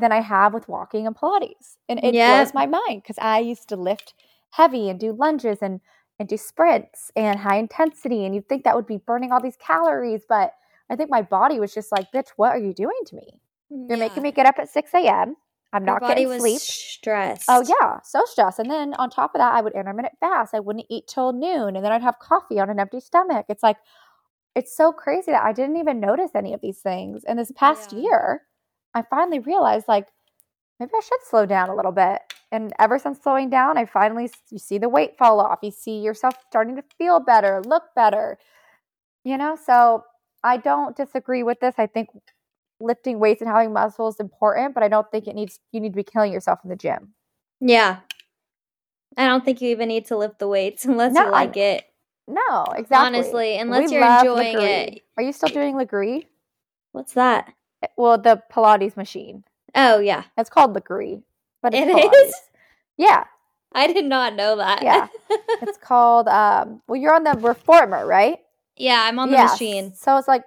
than 0.00 0.12
i 0.12 0.20
have 0.20 0.54
with 0.54 0.68
walking 0.68 1.06
and 1.06 1.16
pilates. 1.16 1.76
And 1.88 2.00
it 2.04 2.16
Yeah. 2.16 2.24
blows 2.24 2.54
my 2.54 2.66
mind 2.66 3.02
because 3.02 3.18
i 3.20 3.38
used 3.40 3.68
to 3.70 3.76
lift 3.76 4.14
heavy 4.50 4.88
and 4.90 5.00
do 5.00 5.12
lunges 5.12 5.58
and 5.62 5.80
and 6.18 6.28
do 6.28 6.36
sprints 6.36 7.10
and 7.16 7.40
high 7.40 7.56
intensity 7.58 8.24
and 8.24 8.34
you'd 8.34 8.48
think 8.48 8.64
that 8.64 8.76
would 8.76 8.86
be 8.86 8.98
burning 8.98 9.32
all 9.32 9.40
these 9.42 9.56
calories 9.56 10.22
but 10.28 10.52
i 10.90 10.96
think 10.96 11.10
my 11.10 11.22
body 11.22 11.60
was 11.60 11.74
just 11.74 11.92
like 11.92 12.10
bitch 12.12 12.28
what 12.36 12.50
are 12.50 12.58
you 12.58 12.72
doing 12.74 13.00
to 13.06 13.16
me 13.16 13.40
mm, 13.72 13.88
you're 13.88 13.98
making 13.98 14.22
me 14.22 14.32
get 14.32 14.46
up 14.46 14.58
at 14.58 14.68
6 14.68 14.90
a.m 14.94 15.36
i'm 15.72 15.84
Your 15.86 15.94
not 15.94 16.00
body 16.00 16.06
getting 16.06 16.28
was 16.28 16.42
sleep 16.42 16.62
stressed. 16.62 17.48
oh 17.48 17.62
yeah 17.68 18.00
so 18.02 18.22
stressed 18.26 18.58
and 18.58 18.70
then 18.70 18.94
on 18.94 19.10
top 19.10 19.34
of 19.34 19.38
that 19.40 19.54
i 19.54 19.60
would 19.60 19.74
intermittent 19.74 20.14
fast 20.20 20.54
i 20.54 20.60
wouldn't 20.60 20.86
eat 20.90 21.06
till 21.06 21.32
noon 21.32 21.76
and 21.76 21.84
then 21.84 21.92
i'd 21.92 22.02
have 22.02 22.18
coffee 22.18 22.58
on 22.60 22.70
an 22.70 22.80
empty 22.80 23.00
stomach 23.00 23.46
it's 23.48 23.62
like 23.62 23.76
it's 24.54 24.76
so 24.76 24.92
crazy 24.92 25.32
that 25.32 25.44
i 25.44 25.52
didn't 25.52 25.76
even 25.76 26.00
notice 26.00 26.30
any 26.34 26.52
of 26.54 26.60
these 26.60 26.78
things 26.80 27.24
and 27.24 27.38
this 27.38 27.52
past 27.56 27.92
Yeah. 27.92 27.98
year 28.02 28.42
i 28.94 29.02
finally 29.02 29.38
realized 29.40 29.86
like 29.88 30.08
maybe 30.80 30.92
I 30.96 31.00
should 31.00 31.20
slow 31.28 31.46
down 31.46 31.68
a 31.70 31.74
little 31.74 31.92
bit. 31.92 32.20
And 32.52 32.72
ever 32.78 32.98
since 32.98 33.20
slowing 33.22 33.50
down, 33.50 33.78
I 33.78 33.84
finally 33.84 34.30
you 34.50 34.58
see 34.58 34.78
the 34.78 34.88
weight 34.88 35.16
fall 35.18 35.40
off. 35.40 35.58
You 35.62 35.70
see 35.70 35.98
yourself 36.00 36.34
starting 36.48 36.76
to 36.76 36.82
feel 36.98 37.20
better, 37.20 37.62
look 37.64 37.84
better. 37.96 38.38
You 39.24 39.38
know, 39.38 39.56
so 39.56 40.04
I 40.44 40.58
don't 40.58 40.94
disagree 40.94 41.42
with 41.42 41.58
this. 41.60 41.74
I 41.78 41.86
think 41.86 42.10
lifting 42.78 43.18
weights 43.18 43.40
and 43.40 43.50
having 43.50 43.72
muscle 43.72 44.08
is 44.08 44.20
important, 44.20 44.74
but 44.74 44.82
I 44.82 44.88
don't 44.88 45.10
think 45.10 45.26
it 45.26 45.34
needs 45.34 45.58
you 45.72 45.80
need 45.80 45.90
to 45.90 45.96
be 45.96 46.04
killing 46.04 46.32
yourself 46.32 46.60
in 46.62 46.70
the 46.70 46.76
gym. 46.76 47.14
Yeah. 47.60 47.98
I 49.16 49.26
don't 49.26 49.44
think 49.44 49.60
you 49.62 49.70
even 49.70 49.88
need 49.88 50.06
to 50.06 50.16
lift 50.16 50.38
the 50.38 50.48
weights 50.48 50.84
unless 50.86 51.14
No, 51.14 51.24
you 51.26 51.30
like 51.32 51.56
it. 51.56 51.84
No, 52.28 52.64
exactly. 52.76 53.18
Honestly, 53.18 53.58
unless 53.58 53.90
We 53.90 53.96
you're 53.96 54.06
enjoying 54.18 54.56
Lagree. 54.56 54.96
it. 54.96 55.02
Are 55.16 55.22
you 55.22 55.32
still 55.32 55.48
doing 55.48 55.74
Lagree? 55.76 56.26
What's 56.92 57.14
that? 57.14 57.52
Well, 57.96 58.18
the 58.18 58.42
Pilates 58.52 58.96
machine. 58.96 59.44
Oh 59.74 59.98
yeah. 59.98 60.24
It's 60.36 60.50
called 60.50 60.74
Legree, 60.74 61.22
but 61.62 61.74
it's 61.74 61.86
It 61.88 62.26
is? 62.26 62.34
Yeah, 62.96 63.24
I 63.72 63.92
did 63.92 64.04
not 64.04 64.34
know 64.36 64.56
that. 64.56 64.82
Yeah. 64.82 65.08
it's 65.62 65.78
called. 65.78 66.28
Um, 66.28 66.80
well, 66.86 67.00
you're 67.00 67.14
on 67.14 67.24
the 67.24 67.32
reformer, 67.32 68.06
right? 68.06 68.38
Yeah, 68.76 69.02
I'm 69.04 69.18
on 69.18 69.30
the 69.30 69.36
Yes. 69.36 69.52
machine. 69.52 69.94
So 69.94 70.16
it's 70.16 70.28
like 70.28 70.44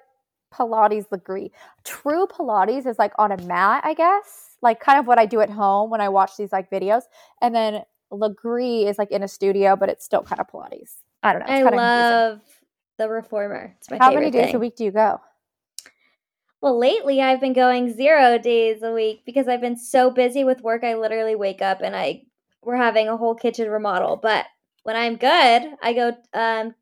Pilates 0.54 1.08
Lagree. 1.10 1.52
True 1.84 2.28
Pilates 2.28 2.86
is 2.86 3.00
like 3.00 3.14
on 3.18 3.32
a 3.32 3.38
mat, 3.44 3.84
I 3.86 3.94
guess. 3.94 4.56
Like 4.62 4.80
kind 4.80 5.00
of 5.00 5.08
what 5.08 5.20
I 5.20 5.26
do 5.26 5.40
at 5.42 5.50
home 5.50 5.90
when 5.90 6.02
I 6.02 6.10
watch 6.10 6.36
these 6.38 6.52
like 6.52 6.70
videos. 6.70 7.04
And 7.42 7.54
then 7.54 7.84
Lagree 8.12 8.88
is 8.88 8.98
like 8.98 9.12
in 9.12 9.24
a 9.24 9.28
studio, 9.28 9.76
but 9.76 9.90
it's 9.90 10.04
still 10.04 10.24
kind 10.24 10.40
of 10.42 10.48
Pilates. 10.48 10.96
I 11.24 11.34
don't 11.34 11.42
know. 11.42 11.48
It's 11.54 11.68
I 11.68 11.76
love 11.76 12.42
the 12.98 13.10
reformer. 13.10 13.76
It's 13.78 13.90
my 13.90 13.98
How 13.98 14.10
favorite 14.10 14.22
many 14.22 14.32
days 14.32 14.48
thing. 14.48 14.56
a 14.56 14.60
week 14.60 14.76
do 14.76 14.84
you 14.86 14.92
go? 14.92 15.22
Well, 16.62 16.78
lately 16.80 17.22
I've 17.22 17.40
been 17.40 17.54
going 17.54 17.94
zero 17.94 18.38
days 18.40 18.82
a 18.82 18.92
week 18.92 19.22
because 19.26 19.48
I've 19.48 19.62
been 19.62 19.78
so 19.78 20.10
busy 20.10 20.44
with 20.44 20.62
work. 20.62 20.84
I 20.84 20.96
literally 20.96 21.36
wake 21.36 21.62
up 21.62 21.82
and 21.82 21.96
I 21.96 22.24
we're 22.64 22.76
having 22.78 23.08
a 23.08 23.16
whole 23.18 23.36
kitchen 23.36 23.70
remodel. 23.70 24.18
But 24.18 24.46
when 24.84 24.96
I'm 24.96 25.18
good, 25.18 25.76
I 25.82 25.94
go 25.94 26.18
um 26.34 26.74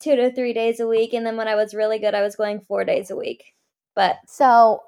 two 0.00 0.16
to 0.16 0.32
three 0.32 0.52
days 0.52 0.80
a 0.80 0.86
week, 0.86 1.12
and 1.14 1.24
then 1.26 1.36
when 1.36 1.48
I 1.48 1.54
was 1.54 1.74
really 1.74 1.98
good, 1.98 2.14
I 2.14 2.22
was 2.22 2.36
going 2.36 2.60
four 2.60 2.84
days 2.84 3.10
a 3.10 3.16
week. 3.16 3.44
But 3.94 4.16
So 4.26 4.82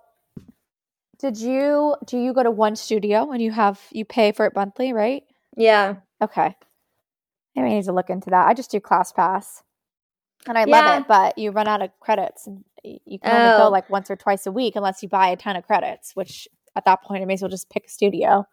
did 1.18 1.38
you 1.38 1.97
do 2.07 2.18
you 2.18 2.33
go 2.33 2.42
to 2.42 2.51
one 2.51 2.77
studio 2.77 3.31
and 3.33 3.42
you 3.42 3.51
have 3.51 3.81
you 3.90 4.05
pay 4.05 4.33
for 4.33 4.47
it 4.47 4.55
monthly, 4.55 4.92
right? 4.92 5.25
yeah, 5.57 5.97
Okay. 6.23 6.55
I 7.57 7.61
need 7.61 7.85
to 7.85 7.92
look 7.92 8.09
into 8.11 8.31
that. 8.31 8.47
I 8.47 8.55
just 8.55 8.71
do 8.71 8.79
ClassPass. 8.79 9.62
And 10.47 10.57
I 10.57 10.64
Yeah. 10.64 10.77
love 10.81 10.87
it, 11.01 11.09
but 11.09 11.37
you 11.37 11.51
run 11.51 11.66
out 11.66 11.83
of 11.83 11.90
credits 11.99 12.47
and 12.47 12.64
you 12.85 13.18
can 13.18 13.33
only 13.33 13.51
Oh. 13.51 13.57
go 13.64 13.68
like 13.68 13.90
once 13.90 14.11
or 14.11 14.16
twice 14.16 14.47
a 14.47 14.53
week 14.53 14.77
unless 14.77 15.03
you 15.03 15.09
buy 15.09 15.29
a 15.29 15.37
ton 15.37 15.57
of 15.57 15.66
credits, 15.66 16.14
which 16.14 16.47
at 16.77 16.85
that 16.85 17.03
point 17.03 17.23
I 17.23 17.25
may 17.25 17.35
as 17.35 17.42
well 17.42 17.49
just 17.51 17.68
pick 17.68 17.87
a 17.87 17.90
studio. 17.90 18.47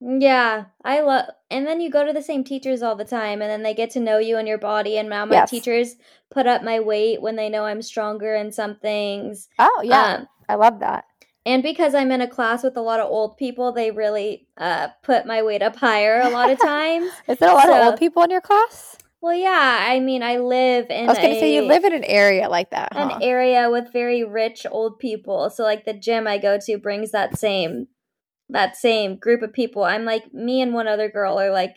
Yeah, 0.00 0.66
I 0.84 1.00
love. 1.00 1.26
And 1.50 1.66
then 1.66 1.80
you 1.80 1.90
go 1.90 2.04
to 2.04 2.12
the 2.12 2.22
same 2.22 2.44
teachers 2.44 2.82
all 2.82 2.96
the 2.96 3.04
time, 3.04 3.40
and 3.40 3.50
then 3.50 3.62
they 3.62 3.74
get 3.74 3.90
to 3.90 4.00
know 4.00 4.18
you 4.18 4.36
and 4.36 4.48
your 4.48 4.58
body. 4.58 4.98
And 4.98 5.08
now 5.08 5.24
my 5.24 5.36
Yes. 5.36 5.50
teachers 5.50 5.96
put 6.30 6.46
up 6.46 6.62
my 6.62 6.80
weight 6.80 7.22
when 7.22 7.36
they 7.36 7.48
know 7.48 7.64
I'm 7.64 7.82
stronger 7.82 8.34
in 8.34 8.52
some 8.52 8.76
things. 8.76 9.48
Oh 9.58 9.82
yeah. 9.84 10.16
Um, 10.16 10.28
I 10.48 10.54
love 10.56 10.80
that. 10.80 11.04
And 11.44 11.62
because 11.62 11.94
I'm 11.94 12.10
in 12.10 12.20
a 12.20 12.26
class 12.28 12.64
with 12.64 12.76
a 12.76 12.80
lot 12.82 12.98
of 12.98 13.08
old 13.08 13.36
people, 13.36 13.70
they 13.70 13.92
really 13.92 14.48
uh, 14.58 14.88
put 15.04 15.26
my 15.26 15.42
weight 15.42 15.62
up 15.62 15.76
higher 15.76 16.20
a 16.20 16.28
lot 16.28 16.50
of 16.50 16.58
times. 16.62 17.10
Is 17.28 17.38
there 17.38 17.50
a 17.50 17.54
lot 17.54 17.70
of 17.70 17.86
old 17.86 17.98
people 17.98 18.22
in 18.24 18.30
your 18.30 18.40
class? 18.40 18.96
well, 19.20 19.34
yeah, 19.34 19.86
I 19.88 19.98
mean, 20.00 20.22
I 20.22 20.38
live 20.38 20.86
in 20.90 21.06
I 21.06 21.08
was 21.08 21.18
gonna 21.18 21.34
say 21.34 21.54
you 21.54 21.62
live 21.62 21.84
in 21.84 21.92
an 21.92 22.04
area 22.04 22.48
like 22.48 22.70
that, 22.70 22.92
huh? 22.92 23.00
an 23.00 23.22
area 23.22 23.70
with 23.70 23.92
very 23.92 24.22
rich 24.24 24.66
old 24.70 24.98
people. 24.98 25.50
So 25.50 25.62
like 25.62 25.84
the 25.84 25.94
gym 25.94 26.26
I 26.26 26.38
go 26.38 26.58
to 26.58 26.78
brings 26.78 27.12
that 27.12 27.38
same 27.38 27.88
that 28.50 28.76
same 28.76 29.16
group 29.16 29.42
of 29.42 29.52
people. 29.52 29.84
I'm 29.84 30.04
like 30.04 30.32
me 30.32 30.60
and 30.60 30.72
one 30.74 30.86
other 30.88 31.08
girl 31.08 31.38
are 31.40 31.50
like 31.50 31.76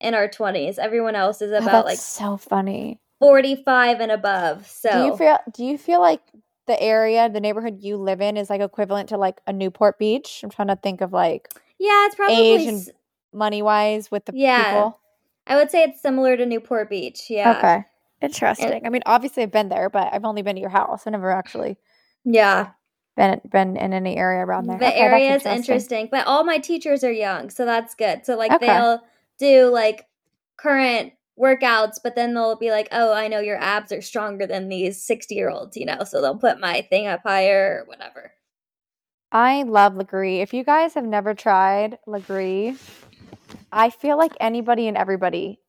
in 0.00 0.14
our 0.14 0.28
20s. 0.28 0.78
Everyone 0.78 1.14
else 1.14 1.42
is 1.42 1.52
Oh, 1.52 1.56
about 1.58 1.84
that's 1.84 1.86
like 1.86 1.98
so 1.98 2.36
funny. 2.36 3.00
45 3.20 4.00
and 4.00 4.12
above. 4.12 4.66
So 4.66 4.90
Do 4.92 5.04
you 5.06 5.16
feel 5.16 5.38
do 5.52 5.64
you 5.64 5.78
feel 5.78 6.00
like 6.00 6.20
the 6.66 6.80
area, 6.82 7.28
the 7.28 7.40
neighborhood 7.40 7.78
you 7.80 7.96
live 7.96 8.20
in 8.20 8.36
is 8.36 8.50
like 8.50 8.60
equivalent 8.60 9.08
to 9.10 9.16
like 9.16 9.40
a 9.46 9.52
Newport 9.52 9.98
Beach? 9.98 10.40
I'm 10.42 10.50
trying 10.50 10.68
to 10.68 10.76
think 10.76 11.00
of 11.00 11.12
like 11.12 11.48
yeah, 11.78 12.06
it's 12.06 12.14
probably 12.14 12.52
age 12.52 12.66
and 12.66 12.90
money 13.32 13.62
wise 13.62 14.10
with 14.10 14.24
the 14.24 14.32
Yeah. 14.34 14.64
people. 14.64 15.00
I 15.46 15.56
would 15.56 15.70
say 15.70 15.84
it's 15.84 16.00
similar 16.02 16.36
to 16.36 16.44
Newport 16.46 16.90
Beach. 16.90 17.24
Yeah. 17.28 17.58
Okay. 17.58 17.84
Interesting. 18.20 18.86
I 18.86 18.88
mean, 18.88 19.02
obviously 19.06 19.42
I've 19.42 19.52
been 19.52 19.68
there, 19.68 19.90
but 19.90 20.12
I've 20.12 20.24
only 20.24 20.42
been 20.42 20.56
to 20.56 20.60
your 20.60 20.70
house. 20.70 21.06
I've 21.06 21.12
never 21.12 21.30
actually 21.30 21.76
Yeah. 22.24 22.70
Been 23.16 23.40
been 23.50 23.76
in 23.76 23.92
any 23.94 24.16
area 24.16 24.44
around 24.44 24.66
there. 24.66 24.78
The 24.78 24.88
Okay, 24.88 24.98
area 24.98 25.34
is 25.36 25.46
interesting, 25.46 26.08
but 26.10 26.26
all 26.26 26.44
my 26.44 26.58
teachers 26.58 27.02
are 27.02 27.12
young, 27.12 27.48
so 27.50 27.64
that's 27.64 27.94
good. 27.94 28.26
So 28.26 28.36
like 28.36 28.52
Okay. 28.52 28.66
they'll 28.66 29.00
do 29.38 29.68
like 29.68 30.06
current 30.58 31.12
workouts, 31.38 31.94
but 32.02 32.14
then 32.14 32.34
they'll 32.34 32.56
be 32.56 32.70
like, 32.70 32.88
"Oh, 32.92 33.12
I 33.12 33.28
know 33.28 33.40
your 33.40 33.58
abs 33.58 33.92
are 33.92 34.02
stronger 34.02 34.46
than 34.46 34.68
these 34.68 35.06
60-year-olds, 35.06 35.76
you 35.76 35.86
know." 35.86 36.04
So 36.04 36.20
they'll 36.20 36.36
put 36.38 36.60
my 36.60 36.82
thing 36.82 37.06
up 37.06 37.20
higher 37.24 37.82
or 37.82 37.88
whatever. 37.88 38.32
I 39.32 39.62
love 39.64 39.94
Lagree. 39.94 40.40
If 40.42 40.54
you 40.54 40.64
guys 40.64 40.94
have 40.94 41.04
never 41.04 41.34
tried 41.34 41.98
Lagree, 42.06 42.78
I 43.72 43.90
feel 43.90 44.16
like 44.16 44.32
anybody 44.40 44.88
and 44.88 44.96
everybody 44.96 45.60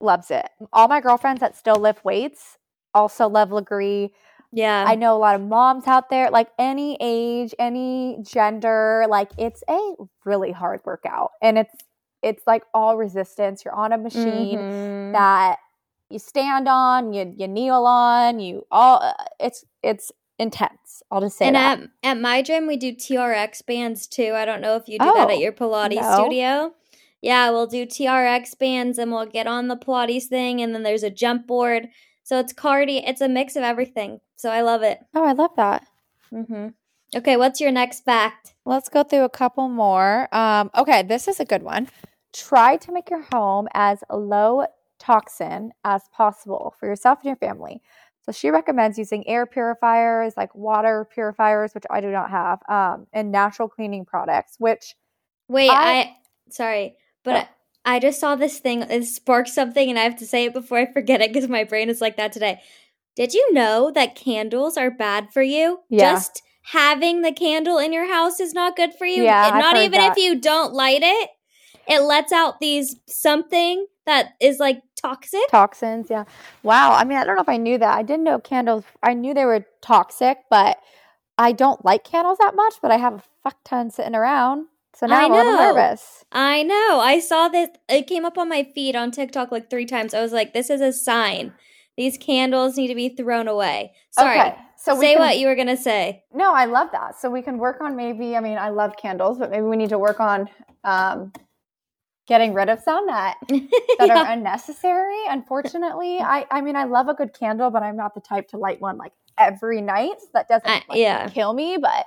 loves 0.00 0.30
it. 0.30 0.48
All 0.72 0.88
my 0.88 1.00
girlfriends 1.00 1.40
that 1.40 1.56
still 1.56 1.76
lift 1.76 2.04
weights 2.04 2.58
also 2.94 3.28
love 3.28 3.50
Lagree. 3.50 4.10
Yeah. 4.52 4.84
I 4.86 4.94
know 4.94 5.14
a 5.16 5.18
lot 5.18 5.34
of 5.34 5.42
moms 5.42 5.86
out 5.86 6.08
there, 6.10 6.30
like 6.30 6.48
any 6.58 6.96
age, 7.00 7.54
any 7.58 8.18
gender, 8.22 9.04
like 9.08 9.30
it's 9.38 9.62
a 9.68 9.94
really 10.24 10.52
hard 10.52 10.80
workout. 10.84 11.32
And 11.42 11.58
it's 11.58 11.74
it's 12.22 12.42
like 12.46 12.64
all 12.74 12.96
resistance. 12.96 13.64
You're 13.64 13.74
on 13.74 13.92
a 13.92 13.98
machine 13.98 14.58
Mhm. 14.60 15.12
that 15.12 15.56
you 16.10 16.18
stand 16.18 16.66
on, 16.68 17.12
you 17.12 17.32
you 17.36 17.46
kneel 17.46 17.84
on, 17.86 18.40
you 18.40 18.66
all 18.70 19.00
uh, 19.02 19.12
it's 19.38 19.64
it's 19.82 20.10
intense. 20.38 21.02
I'll 21.10 21.20
just 21.20 21.36
say 21.36 21.46
and 21.46 21.56
that. 21.56 21.80
at, 21.80 21.88
at 22.02 22.20
my 22.20 22.42
gym, 22.42 22.66
we 22.66 22.76
do 22.76 22.92
TRX 22.92 23.62
bands 23.66 24.06
too. 24.06 24.32
I 24.34 24.44
don't 24.44 24.60
know 24.60 24.76
if 24.76 24.88
you 24.88 24.98
do 24.98 25.04
that 25.04 25.28
Oh, 25.28 25.30
at 25.30 25.38
your 25.38 25.52
Pilates 25.52 26.00
no. 26.00 26.14
studio. 26.14 26.72
Yeah, 27.20 27.50
we'll 27.50 27.66
do 27.66 27.84
TRX 27.84 28.56
bands 28.58 28.98
and 28.98 29.10
we'll 29.10 29.26
get 29.26 29.46
on 29.48 29.68
the 29.68 29.76
Pilates 29.76 30.26
thing, 30.26 30.60
and 30.62 30.74
then 30.74 30.84
there's 30.84 31.02
a 31.02 31.10
jump 31.10 31.46
board. 31.46 31.88
So 32.22 32.38
it's 32.38 32.52
cardio. 32.52 33.02
It's 33.06 33.20
a 33.20 33.28
mix 33.28 33.56
of 33.56 33.62
everything. 33.64 34.20
So 34.38 34.50
I 34.50 34.60
love 34.62 34.82
it. 34.82 35.00
oh, 35.14 35.24
I 35.24 35.32
love 35.32 35.50
that. 35.56 35.86
hmm 36.30 36.68
Okay, 37.16 37.36
what's 37.38 37.60
your 37.60 37.72
next 37.72 38.04
fact? 38.04 38.54
Let's 38.66 38.88
go 38.90 39.02
through 39.02 39.24
a 39.24 39.30
couple 39.30 39.68
more. 39.68 40.28
Um, 40.30 40.70
okay, 40.76 41.02
this 41.02 41.26
is 41.26 41.40
a 41.40 41.44
good 41.44 41.62
one. 41.62 41.88
Try 42.34 42.76
to 42.76 42.92
make 42.92 43.08
your 43.10 43.22
home 43.32 43.66
as 43.72 44.04
low 44.10 44.66
toxin 44.98 45.72
as 45.84 46.02
possible 46.12 46.74
for 46.78 46.86
yourself 46.86 47.20
and 47.20 47.26
your 47.28 47.36
family. 47.36 47.80
So 48.26 48.32
she 48.32 48.50
recommends 48.50 48.98
using 48.98 49.26
air 49.26 49.46
purifiers, 49.46 50.34
like 50.36 50.54
water 50.54 51.08
purifiers, 51.12 51.74
which 51.74 51.84
I 51.88 52.02
do 52.02 52.10
not 52.10 52.30
have, 52.30 52.60
um, 52.68 53.06
and 53.12 53.32
natural 53.32 53.68
cleaning 53.68 54.04
products. 54.04 54.56
Which 54.58 54.94
Wait, 55.48 55.70
I- 55.70 56.00
I, 56.00 56.16
sorry, 56.50 56.96
but 57.24 57.34
Oh. 57.34 57.38
I, 57.86 57.96
I 57.96 57.98
just 58.00 58.20
saw 58.20 58.36
this 58.36 58.58
thing. 58.58 58.82
It 58.82 59.04
sparked 59.06 59.48
something, 59.48 59.88
and 59.88 59.98
I 59.98 60.02
have 60.02 60.16
to 60.16 60.26
say 60.26 60.44
it 60.44 60.52
before 60.52 60.76
I 60.78 60.92
forget 60.92 61.22
it 61.22 61.32
because 61.32 61.48
my 61.48 61.64
brain 61.64 61.88
is 61.88 62.02
like 62.02 62.18
that 62.18 62.32
today. 62.32 62.60
Did 63.18 63.34
you 63.34 63.52
know 63.52 63.90
that 63.96 64.14
candles 64.14 64.76
are 64.76 64.92
bad 64.92 65.32
for 65.32 65.42
you? 65.42 65.80
Yeah. 65.88 66.12
Just 66.12 66.40
having 66.62 67.22
the 67.22 67.32
candle 67.32 67.76
in 67.78 67.92
your 67.92 68.06
house 68.06 68.38
is 68.38 68.54
not 68.54 68.76
good 68.76 68.94
for 68.94 69.06
you. 69.06 69.24
Yeah, 69.24 69.48
And 69.48 69.58
not 69.58 69.76
even 69.76 69.98
that. 69.98 70.12
if 70.16 70.22
you 70.22 70.40
don't 70.40 70.72
light 70.72 71.00
it. 71.02 71.30
It 71.88 72.02
lets 72.02 72.30
out 72.30 72.60
these 72.60 72.94
something 73.08 73.86
that 74.06 74.34
is 74.40 74.60
like 74.60 74.82
toxic. 74.94 75.40
toxins, 75.50 76.06
yeah. 76.08 76.26
Wow. 76.62 76.92
I 76.92 77.02
mean, 77.02 77.18
I 77.18 77.24
don't 77.24 77.34
know 77.34 77.42
if 77.42 77.48
I 77.48 77.56
knew 77.56 77.76
that. 77.78 77.98
I 77.98 78.04
didn't 78.04 78.22
know 78.22 78.38
candles. 78.38 78.84
I 79.02 79.14
knew 79.14 79.34
they 79.34 79.46
were 79.46 79.66
toxic, 79.82 80.38
but 80.48 80.78
I 81.36 81.50
don't 81.50 81.84
like 81.84 82.04
candles 82.04 82.38
that 82.38 82.54
much. 82.54 82.74
But 82.80 82.92
I 82.92 82.98
have 82.98 83.14
a 83.14 83.22
fuck 83.42 83.56
ton 83.64 83.90
sitting 83.90 84.14
around, 84.14 84.66
so 84.94 85.06
now 85.06 85.22
I 85.22 85.24
I'm 85.24 85.32
a 85.32 85.34
little 85.34 85.54
nervous. 85.54 86.24
I 86.30 86.62
know. 86.62 87.00
I 87.00 87.18
saw 87.18 87.48
this. 87.48 87.70
It 87.88 88.06
came 88.06 88.24
up 88.24 88.38
on 88.38 88.48
my 88.48 88.62
feed 88.62 88.94
on 88.94 89.10
TikTok 89.10 89.50
like 89.50 89.70
three 89.70 89.86
times. 89.86 90.14
I 90.14 90.20
was 90.20 90.32
like, 90.32 90.52
this 90.52 90.70
is 90.70 90.80
a 90.80 90.92
sign. 90.92 91.52
These 91.98 92.16
candles 92.16 92.76
need 92.78 92.88
to 92.88 92.94
be 92.94 93.10
thrown 93.10 93.46
away. 93.48 93.92
Sorry. 94.12 94.38
Okay, 94.40 94.54
so 94.78 94.98
Say 94.98 95.14
can- 95.14 95.20
what 95.22 95.36
you 95.38 95.48
were 95.48 95.54
going 95.56 95.66
to 95.66 95.76
say. 95.76 96.22
No, 96.32 96.54
I 96.54 96.64
love 96.64 96.88
that. 96.92 97.20
So 97.20 97.28
we 97.28 97.42
can 97.42 97.58
work 97.58 97.80
on 97.82 97.94
maybe. 97.96 98.36
I 98.36 98.40
mean, 98.40 98.56
I 98.56 98.68
love 98.70 98.96
candles, 98.96 99.36
but 99.38 99.50
maybe 99.50 99.64
we 99.64 99.76
need 99.76 99.90
to 99.90 99.98
work 99.98 100.20
on 100.20 100.48
um, 100.84 101.32
getting 102.28 102.54
rid 102.54 102.68
of 102.68 102.78
some 102.80 103.06
that 103.08 103.34
that 103.48 103.68
Yeah. 104.06 104.22
are 104.22 104.32
unnecessary. 104.32 105.18
Unfortunately, 105.28 106.18
I 106.20 106.46
I 106.50 106.60
mean, 106.60 106.76
I 106.76 106.84
love 106.84 107.08
a 107.08 107.14
good 107.14 107.34
candle, 107.34 107.68
but 107.70 107.82
I'm 107.82 107.96
not 107.96 108.14
the 108.14 108.20
type 108.20 108.46
to 108.50 108.58
light 108.58 108.80
one 108.80 108.96
like 108.96 109.12
every 109.36 109.80
night. 109.80 110.20
So 110.20 110.28
that 110.34 110.46
doesn't 110.48 110.68
I- 110.70 110.82
yeah. 110.94 111.28
kill 111.28 111.52
me, 111.52 111.78
but 111.78 112.06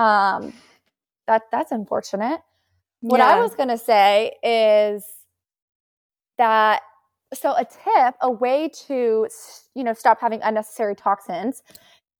um, 0.00 0.52
that 1.26 1.42
that's 1.50 1.72
unfortunate. 1.72 2.40
What 3.00 3.20
I 3.20 3.40
was 3.40 3.54
gonna 3.56 3.78
say 3.78 4.32
is 4.44 5.04
that 6.38 6.82
so 7.40 7.52
a 7.52 7.64
tip, 7.64 8.14
a 8.20 8.30
way 8.30 8.70
to 8.86 9.28
you 9.74 9.84
know 9.84 9.92
stop 9.92 10.20
having 10.20 10.40
unnecessary 10.42 10.94
toxins 10.94 11.62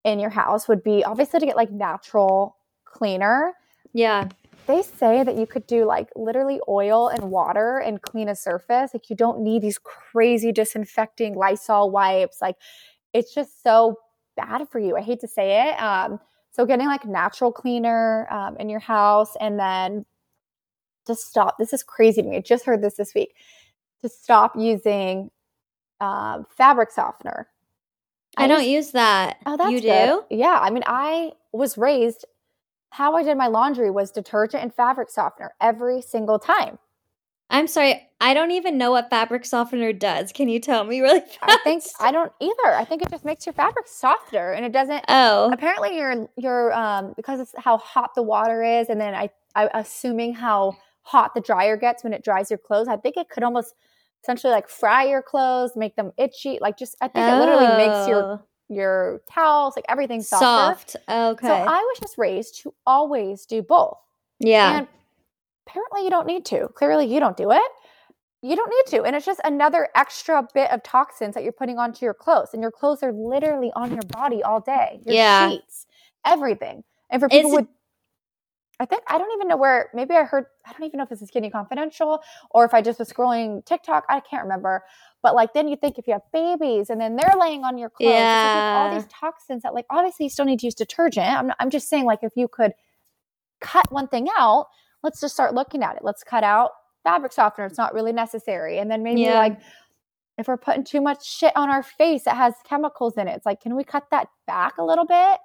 in 0.05 0.21
your 0.21 0.31
house 0.31 0.69
would 0.69 0.83
be 0.83 1.03
obviously 1.05 1.41
to 1.41 1.47
get 1.47 1.57
like 1.57 1.71
natural 1.71 2.57
cleaner. 2.85 3.55
Yeah. 3.93 4.29
They 4.67 4.83
say 4.83 5.23
that 5.23 5.37
you 5.37 5.47
could 5.47 5.67
do 5.67 5.85
like 5.85 6.09
literally 6.17 6.61
oil 6.69 7.09
and 7.09 7.31
water 7.31 7.79
and 7.79 8.01
clean 8.01 8.29
a 8.29 8.35
surface. 8.35 8.93
Like 8.95 9.11
you 9.11 9.17
don't 9.17 9.41
need 9.41 9.63
these 9.63 9.79
crazy 9.79 10.53
disinfecting 10.53 11.35
Lysol 11.35 11.91
wipes. 11.91 12.39
Like 12.41 12.57
it's 13.13 13.35
just 13.35 13.63
so 13.63 13.99
bad 14.37 14.69
for 14.71 14.79
you. 14.79 14.97
I 14.97 15.03
hate 15.03 15.21
to 15.21 15.29
say 15.29 15.69
it. 15.69 15.83
Um, 15.83 16.19
so 16.51 16.65
getting 16.65 16.87
like 16.87 17.05
natural 17.05 17.53
cleaner 17.53 18.27
um, 18.31 18.57
in 18.59 18.69
your 18.69 18.81
house 18.81 19.37
and 19.41 19.59
then 19.59 20.07
just 21.07 21.27
stop. 21.27 21.59
This 21.59 21.73
is 21.73 21.83
crazy 21.83 22.23
to 22.23 22.29
me. 22.29 22.37
I 22.37 22.41
just 22.41 22.65
heard 22.65 22.83
this 22.83 22.95
this 22.95 23.15
week. 23.15 23.35
To 24.05 24.11
stop 24.11 24.53
using 24.55 25.31
um, 25.99 26.45
fabric 26.51 26.91
softener. 26.91 27.49
I, 28.37 28.47
don't 28.47 28.59
used- 28.59 28.71
use 28.71 28.91
that. 28.91 29.39
Oh, 29.47 29.57
that's 29.57 29.71
you 29.71 29.81
do? 29.81 29.89
good. 29.89 30.25
Yeah, 30.29 30.59
I 30.61 30.69
mean, 30.69 30.83
I 30.87 31.33
was 31.53 31.79
raised. 31.79 32.27
How 32.91 33.15
I 33.15 33.23
did 33.23 33.39
my 33.39 33.47
laundry 33.47 33.91
was 33.91 34.11
detergent 34.11 34.63
and 34.63 34.75
fabric 34.75 35.09
softener 35.09 35.55
every 35.59 36.03
single 36.03 36.39
time. 36.39 36.79
I'm 37.49 37.67
sorry. 37.67 38.07
I 38.21 38.35
don't 38.35 38.51
even 38.51 38.77
know 38.77 38.91
what 38.91 39.09
fabric 39.09 39.47
softener 39.47 39.95
does. 39.95 40.33
Can 40.33 40.51
you 40.51 40.61
tell 40.61 40.85
me 40.85 41.01
really 41.01 41.21
fast? 41.21 41.39
I 41.43 41.57
think 41.65 41.83
I 41.99 42.13
don't 42.13 42.33
either. 42.41 42.75
I 42.75 42.85
think 42.85 43.01
it 43.01 43.11
just 43.11 43.25
makes 43.25 43.47
your 43.47 43.55
fabric 43.55 43.89
softer, 43.89 44.53
and 44.53 44.67
it 44.67 44.73
doesn't. 44.73 45.03
Oh. 45.09 45.51
Apparently, 45.51 45.97
your 45.97 46.29
your 46.37 46.75
um 46.75 47.15
because 47.17 47.41
it's 47.41 47.55
how 47.57 47.79
hot 47.79 48.15
the 48.15 48.23
water 48.23 48.63
is, 48.63 48.91
and 48.91 49.01
then 49.01 49.15
I 49.15 49.31
I 49.55 49.71
assuming 49.73 50.35
how 50.35 50.77
hot 51.05 51.35
the 51.35 51.41
dryer 51.41 51.79
gets 51.79 52.05
when 52.05 52.13
it 52.13 52.23
dries 52.23 52.51
your 52.51 52.59
clothes. 52.59 52.89
I 52.89 52.97
think 52.97 53.17
it 53.17 53.31
could 53.31 53.45
almost 53.45 53.75
essentially 54.25 54.53
like 54.53 54.69
fry 54.69 55.05
your 55.05 55.23
clothes, 55.23 55.73
make 55.77 55.95
them 55.97 56.13
itchy. 56.19 56.59
Like 56.61 56.77
just 56.79 56.97
I 57.01 57.09
think 57.09 57.29
it 57.29 57.39
literally 57.39 57.69
makes 57.77 58.09
your 58.09 58.23
Oh. 58.25 58.41
your 58.69 59.21
towels 59.31 59.77
like 59.77 59.85
everything 59.89 60.23
softer. 60.23 60.89
soft. 60.91 60.97
Okay. 61.09 61.47
So 61.47 61.53
I 61.53 61.79
was 61.79 61.99
just 62.01 62.19
raised 62.19 62.63
to 62.63 62.75
always 62.87 63.47
do 63.47 63.63
both. 63.63 63.99
yeah. 64.41 64.79
And 64.79 64.89
apparently 65.67 66.05
you 66.05 66.11
don't 66.11 66.27
need 66.27 66.45
to. 66.47 66.69
Clearly 66.75 67.07
you 67.07 67.21
don't 67.21 67.37
do 67.37 67.51
it. 67.53 67.63
You 68.43 68.57
don't 68.57 68.69
need 68.71 68.97
to. 68.99 69.05
And 69.05 69.15
it's 69.17 69.25
just 69.27 69.41
another 69.45 69.89
extra 69.95 70.47
bit 70.55 70.71
of 70.71 70.83
toxins 70.83 71.35
that 71.35 71.45
you're 71.45 71.53
putting 71.53 71.79
onto 71.79 72.05
your 72.05 72.15
clothes. 72.15 72.49
And 72.53 72.61
your 72.63 72.71
clothes 72.73 73.03
are 73.03 73.13
literally 73.13 73.71
on 73.75 73.91
your 73.93 74.03
body 74.09 74.43
all 74.43 74.61
day. 74.61 75.01
Your 75.07 75.15
Yeah. 75.15 75.51
sheets, 75.51 75.87
everything. 76.27 76.85
And 77.11 77.21
for 77.21 77.29
people 77.29 77.51
Is 77.51 77.57
with 77.57 77.67
I 78.81 78.87
think 78.87 79.03
I 79.09 79.19
don't 79.19 79.33
even 79.37 79.47
know 79.49 79.57
where 79.57 79.89
maybe 79.95 80.15
I 80.15 80.25
heard 80.25 80.47
I 80.67 80.73
don't 80.73 80.83
even 80.85 80.99
know 80.99 81.05
if 81.05 81.09
this 81.11 81.23
is 81.23 81.29
Skinny 81.29 81.49
Confidential 81.51 82.21
or 82.51 82.65
if 82.65 82.75
I 82.75 82.83
just 82.83 82.99
was 82.99 83.11
scrolling 83.13 83.65
TikTok. 83.65 84.05
I 84.09 84.21
can't 84.21 84.43
remember. 84.43 84.83
But 85.23 85.35
like 85.35 85.53
then 85.55 85.69
you 85.69 85.77
think 85.77 85.97
if 85.99 86.07
you 86.07 86.13
have 86.13 86.23
babies 86.33 86.91
and 86.91 87.01
then 87.01 87.17
they're 87.17 87.39
laying 87.39 87.63
on 87.65 87.79
your 87.79 87.89
clothes, 87.91 88.11
it's 88.11 88.55
like 88.55 88.75
all 88.77 88.91
these 88.95 89.07
toxins 89.07 89.63
that 89.63 89.75
like 89.75 89.87
obviously 89.91 90.25
you 90.27 90.31
still 90.31 90.45
need 90.45 90.59
to 90.61 90.67
use 90.67 90.75
detergent. 90.75 91.27
I'm 91.29 91.47
not, 91.49 91.57
I'm 91.61 91.71
just 91.71 91.89
saying 91.89 92.05
like 92.05 92.21
if 92.23 92.33
you 92.37 92.49
could 92.49 92.73
cut 93.61 93.91
one 93.93 94.09
thing 94.09 94.27
out, 94.37 94.67
let's 95.03 95.21
just 95.21 95.35
start 95.35 95.55
looking 95.55 95.83
at 95.83 95.97
it. 95.97 96.03
Let's 96.05 96.25
cut 96.25 96.43
out 96.45 96.71
fabric 97.05 97.33
softener. 97.33 97.67
It's 97.67 97.79
not 97.79 97.95
really 97.95 98.13
necessary. 98.13 98.79
And 98.79 98.91
then 98.91 99.03
maybe 99.03 99.23
Yeah. 99.23 99.39
like 99.39 99.61
if 100.37 100.49
we're 100.49 100.57
putting 100.57 100.83
too 100.83 101.01
much 101.01 101.25
shit 101.25 101.53
on 101.57 101.71
our 101.71 101.83
face 101.85 102.25
that 102.25 102.37
has 102.37 102.55
chemicals 102.65 103.17
in 103.17 103.29
it, 103.29 103.37
it's 103.37 103.47
like, 103.47 103.61
can 103.61 103.77
we 103.77 103.85
cut 103.85 104.05
that 104.11 104.29
back 104.49 104.79
a 104.79 104.85
little 104.85 105.07
bit? 105.07 105.39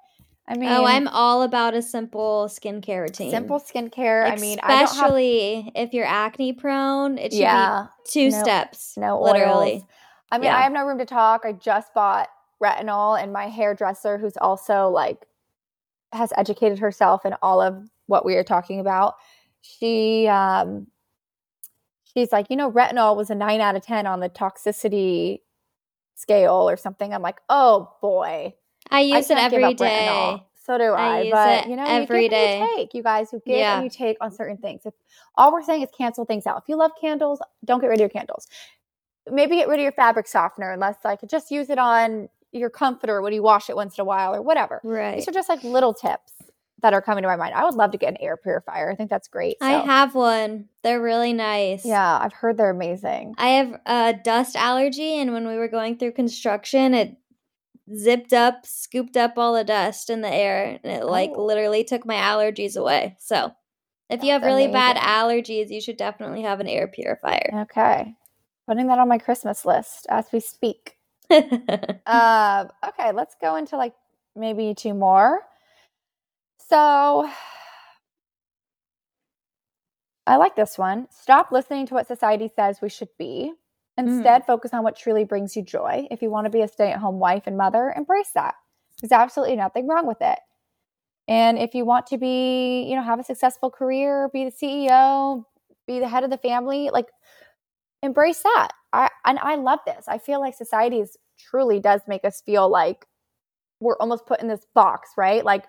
I 0.50 0.56
mean, 0.56 0.68
oh, 0.68 0.84
I'm 0.84 1.06
all 1.06 1.42
about 1.42 1.74
a 1.74 1.82
simple 1.82 2.48
skincare 2.50 3.02
routine. 3.02 3.30
simple 3.30 3.60
skincare. 3.60 4.28
I 4.28 4.34
mean, 4.34 4.58
I 4.64 4.68
don't 4.68 4.78
have, 4.78 4.90
especially 4.90 5.70
if 5.76 5.94
you're 5.94 6.04
acne 6.06 6.52
prone, 6.52 7.18
it 7.18 7.32
should 7.32 7.42
yeah, 7.42 7.86
be 8.04 8.10
two 8.10 8.30
no- 8.30 8.42
steps. 8.42 8.94
no 8.96 9.20
literally. 9.22 9.74
oils. 9.74 9.82
I 10.32 10.38
mean, 10.38 10.46
Yeah. 10.46 10.56
I 10.56 10.62
have 10.62 10.72
no 10.72 10.84
room 10.84 10.98
to 10.98 11.06
talk. 11.06 11.42
I 11.44 11.52
just 11.52 11.94
bought 11.94 12.28
retinol, 12.60 13.20
and 13.22 13.32
my 13.32 13.48
hairdresser, 13.48 14.18
who's 14.18 14.36
also 14.36 14.88
like 14.88 15.24
has 16.12 16.32
educated 16.36 16.80
herself 16.80 17.24
in 17.24 17.34
all 17.42 17.60
of 17.60 17.88
what 18.06 18.24
we 18.24 18.34
are 18.34 18.42
talking 18.42 18.80
about, 18.80 19.14
she 19.62 20.26
um 20.26 20.88
she's 22.12 22.32
like, 22.32 22.46
you 22.50 22.56
know, 22.56 22.72
retinol 22.72 23.14
was 23.16 23.30
a 23.30 23.36
nine 23.36 23.60
out 23.60 23.76
of 23.76 23.82
ten 23.82 24.04
on 24.04 24.18
the 24.18 24.28
toxicity 24.28 25.38
scale 26.16 26.68
or 26.68 26.76
something. 26.76 27.14
I'm 27.14 27.22
like, 27.22 27.40
oh 27.48 27.92
boy, 28.02 28.54
I 28.90 29.00
use 29.00 29.30
I 29.30 29.34
it 29.34 29.52
every 29.52 29.74
day. 29.74 30.42
So 30.66 30.78
do 30.78 30.84
I 30.92 31.20
I. 31.20 31.30
but 31.30 31.68
you 31.68 31.76
know, 31.76 31.84
every 31.86 32.24
you 32.24 32.28
give 32.30 32.38
day. 32.38 32.60
you 32.60 32.76
take. 32.76 32.94
You 32.94 33.02
guys, 33.02 33.32
you 33.32 33.42
give 33.44 33.56
Yeah. 33.58 33.76
and 33.76 33.84
you 33.84 33.90
take 33.90 34.16
on 34.20 34.30
certain 34.30 34.56
things. 34.58 34.82
If 34.84 34.94
all 35.36 35.52
we're 35.52 35.62
saying 35.62 35.82
is 35.82 35.88
cancel 35.96 36.24
things 36.24 36.46
out. 36.46 36.58
If 36.62 36.68
you 36.68 36.76
love 36.76 36.92
candles, 37.00 37.40
don't 37.64 37.80
get 37.80 37.88
rid 37.88 37.96
of 37.96 38.00
your 38.00 38.08
candles. 38.10 38.46
Maybe 39.30 39.56
get 39.56 39.68
rid 39.68 39.78
of 39.80 39.82
your 39.82 39.92
fabric 39.92 40.26
softener 40.28 40.70
unless 40.72 40.96
like 41.04 41.20
just 41.28 41.50
use 41.50 41.70
it 41.70 41.78
on 41.78 42.28
your 42.52 42.70
comforter 42.70 43.20
when 43.22 43.32
you 43.32 43.42
wash 43.42 43.70
it 43.70 43.76
once 43.76 43.96
in 43.98 44.02
a 44.02 44.04
while 44.04 44.34
or 44.34 44.42
whatever. 44.42 44.80
Right. 44.82 45.16
These 45.16 45.28
are 45.28 45.32
just 45.32 45.48
like 45.48 45.62
little 45.64 45.94
tips. 45.94 46.32
that 46.82 46.94
are 46.94 47.02
coming 47.02 47.20
to 47.22 47.28
my 47.28 47.36
mind. 47.36 47.52
I 47.54 47.64
would 47.64 47.74
love 47.74 47.90
to 47.92 47.98
get 47.98 48.08
an 48.08 48.16
air 48.20 48.38
purifier. 48.38 48.90
I 48.90 48.94
think 48.94 49.10
that's 49.10 49.28
great. 49.28 49.56
I 49.60 49.72
have 49.72 50.14
one. 50.14 50.64
They're 50.82 51.00
really 51.02 51.34
nice. 51.34 51.84
Yeah, 51.84 52.18
I've 52.18 52.32
heard 52.32 52.56
they're 52.56 52.70
amazing. 52.70 53.34
I 53.36 53.48
have 53.48 53.78
a 53.84 54.14
dust 54.24 54.56
allergy, 54.56 55.18
and 55.20 55.34
when 55.34 55.46
we 55.46 55.56
were 55.56 55.68
going 55.68 55.98
through 55.98 56.12
construction, 56.12 56.94
it 56.94 57.16
zipped 57.94 58.32
up, 58.32 58.66
scooped 58.66 59.16
up 59.16 59.34
all 59.36 59.54
the 59.54 59.64
dust 59.64 60.10
in 60.10 60.20
the 60.20 60.32
air, 60.32 60.78
and 60.82 60.92
it 60.92 61.04
like 61.04 61.30
Oh. 61.34 61.44
literally 61.44 61.84
took 61.84 62.06
my 62.06 62.14
allergies 62.16 62.76
away. 62.76 63.16
So, 63.18 63.52
if 64.08 64.22
you 64.24 64.32
have 64.32 64.42
That's 64.42 64.50
really 64.50 64.68
bad 64.68 64.96
allergies, 64.96 65.70
you 65.70 65.80
should 65.80 65.96
definitely 65.96 66.42
have 66.42 66.60
an 66.60 66.66
air 66.68 66.88
purifier. 66.88 67.50
Okay. 67.62 68.14
Putting 68.68 68.86
that 68.88 68.98
on 68.98 69.08
my 69.08 69.18
Christmas 69.18 69.64
list 69.64 70.06
as 70.10 70.26
we 70.32 70.40
speak. 70.40 70.96
Uh, 71.30 72.66
okay, 72.88 73.12
let's 73.12 73.36
go 73.40 73.56
into 73.56 73.76
like 73.76 73.94
maybe 74.36 74.74
two 74.74 74.94
more. 74.94 75.40
So 76.68 77.28
I 80.26 80.36
like 80.36 80.54
this 80.54 80.78
one. 80.78 81.08
Stop 81.10 81.50
listening 81.50 81.86
to 81.86 81.94
what 81.94 82.06
society 82.06 82.50
says 82.54 82.80
we 82.80 82.88
should 82.88 83.08
be. 83.18 83.52
Mm. 84.00 84.16
Instead, 84.16 84.46
focus 84.46 84.72
on 84.72 84.82
what 84.82 84.96
truly 84.96 85.24
brings 85.24 85.56
you 85.56 85.62
joy. 85.62 86.06
If 86.10 86.22
you 86.22 86.30
want 86.30 86.46
to 86.46 86.50
be 86.50 86.62
a 86.62 86.68
stay 86.68 86.92
at 86.92 86.98
home 86.98 87.18
wife 87.18 87.44
and 87.46 87.56
mother, 87.56 87.92
embrace 87.96 88.30
that. 88.34 88.54
There's 89.00 89.12
absolutely 89.12 89.56
nothing 89.56 89.86
wrong 89.86 90.06
with 90.06 90.20
it. 90.20 90.38
And 91.28 91.58
if 91.58 91.74
you 91.74 91.84
want 91.84 92.06
to 92.08 92.18
be, 92.18 92.82
you 92.88 92.96
know, 92.96 93.02
have 93.02 93.20
a 93.20 93.24
successful 93.24 93.70
career, 93.70 94.28
be 94.32 94.44
the 94.44 94.50
CEO, 94.50 95.44
be 95.86 96.00
the 96.00 96.08
head 96.08 96.24
of 96.24 96.30
the 96.30 96.38
family, 96.38 96.90
like 96.92 97.06
embrace 98.02 98.42
that. 98.42 98.70
I 98.92 99.08
and 99.24 99.38
I 99.38 99.54
love 99.54 99.80
this. 99.86 100.06
I 100.08 100.18
feel 100.18 100.40
like 100.40 100.54
society 100.54 100.98
is 101.00 101.16
truly 101.38 101.80
does 101.80 102.00
make 102.08 102.24
us 102.24 102.42
feel 102.44 102.68
like 102.68 103.06
we're 103.80 103.96
almost 103.98 104.26
put 104.26 104.40
in 104.40 104.48
this 104.48 104.66
box, 104.74 105.10
right? 105.16 105.44
Like 105.44 105.64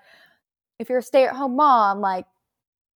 if 0.80 0.90
you're 0.90 1.00
a 1.00 1.04
stay-at-home 1.04 1.56
mom, 1.56 2.02
like 2.02 2.26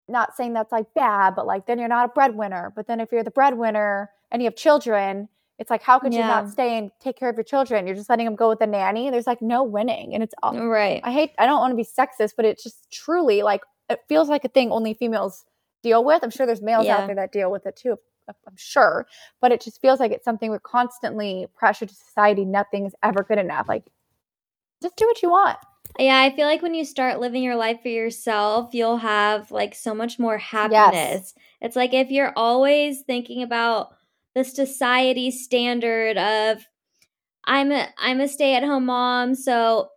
not 0.08 0.36
saying 0.36 0.54
that's 0.54 0.72
like 0.72 0.86
bad, 0.94 1.34
but 1.36 1.46
like 1.46 1.66
then 1.66 1.78
you're 1.78 1.88
not 1.88 2.06
a 2.06 2.12
breadwinner. 2.12 2.72
But 2.74 2.86
then 2.86 3.00
if 3.00 3.12
you're 3.12 3.22
the 3.22 3.30
breadwinner 3.30 4.10
and 4.34 4.42
you 4.42 4.46
have 4.46 4.56
children, 4.56 5.28
it's 5.60 5.70
like 5.70 5.80
how 5.80 6.00
could 6.00 6.12
you 6.12 6.18
not 6.26 6.50
stay 6.50 6.76
and 6.76 6.90
take 7.00 7.16
care 7.16 7.28
of 7.30 7.36
your 7.36 7.44
children? 7.44 7.86
You're 7.86 7.94
just 7.94 8.10
letting 8.10 8.24
them 8.24 8.34
go 8.34 8.48
with 8.48 8.60
a 8.60 8.66
nanny. 8.66 9.08
There's 9.08 9.28
like 9.28 9.40
no 9.40 9.62
winning, 9.62 10.12
and 10.12 10.24
it's 10.24 10.34
all 10.42 10.66
right. 10.66 11.00
I 11.04 11.12
hate 11.12 11.30
I 11.38 11.46
don't 11.46 11.60
want 11.60 11.70
to 11.70 11.76
be 11.76 11.84
sexist, 11.84 12.32
but 12.36 12.44
it's 12.44 12.64
just 12.64 12.90
truly 12.90 13.42
like 13.42 13.60
it 13.88 14.00
feels 14.08 14.28
like 14.28 14.44
a 14.44 14.48
thing 14.48 14.72
only 14.72 14.92
females 14.94 15.44
deal 15.84 16.02
with. 16.04 16.24
I'm 16.24 16.30
sure 16.30 16.46
there's 16.46 16.60
males 16.60 16.86
Yeah. 16.86 16.98
out 16.98 17.06
there 17.06 17.14
that 17.14 17.30
deal 17.30 17.50
with 17.52 17.64
it 17.64 17.76
too. 17.76 17.96
I'm 18.26 18.56
sure, 18.56 19.06
but 19.40 19.52
it 19.52 19.60
just 19.60 19.80
feels 19.80 20.00
like 20.00 20.10
it's 20.10 20.24
something 20.24 20.50
we're 20.50 20.58
constantly 20.58 21.46
pressured 21.54 21.90
to 21.90 21.94
society. 21.94 22.44
Nothing 22.44 22.86
is 22.86 22.94
ever 23.02 23.22
good 23.22 23.38
enough. 23.38 23.68
Like, 23.68 23.84
just 24.82 24.96
do 24.96 25.06
what 25.06 25.22
you 25.22 25.30
want. 25.30 25.58
Yeah, 25.98 26.18
I 26.18 26.34
feel 26.34 26.46
like 26.46 26.62
when 26.62 26.74
you 26.74 26.84
start 26.84 27.20
living 27.20 27.42
your 27.42 27.54
life 27.54 27.82
for 27.82 27.88
yourself, 27.88 28.74
you'll 28.74 28.96
have 28.96 29.52
like 29.52 29.74
so 29.76 29.94
much 29.94 30.18
more 30.18 30.38
happiness. 30.38 31.34
It's 31.60 31.76
like 31.76 31.94
if 31.94 32.10
you're 32.10 32.32
always 32.34 33.02
thinking 33.02 33.42
about 33.42 33.94
the 34.34 34.44
society 34.44 35.30
standard 35.30 36.16
of 36.18 36.64
I'm 37.46 37.72
a 37.72 37.88
I'm 37.98 38.20
a 38.20 38.28
stay-at-home 38.28 38.86
mom, 38.86 39.34
so 39.34 39.88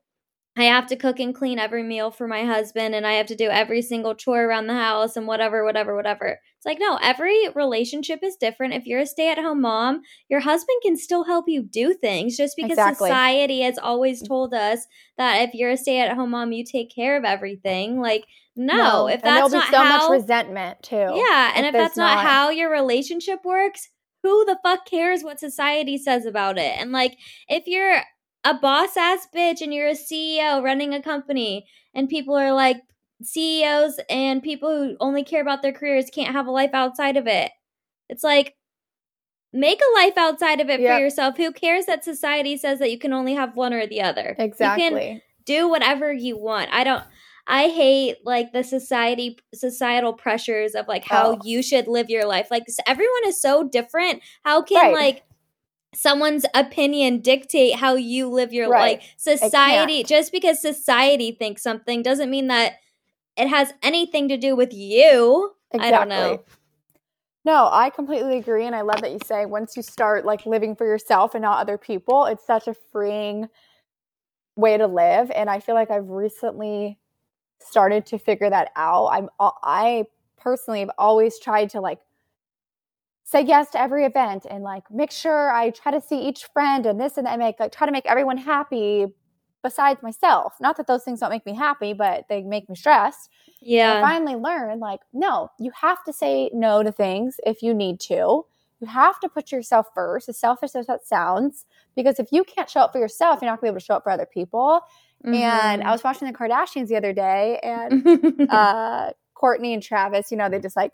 I 0.58 0.64
have 0.64 0.88
to 0.88 0.96
cook 0.96 1.20
and 1.20 1.36
clean 1.36 1.60
every 1.60 1.84
meal 1.84 2.10
for 2.10 2.28
my 2.28 2.44
husband 2.44 2.96
and 2.96 3.06
I 3.06 3.14
have 3.14 3.28
to 3.28 3.36
do 3.36 3.48
every 3.48 3.84
single 3.84 4.16
chore 4.16 4.44
around 4.44 4.66
the 4.66 4.74
house 4.74 5.16
and 5.16 5.28
whatever 5.28 5.64
whatever 5.64 5.96
whatever. 5.96 6.40
It's 6.58 6.66
like 6.66 6.80
no, 6.80 6.98
every 7.02 7.48
relationship 7.54 8.22
is 8.24 8.36
different. 8.36 8.74
If 8.74 8.88
you're 8.88 9.02
a 9.02 9.06
stay-at-home 9.06 9.62
mom, 9.62 10.02
your 10.30 10.40
husband 10.40 10.80
can 10.82 10.98
still 10.98 11.26
help 11.26 11.46
you 11.48 11.62
do 11.62 11.94
things 11.94 12.36
just 12.36 12.56
because 12.56 12.72
Exactly. 12.72 13.10
society 13.10 13.62
has 13.62 13.78
always 13.78 14.20
mm-hmm. 14.20 14.34
told 14.34 14.54
us 14.56 14.88
that 15.18 15.48
if 15.48 15.54
you're 15.54 15.72
a 15.72 15.78
stay-at-home 15.78 16.32
mom, 16.32 16.52
you 16.52 16.66
take 16.66 16.94
care 16.94 17.18
of 17.18 17.24
everything. 17.24 18.02
Like 18.02 18.26
no, 18.56 19.08
if 19.08 19.16
and 19.16 19.24
that's 19.24 19.36
there'll 19.36 19.50
be 19.50 19.58
not 19.58 19.70
so 19.70 19.78
how 19.78 20.10
much 20.10 20.22
resentment 20.22 20.82
too. 20.82 20.96
yeah, 20.96 21.54
and 21.56 21.68
if 21.68 21.76
if 21.76 21.80
that's 21.80 21.98
not, 21.98 22.16
not- 22.16 22.26
how 22.26 22.50
your 22.50 22.72
relationship 22.72 23.46
works, 23.46 23.90
who 24.28 24.46
the 24.46 24.60
fuck 24.64 24.86
cares 24.86 25.24
what 25.24 25.40
society 25.40 25.98
says 25.98 26.26
about 26.26 26.58
it? 26.58 26.76
And 26.80 26.92
like, 26.92 27.18
if 27.48 27.64
you're 27.68 28.02
a 28.44 28.54
boss 28.54 28.96
ass 28.98 29.28
bitch 29.36 29.62
and 29.62 29.74
you're 29.74 29.90
a 29.90 29.92
CEO 29.92 30.64
running 30.64 30.94
a 30.94 31.02
company, 31.02 31.66
and 31.94 32.08
people 32.10 32.36
are 32.36 32.54
like, 32.54 32.78
CEOs 33.24 34.00
and 34.10 34.44
people 34.44 34.70
who 34.70 34.96
only 35.00 35.24
care 35.24 35.42
about 35.42 35.64
their 35.64 35.74
careers 35.74 36.10
can't 36.14 36.36
have 36.36 36.46
a 36.46 36.52
life 36.52 36.70
outside 36.74 37.18
of 37.18 37.26
it. 37.26 37.52
It's 38.10 38.24
like, 38.24 38.56
make 39.52 39.80
a 39.82 40.00
life 40.00 40.18
outside 40.18 40.62
of 40.62 40.70
it 40.70 40.80
Yep. 40.80 40.96
for 40.96 41.00
yourself. 41.00 41.38
Who 41.38 41.52
cares 41.52 41.86
that 41.86 42.04
society 42.04 42.58
says 42.58 42.80
that 42.80 42.92
you 42.92 43.00
can 43.00 43.14
only 43.14 43.34
have 43.34 43.56
one 43.56 43.74
or 43.74 43.88
the 43.88 44.02
other? 44.02 44.30
You 44.30 44.36
can 44.36 44.46
exactly. 44.46 45.24
do 45.46 45.68
whatever 45.68 46.14
you 46.14 46.38
want. 46.38 46.70
I 46.72 46.84
don't 46.84 47.04
I 47.48 47.70
hate 47.70 48.18
like 48.26 48.52
the 48.52 48.64
society 48.64 49.40
societal 49.54 50.14
pressures 50.14 50.76
of 50.76 50.88
like 50.88 51.06
how 51.06 51.32
Oh. 51.32 51.40
you 51.44 51.64
should 51.64 51.88
live 51.88 52.10
your 52.10 52.26
life. 52.26 52.50
Like 52.52 52.66
everyone 52.86 53.22
is 53.26 53.42
so 53.42 53.64
different. 53.64 54.22
How 54.44 54.62
can 54.62 54.78
Right. 54.78 54.94
like 54.94 55.24
someone's 55.96 56.46
opinion 56.54 57.20
dictate 57.22 57.76
how 57.76 57.96
you 57.96 58.28
live 58.28 58.52
your 58.54 58.70
Right. 58.70 59.00
like 59.00 59.04
society 59.16 60.04
just 60.04 60.32
because 60.34 60.62
society 60.62 61.32
thinks 61.32 61.64
something 61.64 62.04
doesn't 62.04 62.30
mean 62.30 62.48
that 62.48 62.74
it 63.38 63.48
has 63.48 63.74
anything 63.82 64.28
to 64.28 64.38
do 64.38 64.56
with 64.56 64.74
you. 64.74 65.54
I 65.80 65.90
don't 65.92 66.10
know. 66.10 66.44
No, 67.46 67.70
I 67.72 67.90
completely 67.92 68.38
agree. 68.38 68.66
And 68.66 68.76
I 68.76 68.82
love 68.82 69.00
that 69.02 69.12
you 69.12 69.20
say 69.26 69.46
once 69.46 69.78
you 69.78 69.84
start 69.84 70.26
like 70.26 70.46
living 70.46 70.76
for 70.76 70.86
yourself 70.86 71.34
and 71.34 71.42
not 71.44 71.60
other 71.60 71.78
people, 71.78 72.26
it's 72.26 72.46
such 72.46 72.68
a 72.68 72.74
freeing 72.74 73.48
way 74.58 74.76
to 74.78 74.88
live. 74.88 75.32
And 75.32 75.50
I 75.50 75.62
feel 75.62 75.76
like 75.76 75.90
I've 75.90 76.10
recently 76.10 77.00
started 77.60 78.06
to 78.08 78.18
figure 78.18 78.50
that 78.50 78.72
out. 78.76 79.08
I'm 79.08 79.30
I 79.40 80.06
personally 80.38 80.80
have 80.82 80.92
always 80.98 81.40
tried 81.40 81.70
to 81.72 81.82
like 81.82 82.00
say 83.24 83.42
yes 83.42 83.70
to 83.72 83.80
every 83.82 84.06
event 84.06 84.46
and 84.50 84.64
like 84.64 84.84
make 84.90 85.12
sure 85.12 85.52
I 85.52 85.72
try 85.72 85.92
to 85.92 86.00
see 86.02 86.20
each 86.20 86.46
friend 86.54 86.86
and 86.86 87.00
this 87.00 87.18
and 87.18 87.26
that, 87.28 87.32
and 87.34 87.40
make 87.40 87.60
like 87.60 87.72
try 87.72 87.86
to 87.86 87.92
make 87.92 88.06
everyone 88.06 88.38
happy 88.38 89.08
besides 89.64 90.02
myself. 90.02 90.54
Not 90.62 90.78
that 90.78 90.88
those 90.88 91.04
things 91.04 91.20
don't 91.20 91.30
make 91.30 91.46
me 91.46 91.54
happy, 91.54 91.94
but 91.94 92.26
they 92.30 92.44
make 92.44 92.70
me 92.70 92.76
stressed. 92.76 93.30
And 93.82 93.92
I 93.92 93.96
Yeah. 93.96 94.00
finally 94.00 94.36
learned 94.36 94.80
like, 94.80 95.02
no, 95.14 95.50
you 95.60 95.72
have 95.82 96.04
to 96.06 96.14
say 96.14 96.50
no 96.54 96.84
to 96.84 96.92
things 96.92 97.38
if 97.46 97.62
you 97.62 97.74
need 97.74 98.00
to. 98.02 98.46
You 98.80 98.88
have 98.88 99.20
to 99.22 99.30
put 99.30 99.52
yourself 99.52 99.88
first, 99.94 100.30
as 100.30 100.38
selfish 100.40 100.76
as 100.76 100.88
that 100.88 101.06
sounds, 101.06 101.66
because 101.96 102.20
if 102.20 102.28
you 102.32 102.44
can't 102.44 102.70
show 102.70 102.82
up 102.82 102.94
for 102.94 103.00
yourself, 103.00 103.42
you're 103.42 103.50
not 103.52 103.60
gonna 103.60 103.72
be 103.72 103.74
able 103.74 103.80
to 103.80 103.86
show 103.86 103.96
up 103.96 104.04
for 104.04 104.12
other 104.12 104.28
people. 104.28 104.82
And 105.24 105.84
I 105.84 105.92
was 105.92 106.04
watching 106.04 106.28
the 106.28 106.34
Kardashians 106.34 106.88
the 106.88 106.96
other 106.96 107.12
day, 107.14 107.60
and 107.64 108.48
uh, 108.50 109.12
Kourtney 109.36 109.74
and 109.74 109.84
Travis, 109.84 110.32
you 110.32 110.38
know, 110.38 110.48
they 110.50 110.60
just 110.60 110.76
like 110.76 110.94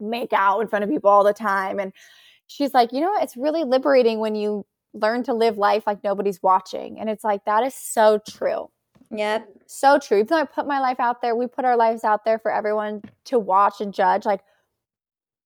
make 0.00 0.32
out 0.32 0.60
in 0.60 0.66
front 0.68 0.82
of 0.84 0.90
people 0.90 1.08
all 1.10 1.24
the 1.24 1.32
time. 1.32 1.78
And 1.78 1.92
she's 2.46 2.74
like, 2.74 2.92
you 2.92 3.00
know? 3.00 3.14
It's 3.20 3.36
really 3.36 3.62
liberating 3.64 4.18
when 4.18 4.34
you 4.34 4.66
learn 4.92 5.22
to 5.24 5.34
live 5.34 5.56
life 5.58 5.84
like 5.86 6.02
nobody's 6.02 6.42
watching. 6.42 6.98
And 6.98 7.08
it's 7.08 7.22
like, 7.24 7.44
that 7.44 7.62
is 7.64 7.74
so 7.74 8.18
true. 8.28 8.70
yep. 9.10 9.48
So 9.66 9.98
true. 9.98 10.18
Even 10.18 10.28
though 10.28 10.38
I 10.38 10.44
put 10.44 10.66
my 10.66 10.80
life 10.80 10.98
out 11.00 11.20
there, 11.22 11.34
we 11.36 11.46
put 11.46 11.64
our 11.64 11.76
lives 11.76 12.04
out 12.04 12.24
there 12.24 12.38
for 12.38 12.50
everyone 12.52 13.02
to 13.26 13.38
watch 13.38 13.80
and 13.80 13.92
judge. 13.94 14.24
Like 14.24 14.40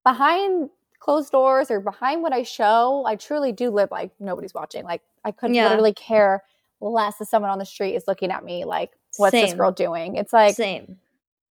behind 0.04 0.70
closed 0.98 1.30
doors 1.32 1.70
or 1.70 1.80
behind 1.80 2.22
what 2.22 2.32
I 2.32 2.42
show, 2.42 3.04
I 3.06 3.16
truly 3.16 3.52
do 3.52 3.70
live 3.70 3.90
like 3.90 4.10
nobody's 4.18 4.54
watching. 4.54 4.84
Like 4.84 5.02
I 5.24 5.30
could 5.30 5.54
Yeah. 5.54 5.68
literally 5.68 5.92
care 5.94 6.42
less 6.80 7.20
if 7.20 7.28
someone 7.28 7.50
on 7.50 7.58
the 7.58 7.64
street 7.66 7.94
is 7.94 8.04
looking 8.06 8.30
at 8.30 8.44
me 8.44 8.64
like, 8.64 8.92
what's 9.16 9.32
this 9.32 9.54
girl 9.54 9.72
doing? 9.72 10.16
It's 10.16 10.32
like 10.32 10.54
Same. 10.54 10.98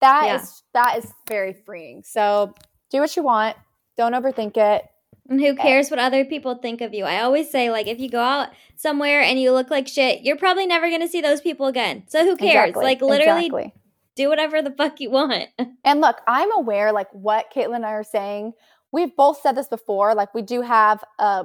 that 0.01 0.25
Yeah. 0.25 0.35
is 0.41 0.63
that 0.73 0.97
is 0.97 1.11
very 1.27 1.53
freeing. 1.53 2.03
So 2.03 2.53
do 2.89 2.99
what 2.99 3.15
you 3.15 3.23
want. 3.23 3.57
Don't 3.97 4.13
overthink 4.13 4.57
it. 4.57 4.85
And 5.29 5.41
who 5.41 5.55
cares 5.55 5.89
what 5.89 5.99
other 5.99 6.23
people 6.23 6.55
think 6.55 6.79
of 6.79 6.93
you? 6.93 7.03
I 7.03 7.21
always 7.21 7.49
say, 7.51 7.69
like, 7.69 7.87
if 7.87 7.99
you 7.99 8.09
go 8.09 8.21
out 8.21 8.47
somewhere 8.77 9.21
and 9.21 9.37
you 9.41 9.51
look 9.51 9.69
like 9.69 9.85
shit, 9.87 10.21
you're 10.21 10.37
probably 10.37 10.65
never 10.65 10.87
going 10.87 11.01
to 11.01 11.07
see 11.09 11.19
those 11.19 11.41
people 11.41 11.65
again. 11.65 12.03
So 12.07 12.23
who 12.23 12.37
cares? 12.37 12.69
Exactly. 12.69 12.83
Like, 12.85 13.01
literally 13.01 13.47
Exactly. 13.47 13.73
do 14.15 14.29
whatever 14.29 14.61
the 14.61 14.71
fuck 14.71 15.01
you 15.01 15.09
want. 15.09 15.49
And 15.83 15.99
look, 15.99 16.21
I'm 16.27 16.49
aware, 16.57 16.93
like 16.93 17.09
what 17.11 17.51
Caitlin 17.53 17.75
and 17.77 17.85
I 17.85 17.91
are 17.91 18.03
saying. 18.05 18.53
We've 18.93 19.13
both 19.17 19.41
said 19.41 19.55
this 19.55 19.67
before. 19.67 20.15
Like 20.15 20.33
we 20.33 20.41
do 20.43 20.61
have, 20.61 21.03
uh, 21.19 21.43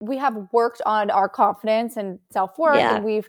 we 0.00 0.16
have 0.16 0.48
worked 0.52 0.82
on 0.86 1.10
our 1.10 1.28
confidence 1.28 1.96
and 1.96 2.18
self 2.30 2.58
worth, 2.58 2.78
Yeah. 2.78 2.96
and 2.96 3.04
we've. 3.04 3.28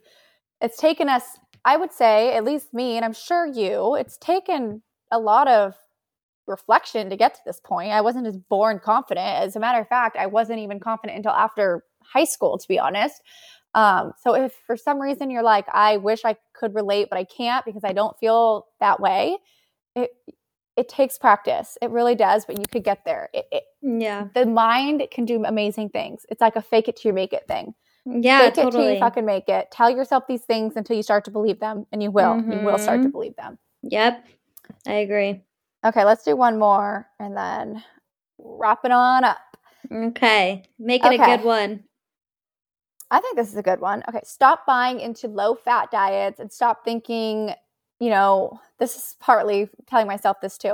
It's 0.61 0.77
taken 0.77 1.09
us, 1.09 1.23
I 1.65 1.75
would 1.75 1.91
say, 1.91 2.35
at 2.35 2.43
least 2.43 2.73
me, 2.73 2.95
and 2.95 3.03
I'm 3.03 3.13
sure 3.13 3.45
you. 3.47 3.95
It's 3.95 4.17
taken 4.17 4.83
a 5.11 5.19
lot 5.19 5.47
of 5.47 5.75
reflection 6.47 7.09
to 7.09 7.15
get 7.17 7.33
to 7.35 7.41
this 7.45 7.59
point. 7.59 7.91
I 7.91 8.01
wasn't 8.01 8.27
as 8.27 8.37
born 8.37 8.79
confident. 8.79 9.25
As 9.27 9.55
a 9.55 9.59
matter 9.59 9.79
of 9.79 9.87
fact, 9.87 10.17
I 10.17 10.27
wasn't 10.27 10.59
even 10.59 10.79
confident 10.79 11.17
until 11.17 11.31
after 11.31 11.83
high 12.03 12.25
school, 12.25 12.57
to 12.57 12.67
be 12.67 12.77
honest. 12.77 13.21
Um, 13.73 14.11
so 14.21 14.35
if 14.35 14.53
for 14.67 14.75
some 14.75 15.01
reason 15.01 15.31
you're 15.31 15.43
like, 15.43 15.65
I 15.71 15.97
wish 15.97 16.25
I 16.25 16.35
could 16.53 16.75
relate, 16.75 17.07
but 17.09 17.17
I 17.17 17.23
can't 17.23 17.65
because 17.65 17.83
I 17.83 17.93
don't 17.93 18.17
feel 18.19 18.67
that 18.79 18.99
way, 18.99 19.37
it 19.95 20.11
it 20.77 20.87
takes 20.89 21.17
practice. 21.17 21.77
It 21.81 21.89
really 21.91 22.15
does, 22.15 22.45
but 22.45 22.57
you 22.57 22.65
could 22.71 22.83
get 22.83 23.03
there. 23.05 23.29
It, 23.33 23.45
it, 23.51 23.63
yeah. 23.81 24.27
the 24.33 24.45
mind 24.45 25.03
can 25.11 25.25
do 25.25 25.43
amazing 25.43 25.89
things. 25.89 26.25
It's 26.29 26.41
like 26.41 26.55
a 26.55 26.61
fake 26.61 26.87
it 26.87 26.95
till 26.95 27.09
you 27.09 27.13
make 27.13 27.33
it 27.33 27.47
thing. 27.47 27.73
Yeah, 28.05 28.39
fake 28.39 28.47
it 28.49 28.55
till 28.55 28.63
totally. 28.71 28.93
you 28.93 28.99
fucking 28.99 29.25
make 29.25 29.47
it. 29.49 29.69
Tell 29.71 29.89
yourself 29.89 30.23
these 30.27 30.43
things 30.43 30.75
until 30.75 30.95
you 30.95 31.03
start 31.03 31.25
to 31.25 31.31
believe 31.31 31.59
them, 31.59 31.85
and 31.91 32.01
you 32.01 32.09
will. 32.09 32.41
You 32.41 32.59
will 32.65 32.77
start 32.77 33.01
to 33.03 33.09
Mhm. 33.09 33.11
believe 33.11 33.35
them. 33.35 33.59
Yep. 33.83 34.25
I 34.87 34.93
agree. 34.93 35.43
Okay, 35.85 36.05
let's 36.05 36.23
do 36.23 36.35
one 36.35 36.57
more 36.57 37.07
and 37.19 37.35
then 37.35 37.83
wrap 38.37 38.85
it 38.85 38.91
on 38.91 39.23
up. 39.23 39.37
Okay. 39.91 40.63
Make 40.79 41.03
it 41.05 41.13
a 41.13 41.17
good 41.17 41.43
one. 41.43 41.83
I 43.09 43.19
think 43.19 43.35
this 43.35 43.49
is 43.49 43.57
a 43.57 43.63
good 43.63 43.81
one. 43.81 44.03
Okay, 44.07 44.21
stop 44.23 44.65
buying 44.65 44.99
into 45.01 45.27
low 45.27 45.53
fat 45.53 45.91
diets 45.91 46.39
and 46.39 46.51
stop 46.51 46.85
thinking, 46.85 47.53
you 48.01 48.09
know, 48.09 48.59
this 48.79 48.95
is 48.95 49.15
partly 49.19 49.69
telling 49.87 50.07
myself 50.07 50.41
this 50.41 50.57
too. 50.57 50.73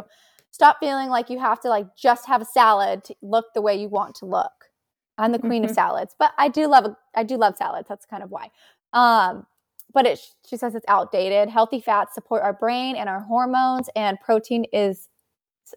Stop 0.50 0.78
feeling 0.80 1.10
like 1.10 1.30
you 1.30 1.38
have 1.40 1.60
to 1.60 1.70
like 1.70 1.96
just 1.96 2.26
have 2.26 2.42
a 2.42 2.46
salad 2.46 3.04
to 3.04 3.16
look 3.22 3.54
the 3.54 3.62
way 3.62 3.76
you 3.76 3.90
want 3.90 4.16
to 4.16 4.26
look. 4.26 4.72
I'm 5.18 5.34
the 5.34 5.40
queen 5.40 5.66
of 5.66 5.72
Mhm. 5.72 5.76
salads, 5.76 6.16
but 6.18 6.32
I 6.38 6.48
do 6.48 6.68
love 6.68 6.96
I 7.14 7.24
do 7.24 7.36
love 7.36 7.58
salads. 7.58 7.90
That's 7.90 8.06
kind 8.06 8.24
of 8.24 8.32
why. 8.32 8.50
Um, 8.94 9.46
but 9.94 10.06
it 10.06 10.20
she 10.48 10.56
says 10.56 10.74
it's 10.74 10.86
outdated. 10.88 11.50
Healthy 11.50 11.82
fats 11.82 12.14
support 12.16 12.44
our 12.44 12.54
brain 12.54 12.96
and 12.96 13.10
our 13.10 13.20
hormones, 13.20 13.90
and 13.96 14.20
protein 14.22 14.64
is 14.72 15.10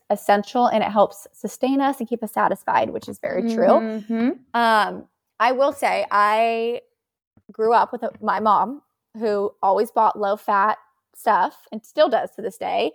essential 0.09 0.67
and 0.69 0.85
it 0.85 0.91
helps 0.93 1.27
sustain 1.33 1.81
us 1.81 1.99
and 1.99 2.09
keep 2.09 2.23
us 2.23 2.31
satisfied, 2.33 2.91
which 2.91 3.09
is 3.09 3.19
very 3.19 3.43
true. 3.43 3.81
Mhm. 3.81 4.39
Um, 4.55 5.09
I 5.41 5.51
will 5.51 5.73
say 5.73 6.07
I 6.13 6.83
grew 7.51 7.73
up 7.73 7.91
with 7.91 8.05
a, 8.05 8.13
my 8.21 8.39
mom 8.39 8.83
who 9.19 9.53
always 9.63 9.91
bought 9.91 10.17
low 10.17 10.37
fat 10.37 10.79
stuff 11.15 11.67
and 11.73 11.85
still 11.85 12.09
does 12.09 12.31
to 12.37 12.43
this 12.43 12.57
day. 12.57 12.93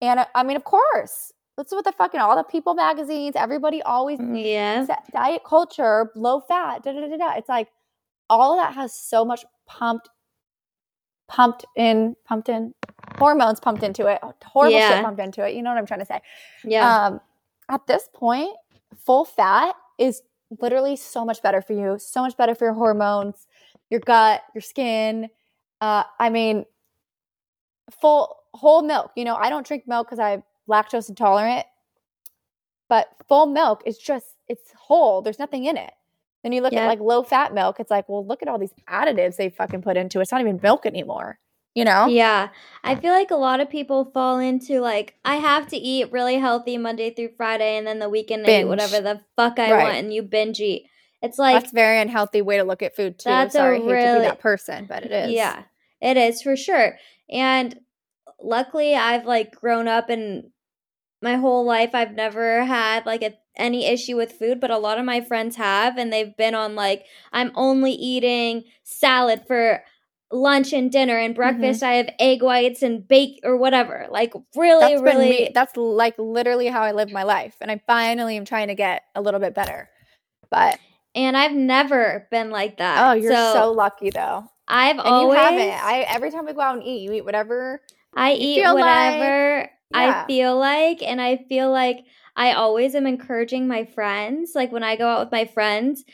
And 0.00 0.20
I, 0.20 0.26
I 0.34 0.42
mean, 0.42 0.56
of 0.56 0.64
course, 0.64 1.32
that's 1.56 1.72
what 1.72 1.84
the 1.84 1.92
fucking 1.92 2.20
all 2.20 2.36
the 2.36 2.44
People 2.44 2.74
magazines, 2.74 3.34
everybody 3.36 3.82
always 3.82 4.18
Yeah. 4.20 4.86
diet 5.12 5.42
culture, 5.44 6.10
low 6.14 6.40
fat, 6.40 6.82
da 6.84 6.92
da 6.92 7.08
da 7.08 7.16
da. 7.16 7.32
It's 7.36 7.48
like 7.48 7.68
all 8.30 8.52
of 8.52 8.58
that 8.64 8.74
has 8.74 8.92
so 8.94 9.24
much 9.24 9.44
pumped, 9.66 10.08
pumped 11.28 11.64
in, 11.76 12.14
pumped 12.24 12.48
in 12.48 12.74
hormones 13.18 13.58
pumped 13.60 13.82
into 13.82 14.06
it, 14.06 14.20
horrible 14.44 14.76
Yeah. 14.78 14.88
shit 14.96 15.04
pumped 15.04 15.20
into 15.20 15.46
it. 15.46 15.54
You 15.54 15.62
know 15.62 15.70
what 15.70 15.78
I'm 15.78 15.86
trying 15.86 16.00
to 16.00 16.06
say? 16.06 16.20
Yeah. 16.64 17.06
Um, 17.06 17.20
at 17.68 17.86
this 17.86 18.08
point, 18.12 18.56
full 19.04 19.24
fat 19.24 19.74
is 19.98 20.22
literally 20.60 20.96
so 20.96 21.24
much 21.24 21.42
better 21.42 21.60
for 21.60 21.72
you, 21.72 21.98
so 21.98 22.22
much 22.22 22.36
better 22.36 22.54
for 22.54 22.64
your 22.66 22.74
hormones, 22.74 23.46
your 23.90 24.00
gut, 24.00 24.42
your 24.54 24.62
skin. 24.62 25.28
Uh, 25.80 26.04
I 26.18 26.30
mean, 26.30 26.64
full 27.90 28.36
whole 28.54 28.82
milk. 28.82 29.12
You 29.16 29.24
know, 29.24 29.34
I 29.36 29.48
don't 29.50 29.66
drink 29.66 29.84
milk 29.86 30.06
because 30.08 30.18
I'm 30.18 30.42
lactose 30.68 31.08
intolerant, 31.08 31.66
but 32.88 33.08
full 33.28 33.46
milk 33.46 33.82
is 33.86 33.98
just 33.98 34.26
it's 34.48 34.72
whole. 34.76 35.22
There's 35.22 35.38
nothing 35.38 35.64
in 35.66 35.76
it. 35.76 35.92
Then 36.42 36.52
you 36.52 36.62
look 36.62 36.72
Yeah. 36.72 36.84
at 36.84 36.88
like 36.88 37.00
low 37.00 37.22
fat 37.22 37.52
milk. 37.52 37.80
It's 37.80 37.90
like, 37.90 38.08
well, 38.08 38.24
look 38.24 38.42
at 38.42 38.48
all 38.48 38.58
these 38.58 38.72
additives 38.88 39.36
they 39.36 39.50
fucking 39.50 39.82
put 39.82 39.96
into 39.96 40.18
it. 40.18 40.22
It's 40.22 40.32
not 40.32 40.40
even 40.40 40.60
milk 40.62 40.86
anymore. 40.86 41.38
You 41.74 41.84
know? 41.84 42.06
Yeah. 42.06 42.48
I 42.82 42.94
feel 42.94 43.12
like 43.12 43.30
a 43.30 43.36
lot 43.36 43.60
of 43.60 43.68
people 43.70 44.06
fall 44.06 44.38
into 44.38 44.80
like, 44.80 45.14
I 45.24 45.36
have 45.36 45.68
to 45.68 45.76
eat 45.76 46.10
really 46.10 46.36
healthy 46.36 46.76
Monday 46.78 47.10
through 47.10 47.30
Friday 47.36 47.76
and 47.76 47.86
then 47.86 47.98
the 47.98 48.08
weekend 48.08 48.46
I 48.46 48.60
eat 48.60 48.64
whatever 48.64 49.00
the 49.00 49.20
fuck 49.36 49.58
I 49.58 49.70
Right. 49.70 49.82
want 49.84 49.96
and 49.96 50.12
you 50.14 50.22
binge 50.22 50.60
eat. 50.60 50.86
It's 51.22 51.38
like, 51.38 51.54
That's 51.60 51.72
a 51.72 51.74
very 51.74 52.00
unhealthy 52.00 52.40
way 52.42 52.56
to 52.56 52.64
look 52.64 52.82
at 52.82 52.96
food 52.96 53.18
too. 53.18 53.28
That's 53.28 53.54
a 53.54 53.58
Sorry, 53.58 53.76
I 53.76 53.78
hate 53.80 53.86
to 53.86 53.92
really- 53.92 54.18
be 54.20 54.24
that 54.26 54.40
person, 54.40 54.86
but 54.86 55.04
it 55.04 55.12
is. 55.12 55.32
Yeah, 55.32 55.62
it 56.00 56.16
is 56.16 56.40
for 56.42 56.56
sure. 56.56 56.96
And 57.30 57.78
luckily, 58.40 58.94
I've 58.94 59.26
like 59.26 59.54
grown 59.54 59.88
up 59.88 60.08
and 60.08 60.50
my 61.20 61.34
whole 61.34 61.64
life 61.64 61.90
I've 61.94 62.12
never 62.12 62.64
had 62.64 63.04
like 63.04 63.22
a, 63.22 63.34
any 63.56 63.86
issue 63.86 64.16
with 64.16 64.32
food, 64.32 64.60
but 64.60 64.70
a 64.70 64.78
lot 64.78 64.98
of 64.98 65.04
my 65.04 65.20
friends 65.20 65.56
have, 65.56 65.98
and 65.98 66.12
they've 66.12 66.36
been 66.36 66.54
on 66.54 66.74
like, 66.74 67.04
I'm 67.32 67.50
only 67.54 67.92
eating 67.92 68.64
salad 68.84 69.42
for 69.46 69.82
lunch 70.30 70.72
and 70.72 70.92
dinner 70.92 71.16
and 71.16 71.34
mm-hmm. 71.34 71.42
breakfast 71.42 71.82
I 71.82 71.94
have 71.94 72.10
egg 72.18 72.42
whites 72.42 72.82
and 72.82 73.06
bake 73.06 73.40
or 73.42 73.56
whatever. 73.56 74.06
Like 74.10 74.32
really, 74.54 74.94
That's 74.94 75.02
really. 75.02 75.50
That's 75.54 75.76
like 75.76 76.14
literally 76.18 76.68
how 76.68 76.82
I 76.82 76.92
live 76.92 77.10
my 77.10 77.24
life, 77.24 77.56
and 77.60 77.70
I 77.70 77.80
finally 77.86 78.36
am 78.36 78.44
trying 78.44 78.68
to 78.68 78.74
get 78.74 79.02
a 79.14 79.20
little 79.20 79.40
bit 79.40 79.54
better. 79.54 79.88
But 80.50 80.78
and 81.14 81.36
I've 81.36 81.52
never 81.52 82.28
been 82.30 82.50
like 82.50 82.78
that. 82.78 83.10
oh, 83.10 83.12
you're 83.14 83.32
so, 83.32 83.72
lucky 83.72 84.10
though, 84.10 84.50
I've 84.68 84.98
and 84.98 85.00
always 85.00 85.36
you 85.36 85.42
haven't. 85.42 85.84
I 85.84 86.00
every 86.08 86.30
time 86.30 86.46
we 86.46 86.52
go 86.52 86.60
out 86.60 86.76
and 86.76 86.84
eat, 86.84 87.02
you 87.02 87.12
eat 87.12 87.24
whatever. 87.24 87.80
I 88.14 88.34
eat 88.34 88.62
feel 88.62 88.74
like- 88.74 88.84
whatever 88.84 89.70
I 89.94 90.26
feel 90.26 90.58
like, 90.58 91.02
and 91.02 91.20
I 91.20 91.38
feel 91.48 91.70
like 91.70 92.04
I 92.36 92.52
always 92.52 92.94
am 92.94 93.06
encouraging 93.06 93.66
my 93.66 93.84
friends. 93.84 94.52
Like 94.54 94.70
when 94.70 94.82
I 94.82 94.96
go 94.96 95.08
out 95.08 95.20
with 95.20 95.32
my 95.32 95.46
friends, 95.46 96.04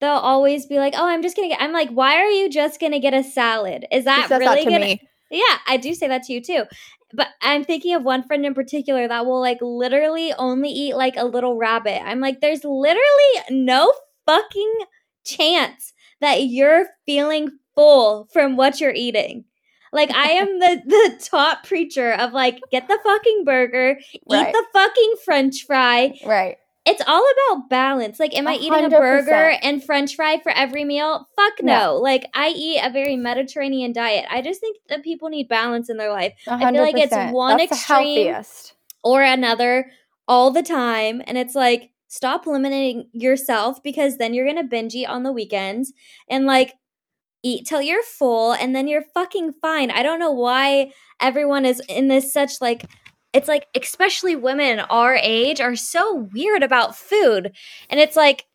they'll 0.00 0.10
always 0.12 0.66
be 0.66 0.78
like, 0.78 0.94
"Oh, 0.96 1.06
I'm 1.06 1.22
just 1.22 1.36
gonna 1.36 1.48
get." 1.48 1.60
I'm 1.60 1.72
like, 1.72 1.90
"Why 1.90 2.16
are 2.16 2.30
you 2.30 2.48
just 2.48 2.80
gonna 2.80 3.00
get 3.00 3.14
a 3.14 3.24
salad? 3.24 3.86
Is 3.90 4.04
that 4.04 4.30
really 4.30 4.64
that 4.64 4.70
gonna?" 4.70 4.78
me. 4.78 5.02
Yeah, 5.30 5.58
I 5.66 5.76
do 5.76 5.94
say 5.94 6.08
that 6.08 6.22
to 6.24 6.32
you 6.32 6.40
too. 6.40 6.64
But 7.12 7.28
I'm 7.42 7.64
thinking 7.64 7.94
of 7.94 8.02
one 8.02 8.22
friend 8.22 8.44
in 8.46 8.54
particular 8.54 9.08
that 9.08 9.26
will 9.26 9.40
like 9.40 9.58
literally 9.60 10.32
only 10.34 10.68
eat 10.70 10.94
like 10.94 11.16
a 11.16 11.24
little 11.24 11.56
rabbit. 11.56 12.00
I'm 12.04 12.20
like, 12.20 12.40
there's 12.40 12.64
literally 12.64 13.34
no 13.50 13.92
fucking 14.26 14.74
chance 15.24 15.92
that 16.20 16.44
you're 16.44 16.86
feeling 17.06 17.50
full 17.78 18.28
from 18.32 18.56
what 18.56 18.80
you're 18.80 18.92
eating. 18.94 19.44
Like 19.92 20.10
I 20.10 20.32
am 20.32 20.58
the 20.58 20.82
the 20.86 21.24
top 21.24 21.64
preacher 21.66 22.12
of 22.12 22.32
like 22.32 22.60
get 22.70 22.88
the 22.88 22.98
fucking 23.02 23.44
burger, 23.44 23.98
Right. 24.30 24.48
eat 24.48 24.52
the 24.52 24.64
fucking 24.72 25.14
french 25.24 25.64
fry. 25.66 26.18
Right. 26.26 26.56
It's 26.86 27.02
all 27.06 27.22
about 27.52 27.68
balance. 27.68 28.18
Like 28.18 28.34
am 28.36 28.46
I 28.48 28.52
A 28.54 28.56
eating 28.56 28.84
a 28.86 28.88
burger 28.90 29.56
and 29.62 29.84
french 29.84 30.14
fry 30.16 30.40
for 30.42 30.50
every 30.52 30.84
meal? 30.84 31.28
Fuck 31.36 31.62
no. 31.62 31.72
No. 31.78 31.96
Like 31.96 32.28
I 32.34 32.48
eat 32.50 32.80
a 32.82 32.90
very 32.90 33.16
Mediterranean 33.16 33.92
diet. 33.92 34.24
I 34.30 34.40
just 34.42 34.60
think 34.60 34.78
that 34.88 35.04
people 35.04 35.28
need 35.28 35.48
balance 35.48 35.90
in 35.90 35.96
their 35.98 36.10
life 36.10 36.32
I 36.46 36.70
feel 36.72 36.82
like 36.82 36.96
it's 36.96 37.14
one 37.32 37.58
That's 37.58 37.72
extreme- 37.72 38.26
healthiest. 38.26 38.74
or 39.04 39.22
another 39.22 39.90
all 40.26 40.50
the 40.50 40.62
time. 40.62 41.22
And 41.26 41.36
it's 41.38 41.54
like, 41.54 41.90
stop 42.08 42.46
limiting 42.46 43.08
yourself 43.12 43.82
because 43.82 44.16
then 44.16 44.32
you're 44.32 44.46
going 44.46 44.56
to 44.56 44.64
binge 44.64 44.94
eat 44.94 45.04
on 45.06 45.22
the 45.24 45.32
weekends 45.32 45.92
and 46.30 46.46
like 46.46 46.72
eat 47.42 47.66
till 47.66 47.82
you're 47.82 48.02
full 48.02 48.52
and 48.52 48.74
then 48.74 48.88
you're 48.88 49.04
fucking 49.14 49.54
fine. 49.60 49.90
I 49.90 50.02
don't 50.02 50.18
know 50.18 50.32
why 50.32 50.92
everyone 51.20 51.64
is 51.64 51.80
in 51.88 52.08
this 52.08 52.32
such 52.32 52.60
like, 52.60 52.84
it's 53.32 53.48
like, 53.48 53.66
especially 53.76 54.36
women 54.36 54.80
our 54.80 55.14
age 55.14 55.60
are 55.60 55.76
so 55.76 56.28
weird 56.32 56.62
about 56.62 56.96
food. 56.96 57.52
And 57.90 58.00
it's 58.00 58.16
like, 58.16 58.46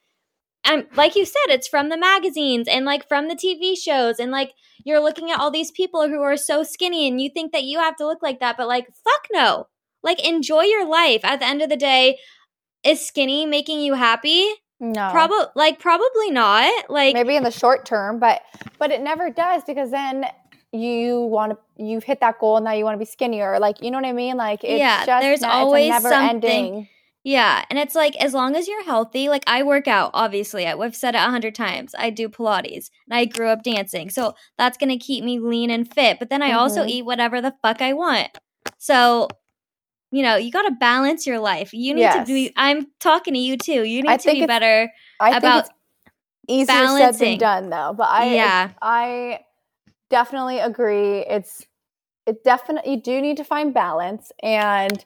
I'm 0.66 0.88
like 0.96 1.16
you 1.16 1.26
said, 1.26 1.50
it's 1.50 1.68
from 1.68 1.90
the 1.90 1.98
magazines 1.98 2.68
and 2.68 2.86
like 2.86 3.08
from 3.08 3.28
the 3.28 3.36
TV 3.36 3.78
shows 3.78 4.20
and 4.20 4.32
like 4.32 4.52
you're 4.86 5.02
looking 5.04 5.30
at 5.30 5.40
all 5.40 5.52
these 5.52 5.72
people 5.72 6.08
who 6.08 6.22
are 6.22 6.38
so 6.38 6.64
skinny 6.64 7.08
and 7.08 7.22
you 7.22 7.30
think 7.30 7.52
that 7.52 7.64
you 7.64 7.80
have 7.80 7.96
to 7.98 8.06
look 8.06 8.22
like 8.22 8.40
that, 8.40 8.58
but 8.58 8.68
like 8.68 8.88
fuck 8.88 9.28
no. 9.32 9.68
Like 10.04 10.26
enjoy 10.26 10.64
your 10.64 10.88
life. 10.88 11.22
At 11.24 11.40
the 11.40 11.46
end 11.46 11.62
of 11.62 11.70
the 11.70 11.78
day, 11.78 12.18
is 12.84 13.06
skinny 13.06 13.46
making 13.46 13.80
you 13.82 13.94
happy? 13.94 14.50
No. 14.84 15.10
Probably 15.12 15.46
like 15.56 15.80
probably 15.80 16.30
not. 16.30 16.90
Like 16.90 17.14
maybe 17.14 17.36
in 17.38 17.44
the 17.44 17.52
short 17.52 17.86
term, 17.86 18.20
but 18.20 18.42
but 18.78 18.92
it 18.92 19.02
never 19.02 19.30
does 19.30 19.64
because 19.66 19.92
then 19.92 20.26
you 20.74 21.22
want 21.22 21.54
to 21.54 21.58
you've 21.84 22.04
hit 22.04 22.20
that 22.20 22.38
goal 22.40 22.58
and 22.58 22.66
now 22.66 22.74
you 22.74 22.84
want 22.84 22.96
to 22.96 23.00
be 23.00 23.06
skinnier. 23.06 23.60
Like 23.60 23.82
you 23.82 23.92
know 23.92 23.98
what 23.98 24.06
I 24.08 24.12
mean? 24.12 24.36
Like 24.36 24.64
it's 24.64 24.80
Yeah, 24.80 25.06
just 25.06 25.22
there's 25.22 25.42
not, 25.42 25.54
always 25.54 25.90
never 25.90 26.10
something- 26.10 26.30
ending. 26.44 26.88
Yeah, 27.26 27.64
and 27.70 27.80
it's 27.80 27.96
like 27.96 28.18
as 28.18 28.34
long 28.34 28.58
as 28.58 28.68
you're 28.68 28.84
healthy, 28.84 29.30
like 29.30 29.44
I 29.48 29.64
work 29.64 29.88
out, 29.88 30.12
obviously. 30.14 30.68
I- 30.68 30.76
I've 30.78 30.94
said 30.98 31.16
it 31.16 31.20
a 31.20 31.22
hundred 31.30 31.56
times. 31.56 31.96
I 31.98 32.10
do 32.10 32.28
Pilates, 32.28 32.90
and 33.08 33.18
I 33.18 33.24
grew 33.24 33.48
up 33.48 33.64
dancing, 33.64 34.10
so 34.10 34.36
that's 34.58 34.78
gonna 34.78 34.98
keep 35.00 35.24
me 35.24 35.40
lean 35.40 35.70
and 35.70 35.90
fit. 35.90 36.20
But 36.20 36.30
then 36.30 36.42
I 36.42 36.52
also 36.52 36.84
Mhm. 36.84 36.90
eat 36.90 37.06
whatever 37.06 37.40
the 37.40 37.56
fuck 37.62 37.82
I 37.82 37.94
want. 37.94 38.28
So, 38.78 39.30
you 40.14 40.22
know, 40.22 40.36
you 40.36 40.52
got 40.52 40.62
to 40.62 40.72
balance 40.72 41.26
your 41.26 41.40
life. 41.40 41.74
You 41.74 41.96
need 41.96 42.12
to 42.12 42.20
Yes. 42.20 42.28
be. 42.28 42.54
I'm 42.56 42.86
talking 43.00 43.34
to 43.34 43.40
you 43.40 43.58
too. 43.58 43.84
You 43.84 44.04
need 44.04 44.12
I 44.12 44.18
to 44.18 44.24
think 44.24 44.42
be 44.42 44.46
better. 44.46 44.92
I 45.20 45.32
think 45.32 45.44
about 45.44 45.66
it's 45.66 45.70
easier 46.48 46.66
said 46.66 46.88
balancing. 46.98 47.30
than 47.32 47.38
done 47.40 47.70
though. 47.72 47.94
But 47.98 48.10
I 48.12 48.36
Yeah. 48.36 48.70
I 48.80 49.40
definitely 50.12 50.60
agree. 50.60 51.20
It's 51.22 51.66
it 52.28 52.44
definitely 52.44 52.92
you 52.92 53.02
do 53.02 53.22
need 53.22 53.38
to 53.38 53.44
find 53.44 53.74
balance 53.74 54.32
and 54.44 55.04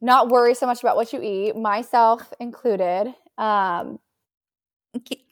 not 0.00 0.28
worry 0.28 0.54
so 0.54 0.66
much 0.66 0.80
about 0.82 0.96
what 0.96 1.12
you 1.12 1.22
eat, 1.22 1.54
myself 1.56 2.32
included. 2.40 3.14
Um 3.38 4.00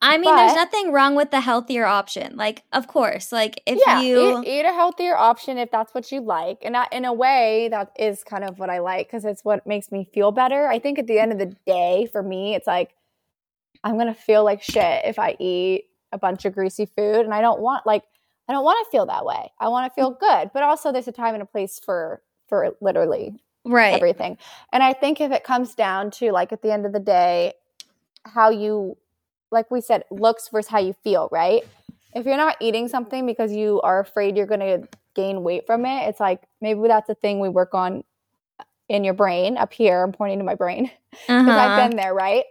I 0.02 0.18
mean, 0.18 0.34
there's 0.34 0.54
nothing 0.54 0.92
wrong 0.92 1.14
with 1.14 1.30
the 1.30 1.40
healthier 1.40 1.84
option. 1.84 2.36
Like, 2.36 2.62
of 2.72 2.86
course, 2.86 3.32
like 3.32 3.62
if 3.66 3.78
yeah, 3.86 4.00
you, 4.00 4.40
eat, 4.42 4.48
eat 4.48 4.64
a 4.64 4.72
healthier 4.72 5.16
option 5.16 5.58
if 5.58 5.70
that's 5.70 5.94
what 5.94 6.10
you 6.12 6.20
like. 6.20 6.58
And 6.62 6.76
I, 6.76 6.86
in 6.92 7.04
a 7.04 7.12
way, 7.12 7.68
that 7.70 7.92
is 7.98 8.24
kind 8.24 8.44
of 8.44 8.58
what 8.58 8.70
I 8.70 8.78
like 8.78 9.08
because 9.08 9.24
it's 9.24 9.44
what 9.44 9.66
makes 9.66 9.90
me 9.90 10.08
feel 10.12 10.32
better. 10.32 10.68
I 10.68 10.78
think 10.78 10.98
at 10.98 11.06
the 11.06 11.18
end 11.18 11.32
of 11.32 11.38
the 11.38 11.54
day, 11.66 12.08
for 12.10 12.22
me, 12.22 12.54
it's 12.54 12.66
like 12.66 12.94
I'm 13.84 13.94
going 13.94 14.08
to 14.08 14.14
feel 14.14 14.44
like 14.44 14.62
shit 14.62 15.02
if 15.04 15.18
I 15.18 15.36
eat 15.38 15.84
a 16.12 16.18
bunch 16.18 16.44
of 16.44 16.54
greasy 16.54 16.86
food. 16.86 17.20
And 17.20 17.32
I 17.32 17.40
don't 17.40 17.60
want, 17.60 17.86
like, 17.86 18.02
I 18.48 18.52
don't 18.52 18.64
want 18.64 18.84
to 18.84 18.90
feel 18.90 19.06
that 19.06 19.24
way. 19.24 19.52
I 19.60 19.68
want 19.68 19.90
to 19.90 19.94
feel 19.94 20.10
good. 20.10 20.50
But 20.52 20.62
also, 20.62 20.92
there's 20.92 21.08
a 21.08 21.12
time 21.12 21.34
and 21.34 21.42
a 21.42 21.46
place 21.46 21.78
for, 21.78 22.22
for 22.48 22.76
literally 22.80 23.40
right? 23.64 23.94
everything. 23.94 24.38
And 24.72 24.82
I 24.82 24.92
think 24.92 25.20
if 25.20 25.32
it 25.32 25.44
comes 25.44 25.74
down 25.74 26.10
to 26.12 26.32
like 26.32 26.52
at 26.52 26.62
the 26.62 26.72
end 26.72 26.86
of 26.86 26.92
the 26.92 27.00
day, 27.00 27.54
how 28.24 28.50
you, 28.50 28.96
like 29.50 29.70
we 29.70 29.80
said, 29.80 30.04
looks 30.10 30.48
versus 30.48 30.70
how 30.70 30.78
you 30.78 30.94
feel, 31.04 31.28
right? 31.32 31.62
if 32.14 32.24
you're 32.24 32.36
not 32.38 32.56
eating 32.60 32.88
something 32.88 33.26
because 33.26 33.52
you 33.52 33.78
are 33.82 34.00
afraid 34.00 34.38
you're 34.38 34.46
going 34.46 34.60
to 34.60 34.88
gain 35.14 35.42
weight 35.42 35.66
from 35.66 35.84
it, 35.84 36.08
it's 36.08 36.18
like 36.18 36.40
maybe 36.62 36.80
that's 36.88 37.10
a 37.10 37.14
thing 37.14 37.40
we 37.40 37.48
work 37.50 37.74
on 37.74 38.02
in 38.88 39.04
your 39.04 39.12
brain 39.12 39.58
up 39.58 39.70
here. 39.70 40.02
I'm 40.02 40.12
pointing 40.12 40.38
to 40.38 40.44
my 40.44 40.54
brain 40.54 40.84
because 41.10 41.46
Uh-huh. 41.46 41.50
I've 41.58 41.90
been 41.90 41.96
there, 41.98 42.14
right? 42.14 42.44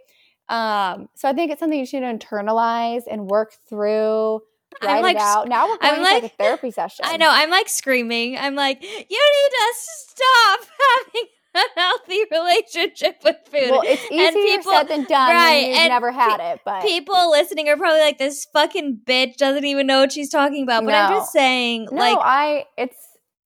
Um, 0.48 1.08
so 1.16 1.28
I 1.28 1.32
think 1.32 1.50
it's 1.50 1.58
something 1.58 1.78
you 1.80 1.84
should 1.86 2.04
internalize 2.04 3.02
and 3.10 3.26
work 3.26 3.54
through, 3.68 4.40
I'm 4.80 4.88
write 4.88 5.02
like 5.02 5.16
it 5.16 5.22
out. 5.22 5.48
Now 5.48 5.66
we're 5.66 5.78
going 5.78 5.94
I'm 5.94 5.96
to 5.96 6.02
like, 6.02 6.22
like- 6.22 6.32
a 6.32 6.36
therapy 6.36 6.70
session. 6.70 7.04
I 7.08 7.16
know. 7.16 7.28
I'm 7.28 7.50
like 7.50 7.68
screaming. 7.68 8.38
I'm 8.38 8.54
like, 8.54 8.80
you 8.82 8.88
need 8.88 9.50
to 9.50 9.72
stop 9.74 10.60
having 11.06 11.28
healthy 11.76 12.20
relationship 12.30 13.20
with 13.24 13.36
food. 13.50 13.70
Well, 13.70 13.82
it's 13.84 14.02
easier 14.10 14.32
people- 14.58 14.72
said 14.72 14.88
than 14.88 15.04
done 15.04 15.34
right, 15.34 15.74
and 15.76 15.88
never 15.88 16.12
had 16.12 16.40
it. 16.52 16.60
But 16.64 16.82
People 16.82 17.30
listening 17.30 17.68
are 17.68 17.76
probably 17.76 18.00
like, 18.00 18.18
this 18.18 18.44
fucking 18.52 19.00
bitch 19.04 19.36
doesn't 19.36 19.64
even 19.64 19.86
know 19.86 20.00
what 20.00 20.12
she's 20.12 20.30
talking 20.30 20.62
about. 20.62 20.84
But 20.84 20.94
I'm 20.94 21.12
just 21.12 21.32
saying, 21.32 21.88
no, 21.90 21.98
like, 21.98 22.18
I 22.20 22.64
it's 22.76 22.96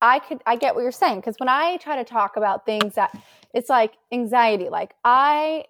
I 0.02 0.18
could 0.18 0.42
I 0.46 0.56
get 0.56 0.74
what 0.74 0.82
you're 0.82 0.92
saying 0.92 1.16
because 1.16 1.36
when 1.38 1.48
I 1.48 1.76
try 1.78 1.96
to 1.96 2.04
talk 2.04 2.36
about 2.36 2.64
things 2.66 2.94
that 2.94 3.11
it's 3.52 3.68
like 3.68 3.92
anxiety, 4.12 4.68
like 4.68 4.94
I 5.04 5.64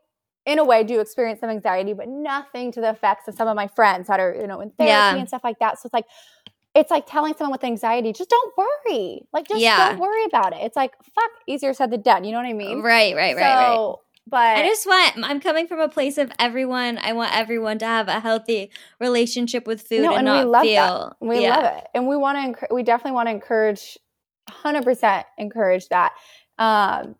in 0.46 0.58
a 0.58 0.64
way 0.64 0.82
do 0.84 1.00
experience 1.00 1.40
some 1.40 1.50
anxiety, 1.50 1.92
but 1.92 2.08
nothing 2.08 2.72
to 2.72 2.80
the 2.80 2.90
effects 2.90 3.28
of 3.28 3.34
some 3.34 3.46
of 3.46 3.54
my 3.56 3.66
friends 3.68 4.06
that 4.08 4.20
are 4.20 4.34
you 4.34 4.46
know 4.46 4.60
in 4.60 4.70
therapy 4.70 4.88
Yeah. 4.90 5.16
and 5.16 5.28
stuff 5.28 5.44
like 5.44 5.58
that. 5.58 5.78
So 5.80 5.86
it's 5.86 5.94
like 5.94 6.06
it's 6.74 6.90
like 6.90 7.06
telling 7.06 7.34
someone 7.36 7.52
with 7.52 7.64
anxiety, 7.64 8.12
just 8.12 8.30
don't 8.30 8.52
worry, 8.56 9.22
like 9.32 9.48
just 9.48 9.60
Yeah. 9.60 9.90
don't 9.90 9.98
worry 9.98 10.24
about 10.24 10.52
it. 10.52 10.60
It's 10.62 10.76
like 10.76 10.92
fuck, 11.02 11.30
easier 11.46 11.72
said 11.74 11.90
than 11.90 12.02
done. 12.02 12.24
You 12.24 12.32
know 12.32 12.38
what 12.38 12.46
I 12.46 12.52
mean? 12.52 12.80
right, 12.82 13.14
right, 13.16 13.34
right, 13.36 13.54
right. 13.56 13.94
But 14.26 14.56
I 14.58 14.62
just 14.62 14.86
want, 14.86 15.14
I'm 15.24 15.40
coming 15.40 15.66
from 15.66 15.80
a 15.80 15.88
place 15.88 16.16
of 16.16 16.30
everyone, 16.38 16.98
I 17.02 17.14
want 17.14 17.34
everyone 17.34 17.78
to 17.78 17.86
have 17.86 18.06
a 18.06 18.20
healthy 18.20 18.70
relationship 19.00 19.66
with 19.66 19.82
food 19.82 20.02
No, 20.02 20.10
and, 20.10 20.18
and 20.18 20.24
not 20.26 20.44
we 20.44 20.50
love 20.50 20.62
feel. 20.62 21.16
that. 21.20 21.26
We 21.26 21.40
yeah. 21.42 21.56
love 21.56 21.64
it, 21.78 21.86
and 21.94 22.06
we 22.06 22.16
want 22.16 22.56
to. 22.60 22.66
We 22.72 22.84
definitely 22.84 23.12
want 23.12 23.26
to 23.28 23.32
encourage, 23.32 23.98
hundred 24.48 24.84
percent 24.84 25.26
encourage 25.38 25.88
that. 25.88 26.12
Um, 26.58 27.16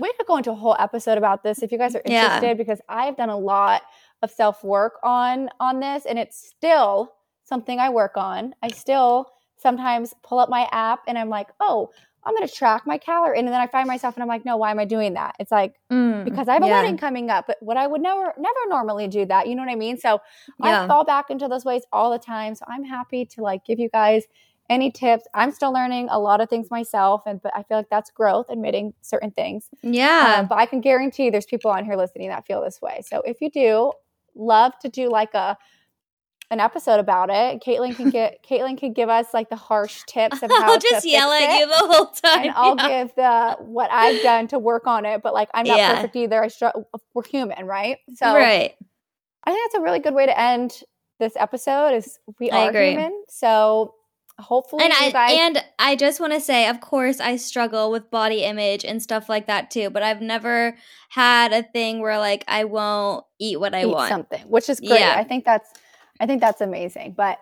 we 0.00 0.12
could 0.14 0.26
go 0.26 0.36
into 0.38 0.50
a 0.50 0.54
whole 0.56 0.74
episode 0.78 1.18
about 1.18 1.44
this 1.44 1.62
if 1.62 1.70
you 1.70 1.78
guys 1.78 1.94
are 1.94 2.02
Yeah. 2.06 2.24
interested, 2.24 2.58
because 2.58 2.80
I've 2.88 3.16
done 3.16 3.28
a 3.30 3.38
lot 3.38 3.82
of 4.22 4.30
self 4.32 4.64
work 4.64 4.94
on 5.04 5.50
on 5.60 5.78
this, 5.78 6.06
and 6.06 6.18
it's 6.18 6.36
still 6.44 7.12
something 7.48 7.78
I 7.80 7.88
work 7.90 8.16
on. 8.16 8.54
I 8.62 8.68
still 8.68 9.30
sometimes 9.56 10.14
pull 10.22 10.38
up 10.38 10.48
my 10.48 10.68
app 10.70 11.00
and 11.08 11.18
I'm 11.18 11.28
like, 11.28 11.48
oh, 11.60 11.90
I'm 12.24 12.34
going 12.34 12.46
to 12.46 12.52
track 12.52 12.86
my 12.86 12.98
calorie, 12.98 13.38
and 13.38 13.48
then 13.48 13.54
I 13.54 13.66
find 13.66 13.86
myself 13.86 14.14
and 14.16 14.22
I'm 14.22 14.28
like, 14.28 14.44
no, 14.44 14.56
why 14.56 14.70
am 14.70 14.78
I 14.78 14.84
doing 14.84 15.14
that? 15.14 15.34
It's 15.38 15.50
like 15.52 15.74
Mm, 15.90 16.24
because 16.24 16.48
I 16.48 16.54
have 16.54 16.62
a 16.62 16.66
yeah. 16.66 16.82
wedding 16.82 16.98
coming 16.98 17.30
up, 17.30 17.46
but 17.46 17.56
what 17.60 17.76
I 17.78 17.86
would 17.86 18.02
never 18.02 18.34
never 18.38 18.58
normally 18.68 19.08
do 19.08 19.24
that. 19.26 19.46
You 19.48 19.54
know 19.54 19.62
what 19.62 19.70
I 19.70 19.76
mean? 19.76 19.96
So 19.98 20.20
Yeah. 20.62 20.82
I 20.82 20.86
fall 20.86 21.04
back 21.04 21.30
into 21.30 21.48
those 21.48 21.64
ways 21.64 21.82
all 21.92 22.10
the 22.10 22.18
time. 22.18 22.54
So 22.54 22.64
I'm 22.68 22.84
happy 22.84 23.24
to 23.24 23.42
like 23.42 23.64
give 23.64 23.78
you 23.78 23.88
guys 23.88 24.24
any 24.68 24.90
tips. 24.90 25.24
I'm 25.32 25.50
still 25.52 25.72
learning 25.72 26.08
a 26.10 26.18
lot 26.18 26.42
of 26.42 26.50
things 26.50 26.70
myself, 26.70 27.22
and 27.24 27.40
but 27.40 27.52
I 27.56 27.62
feel 27.62 27.78
like 27.78 27.88
that's 27.88 28.10
growth, 28.10 28.46
admitting 28.50 28.92
certain 29.00 29.30
things. 29.30 29.70
Yeah. 29.82 30.40
Um, 30.40 30.46
but 30.46 30.58
I 30.58 30.66
can 30.66 30.82
guarantee 30.82 31.30
there's 31.30 31.46
people 31.46 31.70
on 31.70 31.84
here 31.86 31.96
listening 31.96 32.28
that 32.28 32.46
feel 32.46 32.60
this 32.62 32.82
way. 32.82 33.00
So 33.06 33.22
if 33.24 33.40
you 33.40 33.48
do, 33.50 33.92
love 34.34 34.72
to 34.80 34.88
do 34.90 35.08
like 35.08 35.32
a 35.32 35.56
an 36.50 36.60
episode 36.60 36.98
about 37.00 37.28
it. 37.30 37.62
Caitlin 37.62 37.94
can 37.94 38.10
get 38.10 38.42
Caitlin 38.48 38.78
can 38.78 38.92
give 38.92 39.08
us 39.08 39.26
like 39.34 39.50
the 39.50 39.56
harsh 39.56 40.02
tips 40.06 40.42
of 40.42 40.50
how 40.56 40.72
I'll 40.72 40.78
to 40.80 40.88
just 40.90 41.06
yell 41.06 41.30
at 41.30 41.58
you 41.58 41.66
the 41.66 41.74
whole 41.76 42.06
time. 42.06 42.42
and 42.44 42.50
I'll 42.56 42.76
yeah. 42.76 42.88
give 43.04 43.14
the 43.16 43.56
what 43.64 43.90
I've 43.90 44.22
done 44.22 44.48
to 44.48 44.58
work 44.58 44.86
on 44.86 45.04
it. 45.04 45.22
But 45.22 45.34
like, 45.34 45.50
I'm 45.54 45.66
not 45.66 45.76
Yeah. 45.78 45.94
perfect 45.96 46.16
either. 46.16 46.42
I 46.42 46.48
str- 46.48 46.66
we're 47.14 47.22
human, 47.24 47.66
right? 47.66 47.98
So 48.16 48.26
right. 48.34 48.74
I 49.44 49.52
think 49.52 49.70
that's 49.72 49.78
a 49.78 49.82
really 49.82 49.98
good 49.98 50.14
way 50.14 50.26
to 50.26 50.38
end 50.40 50.82
this 51.18 51.32
episode. 51.36 51.94
Is 51.94 52.18
we 52.38 52.50
I 52.50 52.66
are 52.66 52.70
agree. 52.70 52.90
human. 52.92 53.24
So 53.28 53.94
hopefully, 54.38 54.84
And 54.84 54.92
I 54.94 55.10
guys. 55.10 55.36
and 55.38 55.64
I 55.78 55.96
just 55.96 56.20
want 56.20 56.32
to 56.32 56.40
say, 56.40 56.68
of 56.68 56.80
course, 56.80 57.18
I 57.20 57.36
struggle 57.36 57.90
with 57.90 58.10
body 58.10 58.44
image 58.44 58.84
and 58.84 59.02
stuff 59.02 59.28
like 59.28 59.46
that 59.48 59.70
too. 59.70 59.90
But 59.90 60.02
I've 60.02 60.20
never 60.22 60.76
had 61.10 61.52
a 61.52 61.62
thing 61.62 62.00
where 62.00 62.18
like 62.18 62.44
I 62.48 62.64
won't 62.64 63.24
eat 63.38 63.58
what 63.60 63.74
I 63.74 63.82
eat 63.82 63.86
want. 63.86 64.08
something, 64.08 64.42
which 64.42 64.68
is 64.68 64.80
great. 64.80 65.00
Yeah. 65.00 65.14
I 65.16 65.24
think 65.24 65.44
that's 65.44 65.68
I 66.20 66.26
think 66.26 66.40
that's 66.40 66.60
amazing. 66.60 67.14
But 67.16 67.38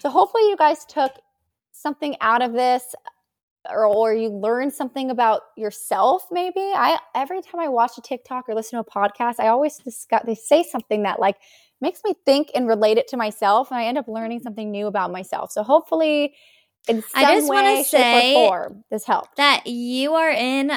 so 0.00 0.10
hopefully 0.10 0.48
you 0.48 0.56
guys 0.56 0.84
took 0.84 1.12
something 1.72 2.16
out 2.20 2.42
of 2.42 2.52
this 2.52 2.94
or, 3.68 3.86
or 3.86 4.14
you 4.14 4.28
learned 4.28 4.72
something 4.72 5.10
about 5.10 5.42
yourself 5.56 6.26
maybe. 6.30 6.60
I 6.60 6.98
every 7.14 7.42
time 7.42 7.60
I 7.60 7.68
watch 7.68 7.98
a 7.98 8.00
TikTok 8.00 8.48
or 8.48 8.54
listen 8.54 8.82
to 8.82 8.88
a 8.88 8.90
podcast, 8.90 9.36
I 9.38 9.48
always 9.48 9.76
discuss 9.78 10.22
they 10.24 10.34
say 10.34 10.62
something 10.62 11.02
that 11.02 11.20
like 11.20 11.36
makes 11.80 12.00
me 12.04 12.14
think 12.24 12.50
and 12.54 12.66
relate 12.68 12.96
it 12.98 13.08
to 13.08 13.16
myself 13.16 13.70
and 13.70 13.78
I 13.78 13.84
end 13.84 13.98
up 13.98 14.08
learning 14.08 14.40
something 14.40 14.70
new 14.70 14.86
about 14.86 15.12
myself. 15.12 15.52
So 15.52 15.62
hopefully 15.62 16.34
in 16.88 17.02
some 17.02 17.24
I 17.24 17.34
just 17.34 17.48
way, 17.50 17.76
shape, 17.82 17.84
say- 17.84 18.34
or 18.34 18.48
form, 18.48 18.84
this 18.90 19.04
helped. 19.04 19.36
that 19.36 19.66
you 19.66 20.14
are 20.14 20.30
in 20.30 20.70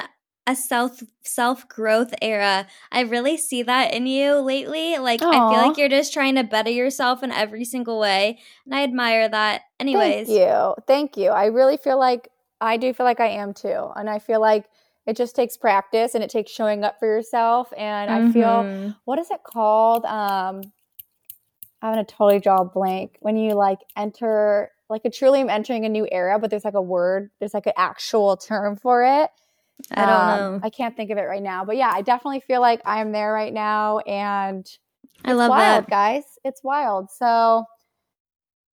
a 0.49 0.55
self 0.55 1.01
self 1.23 1.67
growth 1.67 2.13
era. 2.21 2.67
I 2.91 3.01
really 3.01 3.37
see 3.37 3.63
that 3.63 3.93
in 3.93 4.07
you 4.07 4.35
lately. 4.39 4.97
Like 4.97 5.21
I 5.21 5.31
feel 5.49 5.59
like 5.67 5.77
you're 5.77 5.89
just 5.89 6.13
trying 6.13 6.35
to 6.35 6.43
better 6.43 6.69
yourself 6.71 7.23
in 7.23 7.31
every 7.31 7.65
single 7.65 7.99
way, 7.99 8.39
and 8.65 8.73
I 8.73 8.83
admire 8.83 9.29
that. 9.29 9.61
Anyways, 9.79 10.27
Thank 10.27 10.39
you. 10.39 10.75
Thank 10.87 11.17
you. 11.17 11.29
I 11.29 11.45
really 11.45 11.77
feel 11.77 11.99
like 11.99 12.29
I 12.61 12.77
do 12.77 12.93
feel 12.93 13.05
like 13.05 13.19
I 13.19 13.27
am 13.27 13.53
too. 13.53 13.89
And 13.95 14.09
I 14.09 14.19
feel 14.19 14.41
like 14.41 14.65
it 15.05 15.15
just 15.15 15.35
takes 15.35 15.55
practice 15.57 16.13
and 16.15 16.23
it 16.23 16.29
takes 16.29 16.51
showing 16.51 16.83
up 16.83 16.99
for 16.99 17.07
yourself. 17.07 17.71
And 17.77 18.11
I 18.11 18.31
feel 18.31 18.63
Mhm. 18.65 18.95
what 19.05 19.17
is 19.19 19.31
it 19.31 19.41
called? 19.43 20.05
Um 20.05 20.61
I'm 21.81 21.93
gonna 21.93 22.03
totally 22.03 22.39
draw 22.39 22.61
a 22.61 22.65
blank. 22.65 23.17
When 23.21 23.37
you 23.37 23.53
like 23.53 23.79
enter 23.95 24.71
like 24.89 25.05
a 25.05 25.09
truly 25.09 25.39
I'm 25.39 25.49
entering 25.49 25.85
a 25.85 25.89
new 25.89 26.07
era, 26.11 26.39
but 26.39 26.49
there's 26.49 26.65
like 26.65 26.73
a 26.73 26.81
word, 26.81 27.29
there's 27.39 27.53
like 27.53 27.67
an 27.67 27.73
actual 27.77 28.35
term 28.37 28.75
for 28.75 29.03
it. 29.03 29.29
I 29.91 30.05
don't 30.05 30.09
Um, 30.09 30.53
know. 30.53 30.59
I 30.63 30.69
can't 30.69 30.95
think 30.95 31.09
of 31.11 31.17
it 31.17 31.23
right 31.23 31.41
now. 31.41 31.65
But 31.65 31.77
yeah, 31.77 31.91
I 31.93 32.01
definitely 32.01 32.41
feel 32.41 32.61
like 32.61 32.81
I'm 32.85 33.11
there 33.11 33.31
right 33.31 33.53
now 33.53 33.99
and 33.99 34.65
I 35.23 35.33
love 35.33 35.49
wild, 35.49 35.85
that. 35.85 35.89
guys. 35.89 36.23
It's 36.43 36.63
wild. 36.63 37.09
So 37.11 37.65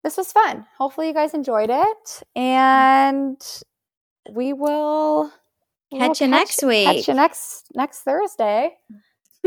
this 0.05 0.17
was 0.17 0.31
fun. 0.33 0.67
Hopefully 0.79 1.09
you 1.09 1.15
guys 1.15 1.35
enjoyed 1.35 1.71
it. 1.71 2.23
And 2.35 3.41
we 4.33 4.53
will 4.53 5.33
Catch 5.93 6.21
you 6.21 6.27
next 6.29 6.63
week. 6.65 6.87
Catch 6.87 7.09
you 7.09 7.15
next 7.15 7.67
next 7.75 8.01
Thursday. 8.03 8.73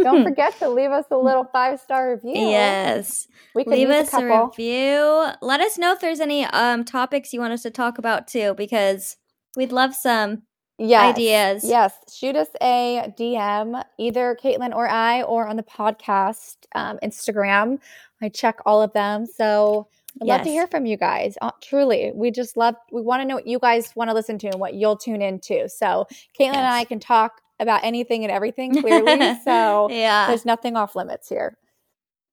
Don't 0.01 0.24
forget 0.30 0.57
to 0.60 0.70
leave 0.70 0.91
us 0.91 1.05
a 1.12 1.18
little 1.18 1.43
five 1.51 1.80
star 1.82 2.12
review. 2.14 2.32
Yes. 2.49 3.28
We 3.53 3.66
could 3.66 3.74
Leave 3.74 3.89
us 3.89 4.14
a 4.14 4.18
a, 4.26 4.45
review. 4.45 5.28
Let 5.41 5.60
us 5.60 5.78
know 5.78 5.91
if 5.91 5.99
there's 5.99 6.22
any 6.22 6.45
um 6.45 6.86
topics 6.86 7.34
you 7.34 7.41
want 7.41 7.51
us 7.53 7.64
to 7.64 7.70
talk 7.72 7.97
about 7.97 8.28
too, 8.28 8.53
because 8.55 9.18
we'd 9.57 9.74
love 9.74 9.93
some 9.93 10.43
yes. 10.80 11.13
ideas. 11.15 11.63
Yes. 11.63 11.93
Shoot 12.13 12.36
us 12.36 12.47
a 12.61 13.13
DM, 13.17 13.84
either 13.97 14.38
Caitlin 14.41 14.73
or 14.73 14.88
I, 14.88 15.21
or 15.23 15.47
on 15.47 15.55
the 15.55 15.63
podcast 15.63 16.55
um, 16.75 16.97
Instagram. 17.03 17.80
I 18.21 18.30
check 18.30 18.59
all 18.65 18.82
of 18.82 18.93
them. 18.93 19.25
So 19.25 19.88
I'd 20.21 20.27
love 20.27 20.41
to 20.43 20.49
hear 20.49 20.67
from 20.67 20.86
you 20.86 20.97
guys. 20.97 21.38
Uh, 21.41 21.51
truly, 21.61 22.11
we 22.13 22.32
just 22.32 22.57
love. 22.57 22.75
We 22.91 23.01
want 23.01 23.21
to 23.21 23.27
know 23.27 23.36
what 23.36 23.47
you 23.47 23.59
guys 23.59 23.95
want 23.95 24.09
to 24.09 24.13
listen 24.13 24.38
to 24.39 24.47
and 24.47 24.59
what 24.59 24.73
you'll 24.73 24.97
tune 24.97 25.21
into. 25.21 25.69
So 25.69 26.07
Caitlin 26.39 26.55
and 26.55 26.67
I 26.67 26.84
can 26.84 26.99
talk 26.99 27.41
about 27.59 27.84
anything 27.84 28.23
and 28.23 28.32
everything 28.32 28.73
clearly. 28.82 29.39
so 29.43 29.89
yeah. 29.89 30.27
there's 30.27 30.45
nothing 30.45 30.75
off 30.75 30.95
limits 30.95 31.30
here. 31.30 31.57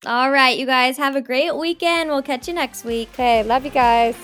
All 0.05 0.30
right, 0.30 0.57
you 0.57 0.66
guys 0.66 0.99
have 0.99 1.16
a 1.16 1.22
great 1.22 1.57
weekend. 1.57 2.11
We'll 2.11 2.22
catch 2.22 2.49
you 2.49 2.55
next 2.55 2.84
week. 2.84 3.09
Okay, 3.14 3.42
love 3.42 3.64
you 3.64 3.70
guys. 3.70 4.16